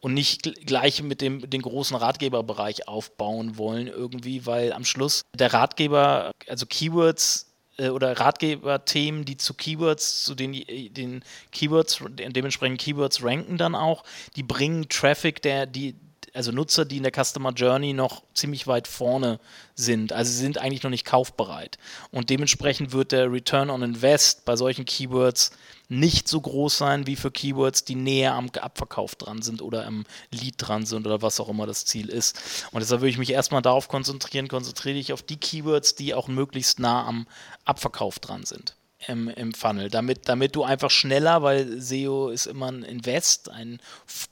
Und 0.02 0.14
nicht 0.14 0.66
gleich 0.66 1.02
mit 1.02 1.22
dem 1.22 1.50
den 1.50 1.62
großen 1.62 1.96
Ratgeberbereich 1.96 2.90
aufbauen 2.90 3.58
wollen, 3.58 3.88
irgendwie, 3.88 4.46
weil 4.46 4.74
am 4.74 4.84
Schluss 4.84 5.22
der 5.34 5.54
Ratgeber, 5.54 6.32
also 6.50 6.66
Keywords 6.66 7.45
oder 7.78 8.20
Ratgeberthemen, 8.20 9.26
die 9.26 9.38
zu 9.38 9.54
Keywords, 9.54 10.24
zu 10.24 10.36
den, 10.36 10.54
den 10.94 11.24
Keywords, 11.52 12.04
dementsprechend 12.10 12.80
Keywords 12.80 13.24
ranken 13.24 13.58
dann 13.58 13.76
auch, 13.76 14.04
die 14.36 14.44
bringen 14.44 14.88
Traffic, 14.90 15.42
der, 15.42 15.66
die, 15.66 15.96
also 16.36 16.52
Nutzer, 16.52 16.86
die 16.86 16.98
in 16.98 17.04
der 17.04 17.12
Customer 17.12 17.52
Journey 17.52 17.94
noch 17.94 18.24
ziemlich 18.34 18.68
weit 18.68 18.88
vorne 18.88 19.40
sind. 19.76 20.12
Also 20.12 20.32
sie 20.32 20.40
sind 20.40 20.58
eigentlich 20.58 20.84
noch 20.84 20.90
nicht 20.90 21.06
kaufbereit. 21.06 21.78
Und 22.12 22.30
dementsprechend 22.30 22.92
wird 22.92 23.12
der 23.12 23.32
Return 23.32 23.70
on 23.70 23.82
Invest 23.82 24.46
bei 24.46 24.56
solchen 24.56 24.86
Keywords 24.86 25.52
nicht 25.88 26.28
so 26.28 26.42
groß 26.42 26.78
sein 26.78 27.08
wie 27.08 27.16
für 27.16 27.32
Keywords, 27.32 27.86
die 27.86 27.96
näher 27.96 28.34
am 28.34 28.50
Abverkauf 28.50 29.16
dran 29.16 29.42
sind 29.42 29.62
oder 29.62 29.86
am 29.86 30.06
Lead 30.32 30.56
dran 30.58 30.86
sind 30.86 31.06
oder 31.06 31.22
was 31.22 31.40
auch 31.40 31.50
immer 31.50 31.68
das 31.68 31.86
Ziel 31.86 32.10
ist. 32.10 32.68
Und 32.72 32.82
deshalb 32.82 33.02
würde 33.02 33.12
ich 33.12 33.18
mich 33.18 33.32
erstmal 33.32 33.62
darauf 33.62 33.88
konzentrieren, 33.88 34.48
konzentriere 34.48 34.96
dich 34.96 35.14
auf 35.14 35.22
die 35.22 35.38
Keywords, 35.38 35.96
die 35.96 36.14
auch 36.14 36.28
möglichst 36.28 36.80
nah 36.80 37.06
am 37.06 37.28
Abverkauf 37.66 38.20
dran 38.20 38.46
sind 38.46 38.76
im, 39.08 39.28
im 39.30 39.54
Funnel, 39.54 39.90
damit, 39.90 40.28
damit 40.28 40.56
du 40.56 40.64
einfach 40.64 40.92
schneller, 40.92 41.44
weil 41.44 41.82
SEO 41.82 42.30
ist 42.30 42.46
immer 42.46 42.72
ein 42.72 42.84
Invest, 42.84 43.50
ein 43.50 43.80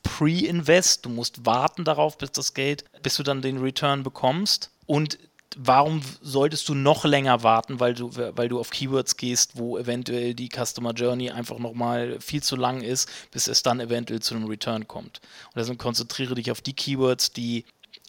Pre-Invest, 0.03 1.05
du 1.05 1.09
musst 1.09 1.45
warten 1.45 1.83
darauf, 1.83 2.17
bis 2.17 2.31
das 2.31 2.53
Geld, 2.53 2.85
bis 3.01 3.15
du 3.15 3.23
dann 3.23 3.41
den 3.41 3.59
Return 3.59 4.03
bekommst 4.03 4.71
und 4.85 5.17
warum 5.55 6.01
solltest 6.21 6.67
du 6.69 6.75
noch 6.75 7.05
länger 7.05 7.43
warten, 7.43 7.79
weil 7.79 7.93
du, 7.93 8.11
weil 8.15 8.49
du 8.49 8.59
auf 8.59 8.69
Keywords 8.69 9.17
gehst, 9.17 9.51
wo 9.57 9.77
eventuell 9.77 10.33
die 10.33 10.49
Customer 10.49 10.93
Journey 10.93 11.29
einfach 11.31 11.59
nochmal 11.59 12.19
viel 12.19 12.41
zu 12.41 12.55
lang 12.55 12.81
ist, 12.81 13.09
bis 13.31 13.47
es 13.47 13.63
dann 13.63 13.79
eventuell 13.79 14.21
zu 14.21 14.35
einem 14.35 14.45
Return 14.45 14.87
kommt. 14.87 15.21
Und 15.47 15.57
deswegen 15.57 15.77
konzentriere 15.77 16.35
dich 16.35 16.51
auf 16.51 16.61
die 16.61 16.73
Keywords, 16.73 17.31
die, 17.33 17.65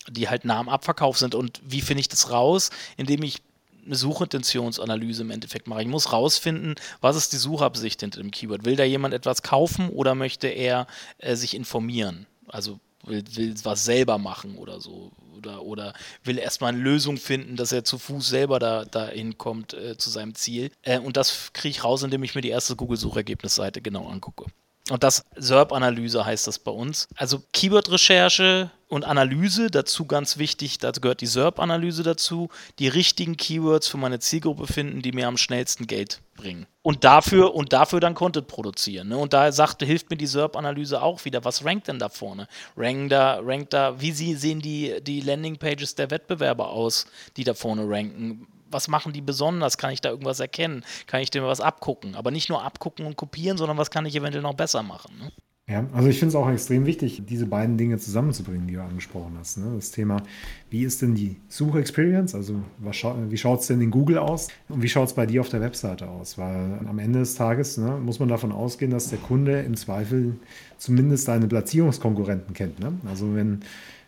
die 0.08 0.28
halt 0.28 0.44
nah 0.44 0.58
am 0.58 0.68
Abverkauf 0.68 1.18
sind. 1.18 1.34
Und 1.34 1.60
wie 1.64 1.80
finde 1.80 2.00
ich 2.00 2.08
das 2.08 2.30
raus? 2.30 2.70
Indem 2.96 3.22
ich 3.22 3.42
eine 3.84 3.96
Suchintentionsanalyse 3.96 5.22
im 5.22 5.30
Endeffekt 5.30 5.66
mache. 5.66 5.82
Ich 5.82 5.88
muss 5.88 6.12
rausfinden, 6.12 6.74
was 7.00 7.16
ist 7.16 7.32
die 7.32 7.38
Suchabsicht 7.38 8.00
hinter 8.00 8.20
dem 8.20 8.30
Keyword. 8.30 8.64
Will 8.64 8.76
da 8.76 8.84
jemand 8.84 9.14
etwas 9.14 9.42
kaufen 9.42 9.88
oder 9.90 10.14
möchte 10.14 10.48
er 10.48 10.86
äh, 11.18 11.36
sich 11.36 11.54
informieren? 11.54 12.26
Also 12.48 12.80
will, 13.04 13.24
will 13.34 13.54
was 13.62 13.84
selber 13.84 14.18
machen 14.18 14.56
oder 14.56 14.80
so. 14.80 15.12
Oder, 15.36 15.62
oder 15.62 15.92
will 16.22 16.38
erstmal 16.38 16.72
eine 16.72 16.82
Lösung 16.82 17.18
finden, 17.18 17.56
dass 17.56 17.72
er 17.72 17.84
zu 17.84 17.98
Fuß 17.98 18.26
selber 18.26 18.58
da, 18.58 18.84
da 18.84 19.08
hinkommt 19.08 19.74
äh, 19.74 19.96
zu 19.98 20.08
seinem 20.08 20.34
Ziel. 20.34 20.70
Äh, 20.82 21.00
und 21.00 21.16
das 21.16 21.52
kriege 21.52 21.70
ich 21.70 21.84
raus, 21.84 22.02
indem 22.02 22.22
ich 22.22 22.34
mir 22.34 22.40
die 22.40 22.48
erste 22.48 22.76
Google-Suchergebnisseite 22.76 23.82
genau 23.82 24.08
angucke. 24.08 24.46
Und 24.90 25.02
das 25.02 25.24
SERP-Analyse 25.36 26.26
heißt 26.26 26.46
das 26.46 26.58
bei 26.58 26.70
uns. 26.70 27.08
Also 27.16 27.42
Keyword-Recherche 27.54 28.70
und 28.88 29.04
Analyse, 29.04 29.70
dazu 29.70 30.04
ganz 30.04 30.36
wichtig, 30.36 30.76
dazu 30.76 31.00
gehört 31.00 31.22
die 31.22 31.26
SERP-Analyse 31.26 32.02
dazu, 32.02 32.50
die 32.78 32.88
richtigen 32.88 33.38
Keywords 33.38 33.88
für 33.88 33.96
meine 33.96 34.18
Zielgruppe 34.18 34.66
finden, 34.66 35.00
die 35.00 35.12
mir 35.12 35.26
am 35.26 35.38
schnellsten 35.38 35.86
Geld 35.86 36.20
bringen. 36.36 36.66
Und 36.82 37.02
dafür, 37.02 37.54
und 37.54 37.72
dafür 37.72 38.00
dann 38.00 38.14
Content 38.14 38.46
produzieren. 38.46 39.08
Ne? 39.08 39.16
Und 39.16 39.32
da 39.32 39.50
sagte, 39.52 39.86
hilft 39.86 40.10
mir 40.10 40.18
die 40.18 40.26
SERP-Analyse 40.26 41.00
auch 41.00 41.24
wieder. 41.24 41.46
Was 41.46 41.64
rankt 41.64 41.88
denn 41.88 41.98
da 41.98 42.10
vorne? 42.10 42.46
Rankt 42.76 43.10
da, 43.10 43.40
rankt 43.42 43.72
da, 43.72 43.98
wie 44.02 44.12
sie, 44.12 44.34
sehen 44.34 44.60
die, 44.60 45.00
die 45.02 45.22
Landing-Pages 45.22 45.94
der 45.94 46.10
Wettbewerber 46.10 46.68
aus, 46.68 47.06
die 47.38 47.44
da 47.44 47.54
vorne 47.54 47.88
ranken? 47.88 48.46
Was 48.74 48.88
machen 48.88 49.14
die 49.14 49.22
besonders? 49.22 49.78
Kann 49.78 49.92
ich 49.92 50.02
da 50.02 50.10
irgendwas 50.10 50.40
erkennen? 50.40 50.84
Kann 51.06 51.22
ich 51.22 51.30
dem 51.30 51.44
was 51.44 51.62
abgucken? 51.62 52.14
Aber 52.14 52.30
nicht 52.30 52.50
nur 52.50 52.62
abgucken 52.62 53.06
und 53.06 53.16
kopieren, 53.16 53.56
sondern 53.56 53.78
was 53.78 53.90
kann 53.90 54.04
ich 54.04 54.14
eventuell 54.14 54.42
noch 54.42 54.54
besser 54.54 54.82
machen? 54.82 55.16
Ne? 55.18 55.30
Ja, 55.66 55.86
also 55.94 56.10
ich 56.10 56.18
finde 56.18 56.28
es 56.28 56.34
auch 56.34 56.50
extrem 56.50 56.84
wichtig, 56.84 57.22
diese 57.26 57.46
beiden 57.46 57.78
Dinge 57.78 57.96
zusammenzubringen, 57.96 58.66
die 58.66 58.74
du 58.74 58.82
angesprochen 58.82 59.34
hast. 59.38 59.56
Ne? 59.56 59.72
Das 59.76 59.92
Thema, 59.92 60.22
wie 60.68 60.84
ist 60.84 61.00
denn 61.00 61.14
die 61.14 61.36
Suchexperience? 61.48 62.34
Also 62.34 62.60
scha 62.90 63.16
wie 63.30 63.38
schaut 63.38 63.60
es 63.60 63.68
denn 63.68 63.80
in 63.80 63.90
Google 63.90 64.18
aus? 64.18 64.48
Und 64.68 64.82
wie 64.82 64.90
schaut 64.90 65.08
es 65.08 65.14
bei 65.14 65.24
dir 65.24 65.40
auf 65.40 65.48
der 65.48 65.62
Webseite 65.62 66.06
aus? 66.06 66.36
Weil 66.36 66.80
am 66.86 66.98
Ende 66.98 67.20
des 67.20 67.34
Tages 67.36 67.78
ne, 67.78 67.96
muss 67.96 68.18
man 68.18 68.28
davon 68.28 68.52
ausgehen, 68.52 68.90
dass 68.90 69.08
der 69.08 69.18
Kunde 69.18 69.62
im 69.62 69.74
Zweifel 69.74 70.36
zumindest 70.76 71.24
seine 71.24 71.46
Platzierungskonkurrenten 71.46 72.52
kennt. 72.52 72.80
Ne? 72.80 72.92
Also 73.08 73.34
wenn 73.34 73.60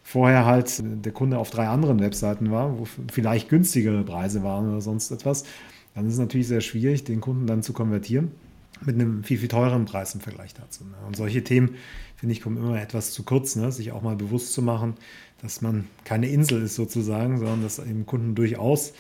vorher 0.07 0.47
halt 0.47 0.81
der 1.05 1.11
Kunde 1.11 1.37
auf 1.37 1.51
drei 1.51 1.66
anderen 1.66 1.99
Webseiten 1.99 2.53
war, 2.53 2.79
wo 2.79 2.87
vielleicht 3.11 3.49
günstigere 3.49 4.05
Preise 4.05 4.45
waren 4.45 4.71
oder 4.71 4.81
sonst 4.81 5.11
etwas, 5.11 5.42
dann 5.97 6.07
ist 6.07 6.12
es 6.12 6.21
natürlich 6.21 6.47
sehr 6.47 6.61
schwierig, 6.61 7.03
den 7.03 7.21
Kunden 7.21 7.49
dann 7.49 7.64
zu 7.64 7.73
konvertieren 7.73 8.31
mit 8.85 8.95
einem 8.95 9.25
viel, 9.25 9.37
viel 9.37 9.49
teureren 9.49 9.85
Preis 9.85 10.14
im 10.14 10.21
Vergleich 10.21 10.55
dazu. 10.55 10.85
Ne? 10.85 10.95
Und 11.09 11.16
solche 11.16 11.42
Themen, 11.42 11.75
finde 12.14 12.35
ich, 12.35 12.40
kommen 12.40 12.57
immer 12.57 12.81
etwas 12.81 13.11
zu 13.11 13.25
kurz, 13.25 13.57
ne? 13.57 13.73
sich 13.73 13.90
auch 13.90 14.03
mal 14.03 14.14
bewusst 14.14 14.53
zu 14.53 14.62
machen, 14.62 14.95
dass 15.42 15.61
man 15.61 15.88
keine 16.05 16.29
Insel 16.29 16.62
ist 16.62 16.77
sozusagen, 16.77 17.38
sondern 17.38 17.64
dass 17.64 17.81
eben 17.81 18.07
Kunden 18.07 18.37
durchaus 18.37 18.92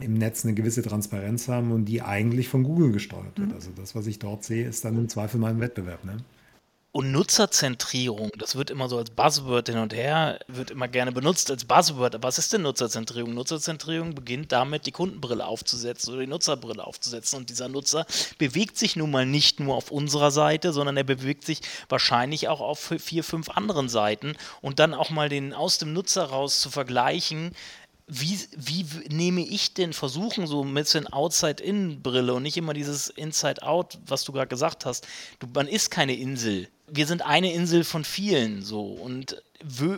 im 0.00 0.14
Netz 0.14 0.46
eine 0.46 0.54
gewisse 0.54 0.80
Transparenz 0.80 1.46
haben 1.46 1.72
und 1.72 1.84
die 1.84 2.00
eigentlich 2.00 2.48
von 2.48 2.62
Google 2.62 2.90
gesteuert 2.90 3.38
wird. 3.38 3.50
Mhm. 3.50 3.54
Also 3.54 3.70
das, 3.76 3.94
was 3.94 4.06
ich 4.06 4.18
dort 4.18 4.44
sehe, 4.44 4.66
ist 4.66 4.82
dann 4.86 4.96
im 4.96 5.10
Zweifel 5.10 5.38
mein 5.38 5.60
Wettbewerb. 5.60 6.06
Ne? 6.06 6.16
Und 6.96 7.10
Nutzerzentrierung, 7.10 8.30
das 8.38 8.54
wird 8.54 8.70
immer 8.70 8.88
so 8.88 8.98
als 8.98 9.10
Buzzword 9.10 9.68
hin 9.68 9.78
und 9.78 9.92
her, 9.92 10.38
wird 10.46 10.70
immer 10.70 10.86
gerne 10.86 11.10
benutzt 11.10 11.50
als 11.50 11.64
Buzzword. 11.64 12.14
Aber 12.14 12.28
was 12.28 12.38
ist 12.38 12.52
denn 12.52 12.62
Nutzerzentrierung? 12.62 13.34
Nutzerzentrierung 13.34 14.14
beginnt 14.14 14.52
damit, 14.52 14.86
die 14.86 14.92
Kundenbrille 14.92 15.44
aufzusetzen 15.44 16.14
oder 16.14 16.22
die 16.22 16.28
Nutzerbrille 16.28 16.86
aufzusetzen. 16.86 17.38
Und 17.38 17.50
dieser 17.50 17.68
Nutzer 17.68 18.06
bewegt 18.38 18.78
sich 18.78 18.94
nun 18.94 19.10
mal 19.10 19.26
nicht 19.26 19.58
nur 19.58 19.74
auf 19.74 19.90
unserer 19.90 20.30
Seite, 20.30 20.72
sondern 20.72 20.96
er 20.96 21.02
bewegt 21.02 21.44
sich 21.44 21.62
wahrscheinlich 21.88 22.46
auch 22.46 22.60
auf 22.60 22.78
vier, 22.78 23.24
fünf 23.24 23.48
anderen 23.48 23.88
Seiten. 23.88 24.36
Und 24.60 24.78
dann 24.78 24.94
auch 24.94 25.10
mal 25.10 25.28
den 25.28 25.52
aus 25.52 25.78
dem 25.78 25.94
Nutzer 25.94 26.26
raus 26.26 26.60
zu 26.60 26.70
vergleichen, 26.70 27.56
wie, 28.06 28.38
wie 28.54 28.84
nehme 29.08 29.40
ich 29.40 29.74
denn 29.74 29.92
versuchen, 29.92 30.46
so 30.46 30.62
ein 30.62 30.74
bisschen 30.74 31.06
Outside-In-Brille 31.06 32.34
und 32.34 32.42
nicht 32.42 32.56
immer 32.56 32.74
dieses 32.74 33.08
Inside-Out, 33.08 33.98
was 34.06 34.24
du 34.24 34.32
gerade 34.32 34.48
gesagt 34.48 34.84
hast. 34.84 35.06
Du, 35.38 35.46
man 35.52 35.66
ist 35.66 35.90
keine 35.90 36.14
Insel. 36.14 36.68
Wir 36.96 37.06
sind 37.06 37.22
eine 37.22 37.52
Insel 37.52 37.82
von 37.82 38.04
vielen 38.04 38.62
so. 38.62 38.84
Und, 38.84 39.42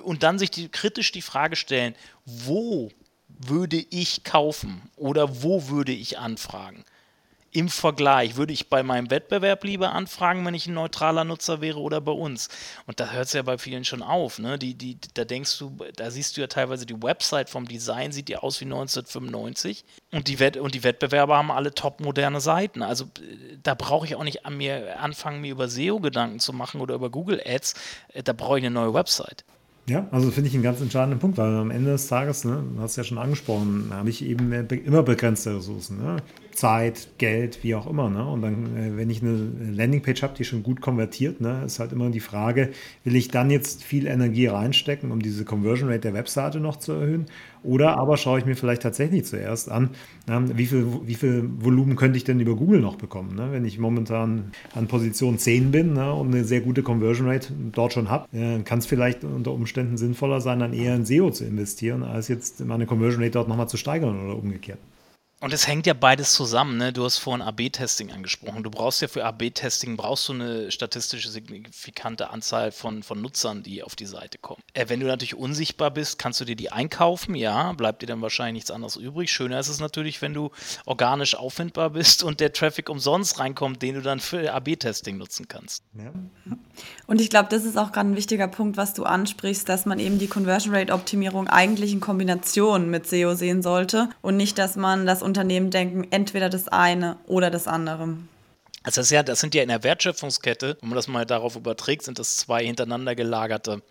und 0.02 0.22
dann 0.22 0.38
sich 0.38 0.50
die, 0.50 0.68
kritisch 0.68 1.12
die 1.12 1.22
Frage 1.22 1.54
stellen, 1.54 1.94
wo 2.24 2.90
würde 3.28 3.76
ich 3.90 4.24
kaufen 4.24 4.80
oder 4.96 5.42
wo 5.42 5.68
würde 5.68 5.92
ich 5.92 6.18
anfragen? 6.18 6.84
Im 7.56 7.70
Vergleich, 7.70 8.36
würde 8.36 8.52
ich 8.52 8.68
bei 8.68 8.82
meinem 8.82 9.10
Wettbewerb 9.10 9.64
lieber 9.64 9.92
anfragen, 9.92 10.44
wenn 10.44 10.52
ich 10.52 10.66
ein 10.66 10.74
neutraler 10.74 11.24
Nutzer 11.24 11.62
wäre 11.62 11.80
oder 11.80 12.02
bei 12.02 12.12
uns? 12.12 12.50
Und 12.86 13.00
da 13.00 13.12
hört 13.12 13.28
es 13.28 13.32
ja 13.32 13.40
bei 13.40 13.56
vielen 13.56 13.86
schon 13.86 14.02
auf. 14.02 14.38
Ne? 14.38 14.58
Die, 14.58 14.74
die, 14.74 14.98
da 15.14 15.24
denkst 15.24 15.58
du, 15.58 15.74
da 15.96 16.10
siehst 16.10 16.36
du 16.36 16.42
ja 16.42 16.48
teilweise 16.48 16.84
die 16.84 17.02
Website 17.02 17.48
vom 17.48 17.66
Design, 17.66 18.12
sieht 18.12 18.28
ja 18.28 18.40
aus 18.40 18.60
wie 18.60 18.66
1995 18.66 19.86
und 20.12 20.28
die, 20.28 20.38
Wett 20.38 20.58
und 20.58 20.74
die 20.74 20.84
Wettbewerber 20.84 21.38
haben 21.38 21.50
alle 21.50 21.72
top 21.72 22.00
moderne 22.00 22.42
Seiten. 22.42 22.82
Also 22.82 23.06
da 23.62 23.74
brauche 23.74 24.04
ich 24.04 24.16
auch 24.16 24.24
nicht 24.24 24.44
an 24.44 24.58
mir 24.58 25.00
anfangen, 25.00 25.40
mir 25.40 25.52
über 25.52 25.68
SEO 25.68 26.00
Gedanken 26.00 26.40
zu 26.40 26.52
machen 26.52 26.82
oder 26.82 26.94
über 26.94 27.08
Google 27.08 27.40
Ads. 27.42 27.72
Äh, 28.08 28.22
da 28.22 28.34
brauche 28.34 28.58
ich 28.58 28.66
eine 28.66 28.74
neue 28.74 28.92
Website. 28.92 29.46
Ja, 29.88 30.08
also 30.10 30.30
finde 30.30 30.48
ich 30.48 30.54
einen 30.54 30.64
ganz 30.64 30.80
entscheidenden 30.80 31.20
Punkt, 31.20 31.38
weil 31.38 31.54
am 31.54 31.70
Ende 31.70 31.92
des 31.92 32.08
Tages, 32.08 32.44
ne, 32.44 32.62
du 32.74 32.82
hast 32.82 32.96
ja 32.96 33.04
schon 33.04 33.18
angesprochen, 33.18 33.90
habe 33.92 34.10
ich 34.10 34.22
eben 34.24 34.52
immer 34.52 35.04
begrenzte 35.04 35.56
Ressourcen. 35.56 36.02
Ne? 36.02 36.16
Zeit, 36.56 37.08
Geld, 37.18 37.62
wie 37.62 37.74
auch 37.74 37.86
immer. 37.86 38.10
Ne? 38.10 38.26
Und 38.26 38.42
dann, 38.42 38.76
äh, 38.76 38.96
wenn 38.96 39.10
ich 39.10 39.22
eine 39.22 39.36
Landingpage 39.72 40.22
habe, 40.22 40.34
die 40.34 40.44
schon 40.44 40.62
gut 40.62 40.80
konvertiert, 40.80 41.40
ne, 41.40 41.62
ist 41.64 41.78
halt 41.78 41.92
immer 41.92 42.10
die 42.10 42.20
Frage, 42.20 42.70
will 43.04 43.14
ich 43.14 43.28
dann 43.28 43.50
jetzt 43.50 43.84
viel 43.84 44.06
Energie 44.06 44.46
reinstecken, 44.46 45.12
um 45.12 45.20
diese 45.20 45.44
Conversion 45.44 45.88
Rate 45.88 46.00
der 46.00 46.14
Webseite 46.14 46.58
noch 46.58 46.76
zu 46.76 46.92
erhöhen? 46.92 47.26
Oder 47.62 47.98
aber 47.98 48.16
schaue 48.16 48.38
ich 48.38 48.46
mir 48.46 48.54
vielleicht 48.54 48.82
tatsächlich 48.82 49.24
zuerst 49.24 49.70
an, 49.70 49.90
wie, 50.26 50.66
viel, 50.66 50.86
wie 51.04 51.14
viel 51.14 51.50
Volumen 51.58 51.96
könnte 51.96 52.16
ich 52.16 52.24
denn 52.24 52.38
über 52.40 52.54
Google 52.54 52.80
noch 52.80 52.96
bekommen? 52.96 53.34
Ne? 53.34 53.48
Wenn 53.50 53.64
ich 53.64 53.78
momentan 53.78 54.52
an 54.74 54.86
Position 54.86 55.38
10 55.38 55.72
bin 55.72 55.92
ne, 55.92 56.12
und 56.12 56.32
eine 56.32 56.44
sehr 56.44 56.60
gute 56.60 56.82
Conversion 56.82 57.28
Rate 57.28 57.52
dort 57.72 57.92
schon 57.92 58.08
habe, 58.08 58.26
äh, 58.36 58.60
kann 58.60 58.78
es 58.78 58.86
vielleicht 58.86 59.24
unter 59.24 59.52
Umständen 59.52 59.96
sinnvoller 59.96 60.40
sein, 60.40 60.60
dann 60.60 60.72
eher 60.72 60.94
in 60.94 61.04
SEO 61.04 61.30
zu 61.30 61.44
investieren, 61.44 62.02
als 62.02 62.28
jetzt 62.28 62.64
meine 62.64 62.86
Conversion 62.86 63.22
Rate 63.22 63.32
dort 63.32 63.48
nochmal 63.48 63.68
zu 63.68 63.76
steigern 63.76 64.24
oder 64.24 64.36
umgekehrt. 64.36 64.78
Und 65.38 65.52
es 65.52 65.66
hängt 65.66 65.86
ja 65.86 65.92
beides 65.92 66.32
zusammen. 66.32 66.78
Ne? 66.78 66.94
Du 66.94 67.04
hast 67.04 67.18
vorhin 67.18 67.42
AB-Testing 67.42 68.10
angesprochen. 68.10 68.62
Du 68.62 68.70
brauchst 68.70 69.02
ja 69.02 69.08
für 69.08 69.22
AB-Testing 69.26 69.98
brauchst 69.98 70.28
du 70.28 70.32
eine 70.32 70.70
statistische 70.70 71.28
signifikante 71.28 72.30
Anzahl 72.30 72.72
von, 72.72 73.02
von 73.02 73.20
Nutzern, 73.20 73.62
die 73.62 73.82
auf 73.82 73.96
die 73.96 74.06
Seite 74.06 74.38
kommen. 74.38 74.62
Äh, 74.72 74.86
wenn 74.88 74.98
du 74.98 75.06
natürlich 75.06 75.34
unsichtbar 75.34 75.90
bist, 75.90 76.18
kannst 76.18 76.40
du 76.40 76.46
dir 76.46 76.56
die 76.56 76.72
einkaufen. 76.72 77.34
Ja, 77.34 77.72
bleibt 77.72 78.00
dir 78.00 78.06
dann 78.06 78.22
wahrscheinlich 78.22 78.54
nichts 78.54 78.70
anderes 78.70 78.96
übrig. 78.96 79.30
Schöner 79.30 79.60
ist 79.60 79.68
es 79.68 79.78
natürlich, 79.78 80.22
wenn 80.22 80.32
du 80.32 80.52
organisch 80.86 81.34
auffindbar 81.34 81.90
bist 81.90 82.22
und 82.22 82.40
der 82.40 82.54
Traffic 82.54 82.88
umsonst 82.88 83.38
reinkommt, 83.38 83.82
den 83.82 83.96
du 83.96 84.00
dann 84.00 84.20
für 84.20 84.54
AB-Testing 84.54 85.18
nutzen 85.18 85.48
kannst. 85.48 85.82
Ja. 85.98 86.12
Und 87.06 87.20
ich 87.20 87.28
glaube, 87.28 87.50
das 87.50 87.66
ist 87.66 87.76
auch 87.76 87.92
gerade 87.92 88.08
ein 88.08 88.16
wichtiger 88.16 88.48
Punkt, 88.48 88.78
was 88.78 88.94
du 88.94 89.04
ansprichst, 89.04 89.68
dass 89.68 89.84
man 89.84 89.98
eben 89.98 90.18
die 90.18 90.28
Conversion 90.28 90.74
Rate 90.74 90.94
Optimierung 90.94 91.46
eigentlich 91.46 91.92
in 91.92 92.00
Kombination 92.00 92.88
mit 92.88 93.06
SEO 93.06 93.34
sehen 93.34 93.60
sollte 93.60 94.08
und 94.22 94.38
nicht, 94.38 94.56
dass 94.56 94.76
man 94.76 95.04
das 95.04 95.25
Unternehmen 95.26 95.70
denken, 95.70 96.06
entweder 96.10 96.48
das 96.48 96.68
eine 96.68 97.18
oder 97.26 97.50
das 97.50 97.68
andere. 97.68 98.16
Also 98.82 99.00
das, 99.00 99.10
ja, 99.10 99.22
das 99.22 99.40
sind 99.40 99.54
ja 99.54 99.62
in 99.62 99.68
der 99.68 99.82
Wertschöpfungskette, 99.82 100.78
wenn 100.80 100.88
man 100.88 100.96
das 100.96 101.08
mal 101.08 101.26
darauf 101.26 101.56
überträgt, 101.56 102.04
sind 102.04 102.18
das 102.18 102.36
zwei 102.36 102.64
hintereinander 102.64 103.14
gelagerte 103.14 103.82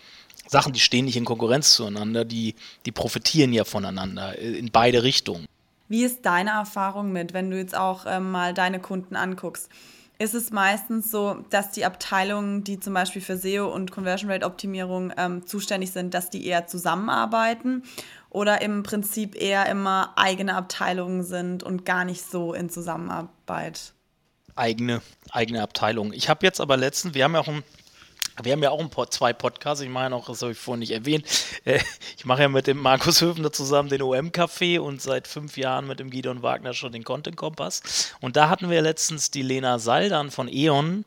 Sachen, 0.47 0.73
die 0.73 0.79
stehen 0.79 1.05
nicht 1.05 1.17
in 1.17 1.25
Konkurrenz 1.25 1.73
zueinander, 1.73 2.23
die, 2.23 2.55
die 2.85 2.91
profitieren 2.91 3.51
ja 3.51 3.65
voneinander 3.65 4.37
in 4.37 4.71
beide 4.71 5.03
Richtungen. 5.03 5.45
Wie 5.87 6.03
ist 6.03 6.25
deine 6.25 6.51
Erfahrung 6.51 7.11
mit, 7.11 7.33
wenn 7.33 7.51
du 7.51 7.57
jetzt 7.57 7.75
auch 7.75 8.05
ähm, 8.07 8.31
mal 8.31 8.53
deine 8.53 8.79
Kunden 8.79 9.15
anguckst? 9.15 9.69
Ist 10.17 10.33
es 10.33 10.51
meistens 10.51 11.11
so, 11.11 11.43
dass 11.49 11.71
die 11.71 11.83
Abteilungen, 11.83 12.63
die 12.63 12.79
zum 12.79 12.93
Beispiel 12.93 13.21
für 13.21 13.35
SEO 13.35 13.67
und 13.67 13.91
Conversion 13.91 14.31
Rate 14.31 14.45
Optimierung 14.45 15.11
ähm, 15.17 15.45
zuständig 15.45 15.91
sind, 15.91 16.13
dass 16.13 16.29
die 16.29 16.45
eher 16.45 16.67
zusammenarbeiten? 16.67 17.83
Oder 18.35 18.61
im 18.61 18.83
Prinzip 18.83 19.41
eher 19.41 19.65
immer 19.67 20.11
eigene 20.17 20.55
Abteilungen 20.55 21.23
sind 21.23 21.63
und 21.63 21.85
gar 21.85 22.03
nicht 22.03 22.29
so 22.29 22.53
in 22.53 22.69
Zusammenarbeit? 22.69 23.93
Eigene, 24.55 25.01
eigene 25.31 25.63
Abteilungen. 25.63 26.11
Ich 26.11 26.27
habe 26.27 26.45
jetzt 26.45 26.59
aber 26.59 26.75
letztens, 26.75 27.13
wir 27.13 27.23
haben 27.23 27.33
ja 27.33 27.39
auch 27.39 27.47
ein 27.47 27.63
wir 28.43 28.51
haben 28.51 28.61
ja 28.61 28.69
auch 28.69 28.81
ein, 28.81 28.91
zwei 29.11 29.31
Podcasts, 29.31 29.81
ich 29.81 29.89
ja 29.89 30.09
noch, 30.09 30.27
das 30.27 30.41
habe 30.41 30.51
ich 30.51 30.57
vorhin 30.57 30.79
nicht 30.79 30.91
erwähnt, 30.91 31.25
äh, 31.63 31.79
ich 32.17 32.25
mache 32.25 32.41
ja 32.41 32.49
mit 32.49 32.67
dem 32.67 32.77
Markus 32.77 33.21
Höfner 33.21 33.53
zusammen 33.53 33.87
den 33.87 34.01
OM-Café 34.01 34.79
und 34.79 35.01
seit 35.01 35.29
fünf 35.29 35.55
Jahren 35.55 35.87
mit 35.87 36.01
dem 36.01 36.09
Gideon 36.09 36.41
Wagner 36.41 36.73
schon 36.73 36.91
den 36.91 37.05
Content 37.05 37.37
Kompass. 37.37 38.11
Und 38.19 38.35
da 38.35 38.49
hatten 38.49 38.69
wir 38.69 38.81
letztens 38.81 39.31
die 39.31 39.43
Lena 39.43 39.79
Saldan 39.79 40.31
von 40.31 40.49
E.ON 40.49 41.05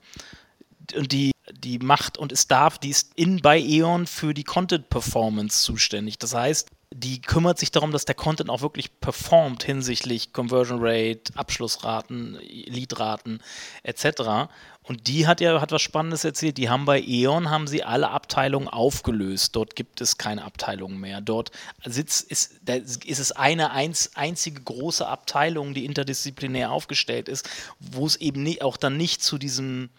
die 0.96 1.32
die 1.52 1.78
macht 1.78 2.18
und 2.18 2.32
ist 2.32 2.50
darf, 2.50 2.78
die 2.78 2.90
ist 2.90 3.12
in 3.14 3.40
bei 3.40 3.58
E.ON 3.58 4.06
für 4.06 4.34
die 4.34 4.44
Content 4.44 4.88
Performance 4.90 5.62
zuständig. 5.62 6.18
Das 6.18 6.34
heißt, 6.34 6.68
die 6.92 7.20
kümmert 7.20 7.58
sich 7.58 7.70
darum, 7.70 7.92
dass 7.92 8.06
der 8.06 8.14
Content 8.14 8.48
auch 8.48 8.62
wirklich 8.62 9.00
performt 9.00 9.62
hinsichtlich 9.62 10.32
Conversion 10.32 10.78
Rate, 10.80 11.32
Abschlussraten, 11.34 12.38
Leadraten 12.40 13.42
etc. 13.82 14.48
Und 14.82 15.06
die 15.06 15.26
hat 15.26 15.42
ja 15.42 15.60
hat 15.60 15.70
was 15.70 15.82
Spannendes 15.82 16.24
erzählt. 16.24 16.56
Die 16.56 16.70
haben 16.70 16.86
bei 16.86 16.98
E.ON 17.00 17.50
haben 17.50 17.66
sie 17.66 17.84
alle 17.84 18.08
Abteilungen 18.08 18.68
aufgelöst. 18.68 19.54
Dort 19.54 19.76
gibt 19.76 20.00
es 20.00 20.16
keine 20.16 20.44
Abteilungen 20.44 20.98
mehr. 20.98 21.20
Dort 21.20 21.50
sitzt 21.84 22.30
ist, 22.30 22.54
da 22.62 22.74
ist 22.74 23.18
es 23.18 23.32
eine 23.32 23.70
einz, 23.72 24.12
einzige 24.14 24.62
große 24.62 25.06
Abteilung, 25.06 25.74
die 25.74 25.84
interdisziplinär 25.84 26.70
aufgestellt 26.70 27.28
ist, 27.28 27.48
wo 27.78 28.06
es 28.06 28.16
eben 28.16 28.42
nie, 28.42 28.62
auch 28.62 28.78
dann 28.78 28.96
nicht 28.96 29.22
zu 29.22 29.36
diesem 29.36 29.90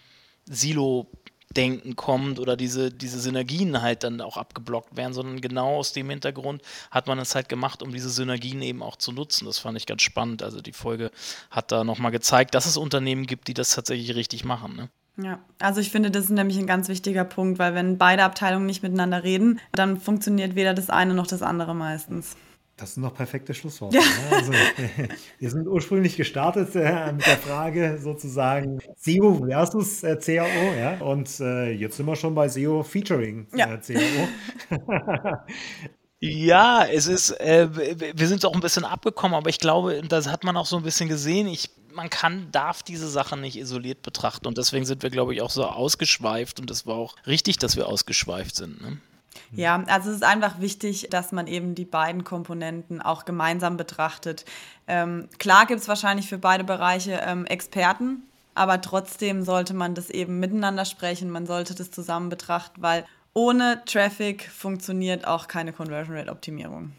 Silo 0.45 1.05
Denken 1.56 1.95
kommt 1.95 2.39
oder 2.39 2.56
diese, 2.56 2.91
diese 2.91 3.20
Synergien 3.20 3.82
halt 3.82 4.04
dann 4.04 4.22
auch 4.22 4.38
abgeblockt 4.38 4.95
werden, 4.95 5.14
sondern 5.14 5.41
genau 5.41 5.78
aus 5.78 5.93
dem 5.93 6.10
Hintergrund 6.10 6.62
hat 6.91 7.08
man 7.08 7.18
es 7.18 7.34
halt 7.34 7.50
gemacht, 7.50 7.82
um 7.82 7.91
diese 7.91 8.10
Synergien 8.10 8.62
eben 8.62 8.84
auch 8.84 8.97
zu 8.97 9.12
nutzen. 9.12 9.45
Das 9.45 9.58
fand 9.58 9.76
ich 9.78 9.88
ganz 9.88 10.04
spannend. 10.04 10.43
Also 10.43 10.62
die 10.62 10.74
Folge 10.74 11.12
hat 11.50 11.72
da 11.72 11.84
nochmal 11.84 12.12
gezeigt, 12.12 12.54
dass 12.54 12.68
es 12.68 12.78
Unternehmen 12.78 13.26
gibt, 13.26 13.47
die 13.47 13.56
das 13.56 13.72
tatsächlich 13.72 14.16
richtig 14.16 14.45
machen. 14.45 14.76
Ne? 14.76 14.89
Ja, 15.22 15.39
also 15.60 15.82
ich 15.82 15.89
finde, 15.89 16.12
das 16.12 16.26
ist 16.26 16.30
nämlich 16.30 16.58
ein 16.58 16.68
ganz 16.68 16.88
wichtiger 16.88 17.26
Punkt, 17.26 17.60
weil 17.60 17.74
wenn 17.74 17.97
beide 17.97 18.24
Abteilungen 18.24 18.66
nicht 18.66 18.84
miteinander 18.84 19.24
reden, 19.24 19.60
dann 19.72 20.00
funktioniert 20.00 20.56
weder 20.56 20.74
das 20.74 20.89
eine 20.89 21.14
noch 21.14 21.28
das 21.28 21.41
andere 21.41 21.76
meistens. 21.76 22.38
Das 22.80 22.93
sind 22.93 23.03
noch 23.03 23.13
perfekte 23.13 23.53
Schlussworte. 23.53 23.97
Ja. 23.97 24.01
Ne? 24.01 24.07
Also, 24.32 24.53
wir 25.39 25.49
sind 25.49 25.67
ursprünglich 25.67 26.15
gestartet 26.15 26.75
äh, 26.75 27.11
mit 27.11 27.25
der 27.25 27.38
Frage 27.38 27.99
sozusagen 28.01 28.80
SEO 28.95 29.45
versus 29.45 30.03
äh, 30.03 30.15
CAO. 30.15 30.73
Ja? 30.77 30.97
Und 30.99 31.39
äh, 31.39 31.71
jetzt 31.71 31.97
sind 31.97 32.05
wir 32.05 32.15
schon 32.15 32.34
bei 32.36 32.47
SEO 32.47 32.84
featuring 32.84 33.47
ja. 33.53 33.73
Äh, 33.73 33.80
CAO. 33.80 35.38
Ja, 36.21 36.84
es 36.84 37.07
ist, 37.07 37.32
äh, 37.39 37.69
wir 38.13 38.27
sind 38.27 38.43
auch 38.43 38.53
ein 38.53 38.59
bisschen 38.59 38.84
abgekommen, 38.84 39.38
aber 39.38 39.49
ich 39.49 39.59
glaube, 39.59 40.01
das 40.05 40.27
hat 40.27 40.43
man 40.43 40.57
auch 40.57 40.65
so 40.65 40.75
ein 40.75 40.84
bisschen 40.84 41.07
gesehen. 41.07 41.47
Ich, 41.47 41.69
man 41.93 42.09
kann, 42.09 42.51
darf 42.51 42.84
diese 42.84 43.07
Sachen 43.07 43.39
nicht 43.39 43.57
isoliert 43.57 44.01
betrachten 44.01 44.45
und 44.45 44.57
deswegen 44.57 44.86
sind 44.86 45.01
wir, 45.01 45.11
glaube 45.11 45.34
ich, 45.34 45.41
auch 45.41 45.49
so 45.49 45.63
ausgeschweift 45.65 46.59
und 46.59 46.69
es 46.71 46.86
war 46.86 46.95
auch 46.95 47.15
richtig, 47.25 47.57
dass 47.57 47.77
wir 47.77 47.88
ausgeschweift 47.88 48.53
sind. 48.53 48.82
Ne? 48.82 48.97
Ja, 49.51 49.84
also 49.88 50.09
es 50.09 50.17
ist 50.17 50.23
einfach 50.23 50.59
wichtig, 50.59 51.07
dass 51.09 51.32
man 51.32 51.47
eben 51.47 51.75
die 51.75 51.86
beiden 51.86 52.23
Komponenten 52.23 53.01
auch 53.01 53.25
gemeinsam 53.25 53.77
betrachtet. 53.77 54.45
Ähm, 54.88 55.27
klar 55.38 55.65
gibt 55.65 55.82
es 55.82 55.88
wahrscheinlich 55.88 56.27
für 56.27 56.38
beide 56.38 56.63
Bereiche 56.63 57.21
ähm, 57.25 57.45
Experten, 57.45 58.23
aber 58.55 58.82
trotzdem 58.82 59.43
sollte 59.43 59.73
man 59.73 59.95
das 59.95 60.09
eben 60.09 60.39
miteinander 60.39 60.86
sprechen, 60.86 61.30
man 61.30 61.45
sollte 61.45 61.75
das 61.75 61.91
zusammen 61.91 62.30
betrachten, 62.30 62.82
weil 62.82 63.05
ohne 63.34 63.84
Traffic 63.86 64.49
funktioniert 64.49 65.25
auch 65.25 65.47
keine 65.47 65.73
Conversion 65.73 66.17
Rate 66.17 66.32
Optimierung. 66.32 66.93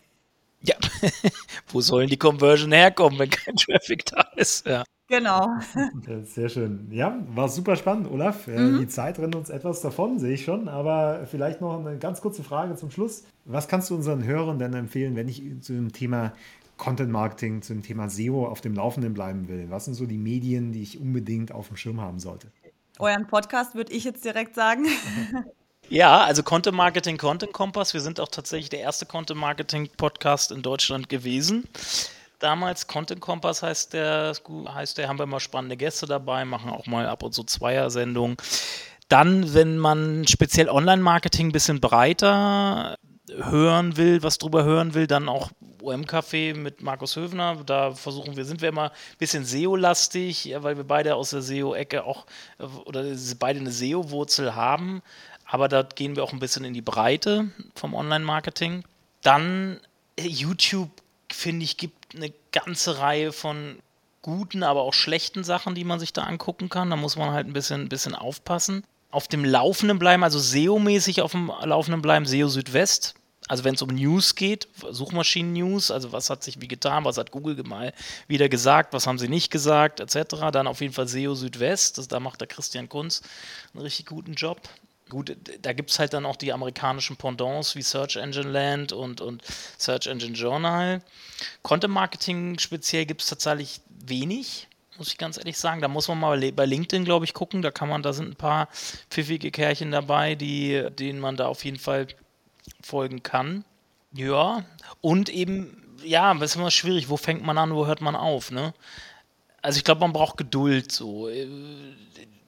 Ja, 0.63 0.77
wo 1.69 1.81
sollen 1.81 2.09
die 2.09 2.17
Conversion 2.19 2.73
herkommen, 2.73 3.19
wenn 3.19 3.31
kein 3.31 3.57
Traffic 3.57 4.07
da 4.07 4.23
ist? 4.37 4.67
Ja. 4.67 4.85
Genau. 5.11 5.49
Sehr 6.23 6.49
schön. 6.49 6.87
Ja, 6.93 7.19
war 7.35 7.49
super 7.49 7.75
spannend, 7.75 8.09
Olaf. 8.09 8.47
Äh, 8.47 8.57
mhm. 8.57 8.79
Die 8.79 8.87
Zeit 8.87 9.19
rennt 9.19 9.35
uns 9.35 9.51
etwas 9.51 9.81
davon, 9.81 10.21
sehe 10.21 10.35
ich 10.35 10.45
schon. 10.45 10.69
Aber 10.69 11.27
vielleicht 11.29 11.61
noch 11.61 11.85
eine 11.85 11.99
ganz 11.99 12.21
kurze 12.21 12.45
Frage 12.45 12.77
zum 12.77 12.93
Schluss. 12.93 13.25
Was 13.45 13.67
kannst 13.67 13.91
du 13.91 13.97
unseren 13.97 14.23
Hörern 14.23 14.61
denn 14.61 14.73
empfehlen, 14.73 15.17
wenn 15.17 15.29
ich 15.29 15.43
zu 15.63 15.73
dem 15.73 15.93
Thema 15.93 16.33
Content 16.77 17.11
Marketing, 17.11 17.61
zu 17.61 17.73
dem 17.73 17.83
Thema 17.83 18.09
SEO 18.09 18.47
auf 18.47 18.61
dem 18.61 18.75
Laufenden 18.75 19.13
bleiben 19.13 19.49
will? 19.49 19.67
Was 19.69 19.87
sind 19.87 19.95
so 19.95 20.07
die 20.07 20.17
Medien, 20.17 20.71
die 20.71 20.83
ich 20.83 21.01
unbedingt 21.01 21.51
auf 21.51 21.67
dem 21.67 21.77
Schirm 21.77 22.01
haben 22.01 22.21
sollte? 22.21 22.47
Euren 23.01 23.27
Podcast 23.27 23.75
würde 23.75 23.93
ich 23.93 24.05
jetzt 24.05 24.25
direkt 24.25 24.55
sagen. 24.55 24.87
Ja, 25.89 26.21
also 26.21 26.45
Content 26.45 26.77
Marketing, 26.77 27.17
Content 27.17 27.53
Kompass. 27.53 27.95
Wir 27.95 28.01
sind 28.01 28.21
auch 28.21 28.29
tatsächlich 28.29 28.69
der 28.69 28.79
erste 28.79 29.07
Content 29.07 29.41
Marketing 29.41 29.89
Podcast 29.97 30.53
in 30.53 30.63
Deutschland 30.63 31.09
gewesen 31.09 31.65
damals. 32.43 32.87
Content 32.87 33.21
Kompass 33.21 33.63
heißt 33.63 33.93
der, 33.93 34.33
heißt 34.69 34.99
der, 34.99 35.09
haben 35.09 35.19
wir 35.19 35.25
immer 35.25 35.41
spannende 35.41 35.77
Gäste 35.77 36.07
dabei, 36.07 36.45
machen 36.45 36.71
auch 36.71 36.87
mal 36.87 37.07
ab 37.07 37.23
und 37.23 37.33
zu 37.33 37.45
Zweier-Sendungen. 37.45 38.37
Dann, 39.09 39.55
wenn 39.55 39.79
man 39.79 40.27
speziell 40.27 40.69
Online-Marketing 40.69 41.49
ein 41.49 41.53
bisschen 41.53 41.81
breiter 41.81 42.97
hören 43.29 43.97
will, 43.97 44.23
was 44.23 44.39
drüber 44.39 44.65
hören 44.65 44.95
will, 44.95 45.07
dann 45.07 45.29
auch 45.29 45.51
OM-Café 45.83 46.55
mit 46.55 46.83
Markus 46.83 47.17
Höfner. 47.17 47.57
Da 47.65 47.93
versuchen 47.93 48.37
wir, 48.37 48.45
sind 48.45 48.61
wir 48.61 48.69
immer 48.69 48.91
ein 48.91 49.19
bisschen 49.19 49.45
SEO-lastig, 49.45 50.55
weil 50.59 50.77
wir 50.77 50.85
beide 50.85 51.15
aus 51.15 51.31
der 51.31 51.43
SEO-Ecke 51.43 52.05
auch, 52.05 52.27
oder 52.85 53.05
beide 53.39 53.61
eine 53.61 53.73
SEO-Wurzel 53.73 54.55
haben. 54.55 55.03
Aber 55.45 55.69
da 55.69 55.83
gehen 55.83 56.17
wir 56.17 56.23
auch 56.23 56.33
ein 56.33 56.39
bisschen 56.39 56.65
in 56.65 56.75
die 56.75 56.83
Breite 56.83 57.51
vom 57.75 57.95
Online-Marketing. 57.95 58.85
Dann 59.23 59.81
YouTube, 60.19 60.91
finde 61.35 61.65
ich, 61.65 61.77
gibt 61.77 62.15
eine 62.15 62.33
ganze 62.53 62.99
Reihe 62.99 63.33
von 63.33 63.79
guten, 64.23 64.63
aber 64.63 64.83
auch 64.83 64.95
schlechten 64.95 65.45
Sachen, 65.45 65.75
die 65.75 65.85
man 65.85 66.01
sich 66.01 66.13
da 66.13 66.25
angucken 66.25 66.69
kann. 66.69 66.91
Da 66.91 66.97
muss 66.97 67.17
man 67.17 67.33
halt 67.33 67.47
ein 67.47 67.53
bisschen, 67.53 67.83
ein 67.83 67.89
bisschen 67.89 68.15
aufpassen. 68.15 68.85
Auf 69.11 69.29
dem 69.29 69.45
Laufenden 69.45 69.99
bleiben, 69.99 70.23
also 70.23 70.39
SEO-mäßig 70.39 71.23
auf 71.23 71.33
dem 71.33 71.51
Laufenden 71.65 72.03
bleiben, 72.03 72.27
SEO 72.27 72.49
Südwest. 72.49 73.15
Also 73.49 73.65
wenn 73.65 73.75
es 73.75 73.83
um 73.83 73.89
News 73.89 74.37
geht, 74.37 74.69
Suchmaschinen-News, 74.89 75.91
also 75.91 76.13
was 76.13 76.31
hat 76.31 76.45
sich 76.45 76.61
wie 76.61 76.69
getan, 76.69 77.05
was 77.05 77.19
hat 77.19 77.33
Google 77.33 77.61
mal 77.65 77.93
wieder 78.29 78.49
gesagt, 78.49 78.93
was 78.93 79.09
haben 79.09 79.19
sie 79.19 79.29
nicht 79.29 79.51
gesagt, 79.51 79.99
etc. 79.99 80.51
Dann 80.53 80.69
auf 80.69 80.81
jeden 80.81 80.93
Fall 80.93 81.09
SEO 81.09 81.35
Südwest, 81.35 81.99
das, 81.99 82.07
da 82.07 82.21
macht 82.21 82.41
der 82.41 82.47
Christian 82.47 82.89
Kunz 82.89 83.23
einen 83.75 83.83
richtig 83.83 84.07
guten 84.07 84.35
Job. 84.35 84.61
Gut, 85.11 85.37
da 85.61 85.73
gibt 85.73 85.91
es 85.91 85.99
halt 85.99 86.15
dann 86.15 86.25
auch 86.25 86.37
die 86.37 86.53
amerikanischen 86.53 87.17
Pendants 87.17 87.75
wie 87.75 87.83
Search 87.83 88.17
Engine 88.17 88.49
Land 88.49 88.93
und, 88.93 89.21
und 89.21 89.43
Search 89.77 90.07
Engine 90.07 90.33
Journal. 90.33 91.03
Content 91.63 91.93
Marketing 91.93 92.59
speziell 92.59 93.05
gibt 93.05 93.21
es 93.21 93.29
tatsächlich 93.29 93.81
wenig, 94.07 94.69
muss 94.97 95.09
ich 95.09 95.19
ganz 95.19 95.37
ehrlich 95.37 95.59
sagen. 95.59 95.81
Da 95.83 95.89
muss 95.89 96.09
man 96.09 96.21
mal 96.21 96.53
bei 96.53 96.65
LinkedIn, 96.65 97.05
glaube 97.05 97.25
ich, 97.25 97.35
gucken. 97.35 97.61
Da 97.61 97.71
kann 97.71 97.89
man, 97.89 98.03
da 98.03 98.13
sind 98.13 98.31
ein 98.31 98.37
paar 98.37 98.69
pfiffige 99.11 99.51
Kerlchen 99.51 99.91
dabei, 99.91 100.37
die, 100.37 100.87
denen 100.99 101.19
man 101.19 101.37
da 101.37 101.49
auf 101.49 101.65
jeden 101.65 101.79
Fall 101.79 102.07
folgen 102.81 103.23
kann. 103.23 103.65
Ja, 104.13 104.65
und 105.01 105.29
eben, 105.29 105.99
ja, 106.05 106.33
das 106.35 106.53
ist 106.53 106.57
immer 106.57 106.71
schwierig, 106.71 107.09
wo 107.09 107.17
fängt 107.17 107.45
man 107.45 107.59
an, 107.59 107.75
wo 107.75 107.87
hört 107.87 108.01
man 108.01 108.17
auf, 108.17 108.51
ne? 108.51 108.75
Also 109.63 109.79
ich 109.79 109.85
glaube, 109.85 110.01
man 110.01 110.13
braucht 110.13 110.37
Geduld 110.37 110.91
so. 110.91 111.29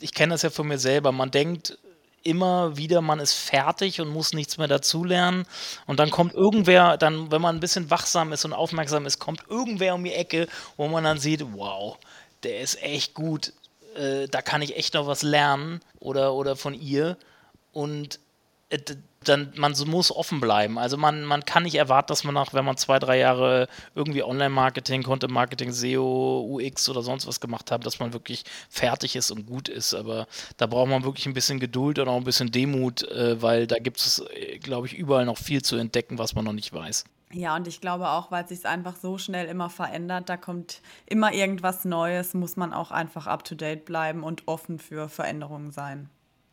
Ich 0.00 0.14
kenne 0.14 0.34
das 0.34 0.42
ja 0.42 0.50
von 0.50 0.66
mir 0.66 0.78
selber. 0.78 1.12
Man 1.12 1.30
denkt, 1.30 1.78
immer 2.24 2.76
wieder, 2.76 3.00
man 3.00 3.20
ist 3.20 3.34
fertig 3.34 4.00
und 4.00 4.08
muss 4.08 4.32
nichts 4.32 4.58
mehr 4.58 4.68
dazulernen. 4.68 5.46
Und 5.86 6.00
dann 6.00 6.10
kommt 6.10 6.34
irgendwer, 6.34 6.96
dann, 6.96 7.30
wenn 7.30 7.42
man 7.42 7.56
ein 7.56 7.60
bisschen 7.60 7.90
wachsam 7.90 8.32
ist 8.32 8.44
und 8.44 8.52
aufmerksam 8.52 9.06
ist, 9.06 9.18
kommt 9.18 9.44
irgendwer 9.48 9.94
um 9.94 10.04
die 10.04 10.12
Ecke, 10.12 10.48
wo 10.76 10.88
man 10.88 11.04
dann 11.04 11.18
sieht, 11.18 11.44
wow, 11.54 11.98
der 12.42 12.60
ist 12.60 12.82
echt 12.82 13.14
gut, 13.14 13.52
äh, 13.96 14.26
da 14.28 14.42
kann 14.42 14.62
ich 14.62 14.76
echt 14.76 14.94
noch 14.94 15.06
was 15.06 15.22
lernen 15.22 15.80
oder, 16.00 16.34
oder 16.34 16.56
von 16.56 16.74
ihr. 16.74 17.16
Und 17.72 18.18
äh, 18.70 18.78
dann 19.28 19.52
man 19.56 19.74
muss 19.86 20.10
offen 20.10 20.40
bleiben. 20.40 20.78
Also 20.78 20.96
man, 20.96 21.24
man 21.24 21.44
kann 21.44 21.62
nicht 21.64 21.74
erwarten, 21.74 22.08
dass 22.08 22.24
man 22.24 22.34
nach, 22.34 22.52
wenn 22.54 22.64
man 22.64 22.76
zwei, 22.76 22.98
drei 22.98 23.18
Jahre 23.18 23.68
irgendwie 23.94 24.22
Online-Marketing, 24.22 25.02
Content-Marketing, 25.02 25.72
SEO, 25.72 26.58
UX 26.60 26.88
oder 26.88 27.02
sonst 27.02 27.26
was 27.26 27.40
gemacht 27.40 27.70
hat, 27.70 27.86
dass 27.86 27.98
man 27.98 28.12
wirklich 28.12 28.44
fertig 28.68 29.16
ist 29.16 29.30
und 29.30 29.46
gut 29.46 29.68
ist. 29.68 29.94
Aber 29.94 30.26
da 30.56 30.66
braucht 30.66 30.88
man 30.88 31.04
wirklich 31.04 31.26
ein 31.26 31.34
bisschen 31.34 31.60
Geduld 31.60 31.98
und 31.98 32.08
auch 32.08 32.16
ein 32.16 32.24
bisschen 32.24 32.50
Demut, 32.50 33.02
äh, 33.02 33.40
weil 33.40 33.66
da 33.66 33.78
gibt 33.78 33.98
es, 33.98 34.22
äh, 34.34 34.58
glaube 34.58 34.86
ich, 34.86 34.94
überall 34.94 35.24
noch 35.24 35.38
viel 35.38 35.62
zu 35.62 35.76
entdecken, 35.76 36.18
was 36.18 36.34
man 36.34 36.44
noch 36.44 36.52
nicht 36.52 36.72
weiß. 36.72 37.04
Ja, 37.32 37.56
und 37.56 37.66
ich 37.66 37.80
glaube 37.80 38.10
auch, 38.10 38.30
weil 38.30 38.44
es 38.44 38.50
sich 38.50 38.66
einfach 38.66 38.94
so 38.96 39.16
schnell 39.16 39.46
immer 39.46 39.70
verändert, 39.70 40.28
da 40.28 40.36
kommt 40.36 40.82
immer 41.06 41.32
irgendwas 41.32 41.86
Neues, 41.86 42.34
muss 42.34 42.56
man 42.56 42.74
auch 42.74 42.90
einfach 42.90 43.26
up-to-date 43.26 43.86
bleiben 43.86 44.22
und 44.22 44.46
offen 44.46 44.78
für 44.78 45.08
Veränderungen 45.08 45.70
sein. 45.70 46.10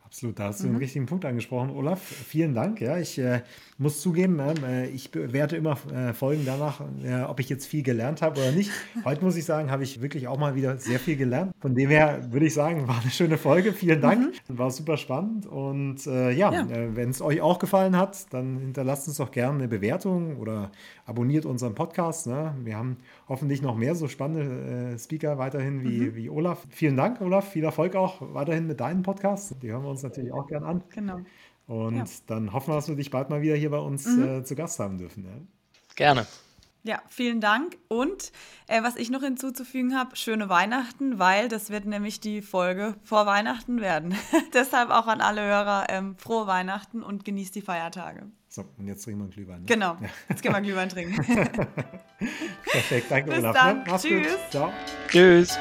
Absolut, 0.10 0.40
da 0.40 0.46
hast 0.46 0.62
du 0.62 0.66
mhm. 0.66 0.72
den 0.72 0.78
richtigen 0.78 1.06
Punkt 1.06 1.24
angesprochen, 1.24 1.70
Olaf. 1.70 2.02
Vielen 2.02 2.56
Dank. 2.56 2.82
Ja, 2.82 2.98
ich 2.98 3.20
äh, 3.20 3.42
muss 3.78 4.02
zugeben, 4.02 4.40
äh, 4.40 4.88
ich 4.88 5.12
bewerte 5.12 5.56
immer 5.56 5.78
äh, 5.94 6.14
Folgen 6.14 6.46
danach, 6.48 6.82
äh, 7.04 7.22
ob 7.22 7.40
ich 7.40 7.48
jetzt 7.48 7.68
viel 7.68 7.84
gelernt 7.84 8.24
habe 8.24 8.42
oder 8.42 8.52
nicht. 8.52 8.72
Heute 9.06 9.24
muss 9.24 9.36
ich 9.36 9.46
sagen, 9.46 9.70
habe 9.70 9.84
ich 9.84 10.02
wirklich 10.02 10.28
auch 10.28 10.40
mal 10.40 10.56
wieder 10.56 10.78
sehr 10.78 11.00
viel 11.00 11.16
gelernt. 11.16 11.54
Von 11.60 11.76
dem 11.76 11.92
her 11.92 12.28
würde 12.32 12.48
ich 12.48 12.56
sagen, 12.56 12.88
war 12.88 13.00
eine 13.00 13.12
schöne 13.12 13.38
Folge. 13.38 13.72
Vielen 13.72 14.02
Dank. 14.02 14.34
Mhm. 14.48 14.58
War 14.58 14.72
super 14.72 14.98
spannend. 14.98 15.46
Und 15.46 16.08
äh, 16.08 16.32
ja, 16.32 16.52
ja. 16.52 16.62
Äh, 16.64 16.96
wenn 16.96 17.12
es 17.12 17.22
euch 17.22 17.42
auch 17.42 17.60
gefallen 17.60 17.96
hat, 17.96 18.34
dann 18.34 18.58
hinterlasst 18.58 19.08
uns 19.08 19.18
doch 19.18 19.30
gerne 19.30 19.60
eine 19.60 19.68
Bewertung 19.68 20.38
oder 20.38 20.72
abonniert 21.10 21.46
unseren 21.46 21.76
Podcast. 21.76 22.28
Ne? 22.28 22.56
Wir 22.64 22.78
haben 22.78 22.98
hoffentlich 23.28 23.62
noch 23.62 23.76
mehr 23.76 23.96
so 23.96 24.08
spannende 24.08 24.98
Speaker 25.00 25.38
weiterhin 25.38 25.84
wie, 25.84 26.02
mhm. 26.02 26.16
wie 26.16 26.30
Olaf. 26.30 26.66
Vielen 26.70 26.96
Dank, 26.96 27.20
Olaf. 27.22 27.50
Viel 27.50 27.64
Erfolg 27.64 27.96
auch 27.96 28.22
weiterhin 28.34 28.68
mit 28.68 28.80
deinen 28.80 29.04
Podcasts. 29.04 29.56
Die 29.62 29.72
hören 29.72 29.84
wir 29.84 29.90
uns 29.90 30.04
natürlich 30.04 30.32
auch 30.32 30.48
gern 30.48 30.64
an. 30.64 30.84
Genau. 30.92 31.20
Und 31.68 31.98
ja. 31.98 32.06
dann 32.28 32.54
hoffen 32.54 32.72
wir, 32.72 32.76
dass 32.76 32.88
wir 32.88 32.96
dich 32.96 33.12
bald 33.12 33.30
mal 33.30 33.42
wieder 33.42 33.56
hier 33.56 33.70
bei 33.70 33.80
uns 33.80 34.06
mhm. 34.06 34.24
äh, 34.24 34.44
zu 34.44 34.56
Gast 34.56 34.80
haben 34.80 34.98
dürfen. 34.98 35.26
Ja? 35.26 35.32
Gerne. 35.96 36.28
Ja, 36.84 37.02
vielen 37.10 37.42
Dank. 37.42 37.78
Und 37.90 38.32
äh, 38.68 38.82
was 38.84 38.96
ich 38.96 39.10
noch 39.10 39.22
hinzuzufügen 39.22 39.98
habe, 39.98 40.16
schöne 40.16 40.48
Weihnachten, 40.48 41.20
weil 41.20 41.50
das 41.50 41.70
wird 41.70 41.86
nämlich 41.86 42.22
die 42.22 42.42
Folge 42.42 42.96
vor 43.04 43.26
Weihnachten 43.26 43.82
werden. 43.82 44.16
Deshalb 44.54 44.90
auch 44.90 45.08
an 45.08 45.22
alle 45.22 45.42
Hörer 45.42 45.88
ähm, 45.90 46.16
frohe 46.18 46.48
Weihnachten 46.48 47.04
und 47.04 47.26
genießt 47.26 47.54
die 47.54 47.62
Feiertage. 47.62 48.28
So, 48.52 48.66
und 48.78 48.88
jetzt 48.88 49.04
trinken 49.04 49.20
wir 49.20 49.24
einen 49.26 49.32
Glühwein. 49.32 49.60
Ne? 49.60 49.66
Genau, 49.68 49.98
jetzt 50.28 50.42
gehen 50.42 50.52
wir 50.52 50.62
Glühwein 50.62 50.90
trinken. 50.90 51.16
Perfekt, 52.66 53.06
danke 53.10 53.30
Bis 53.30 53.40
Olaf. 53.40 53.56
Dann. 53.56 53.78
Ne? 53.78 53.84
Mach's 53.88 54.02
Tschüss. 54.02 54.28
gut. 54.28 54.52
Ciao. 54.52 54.74
Tschüss. 55.08 55.60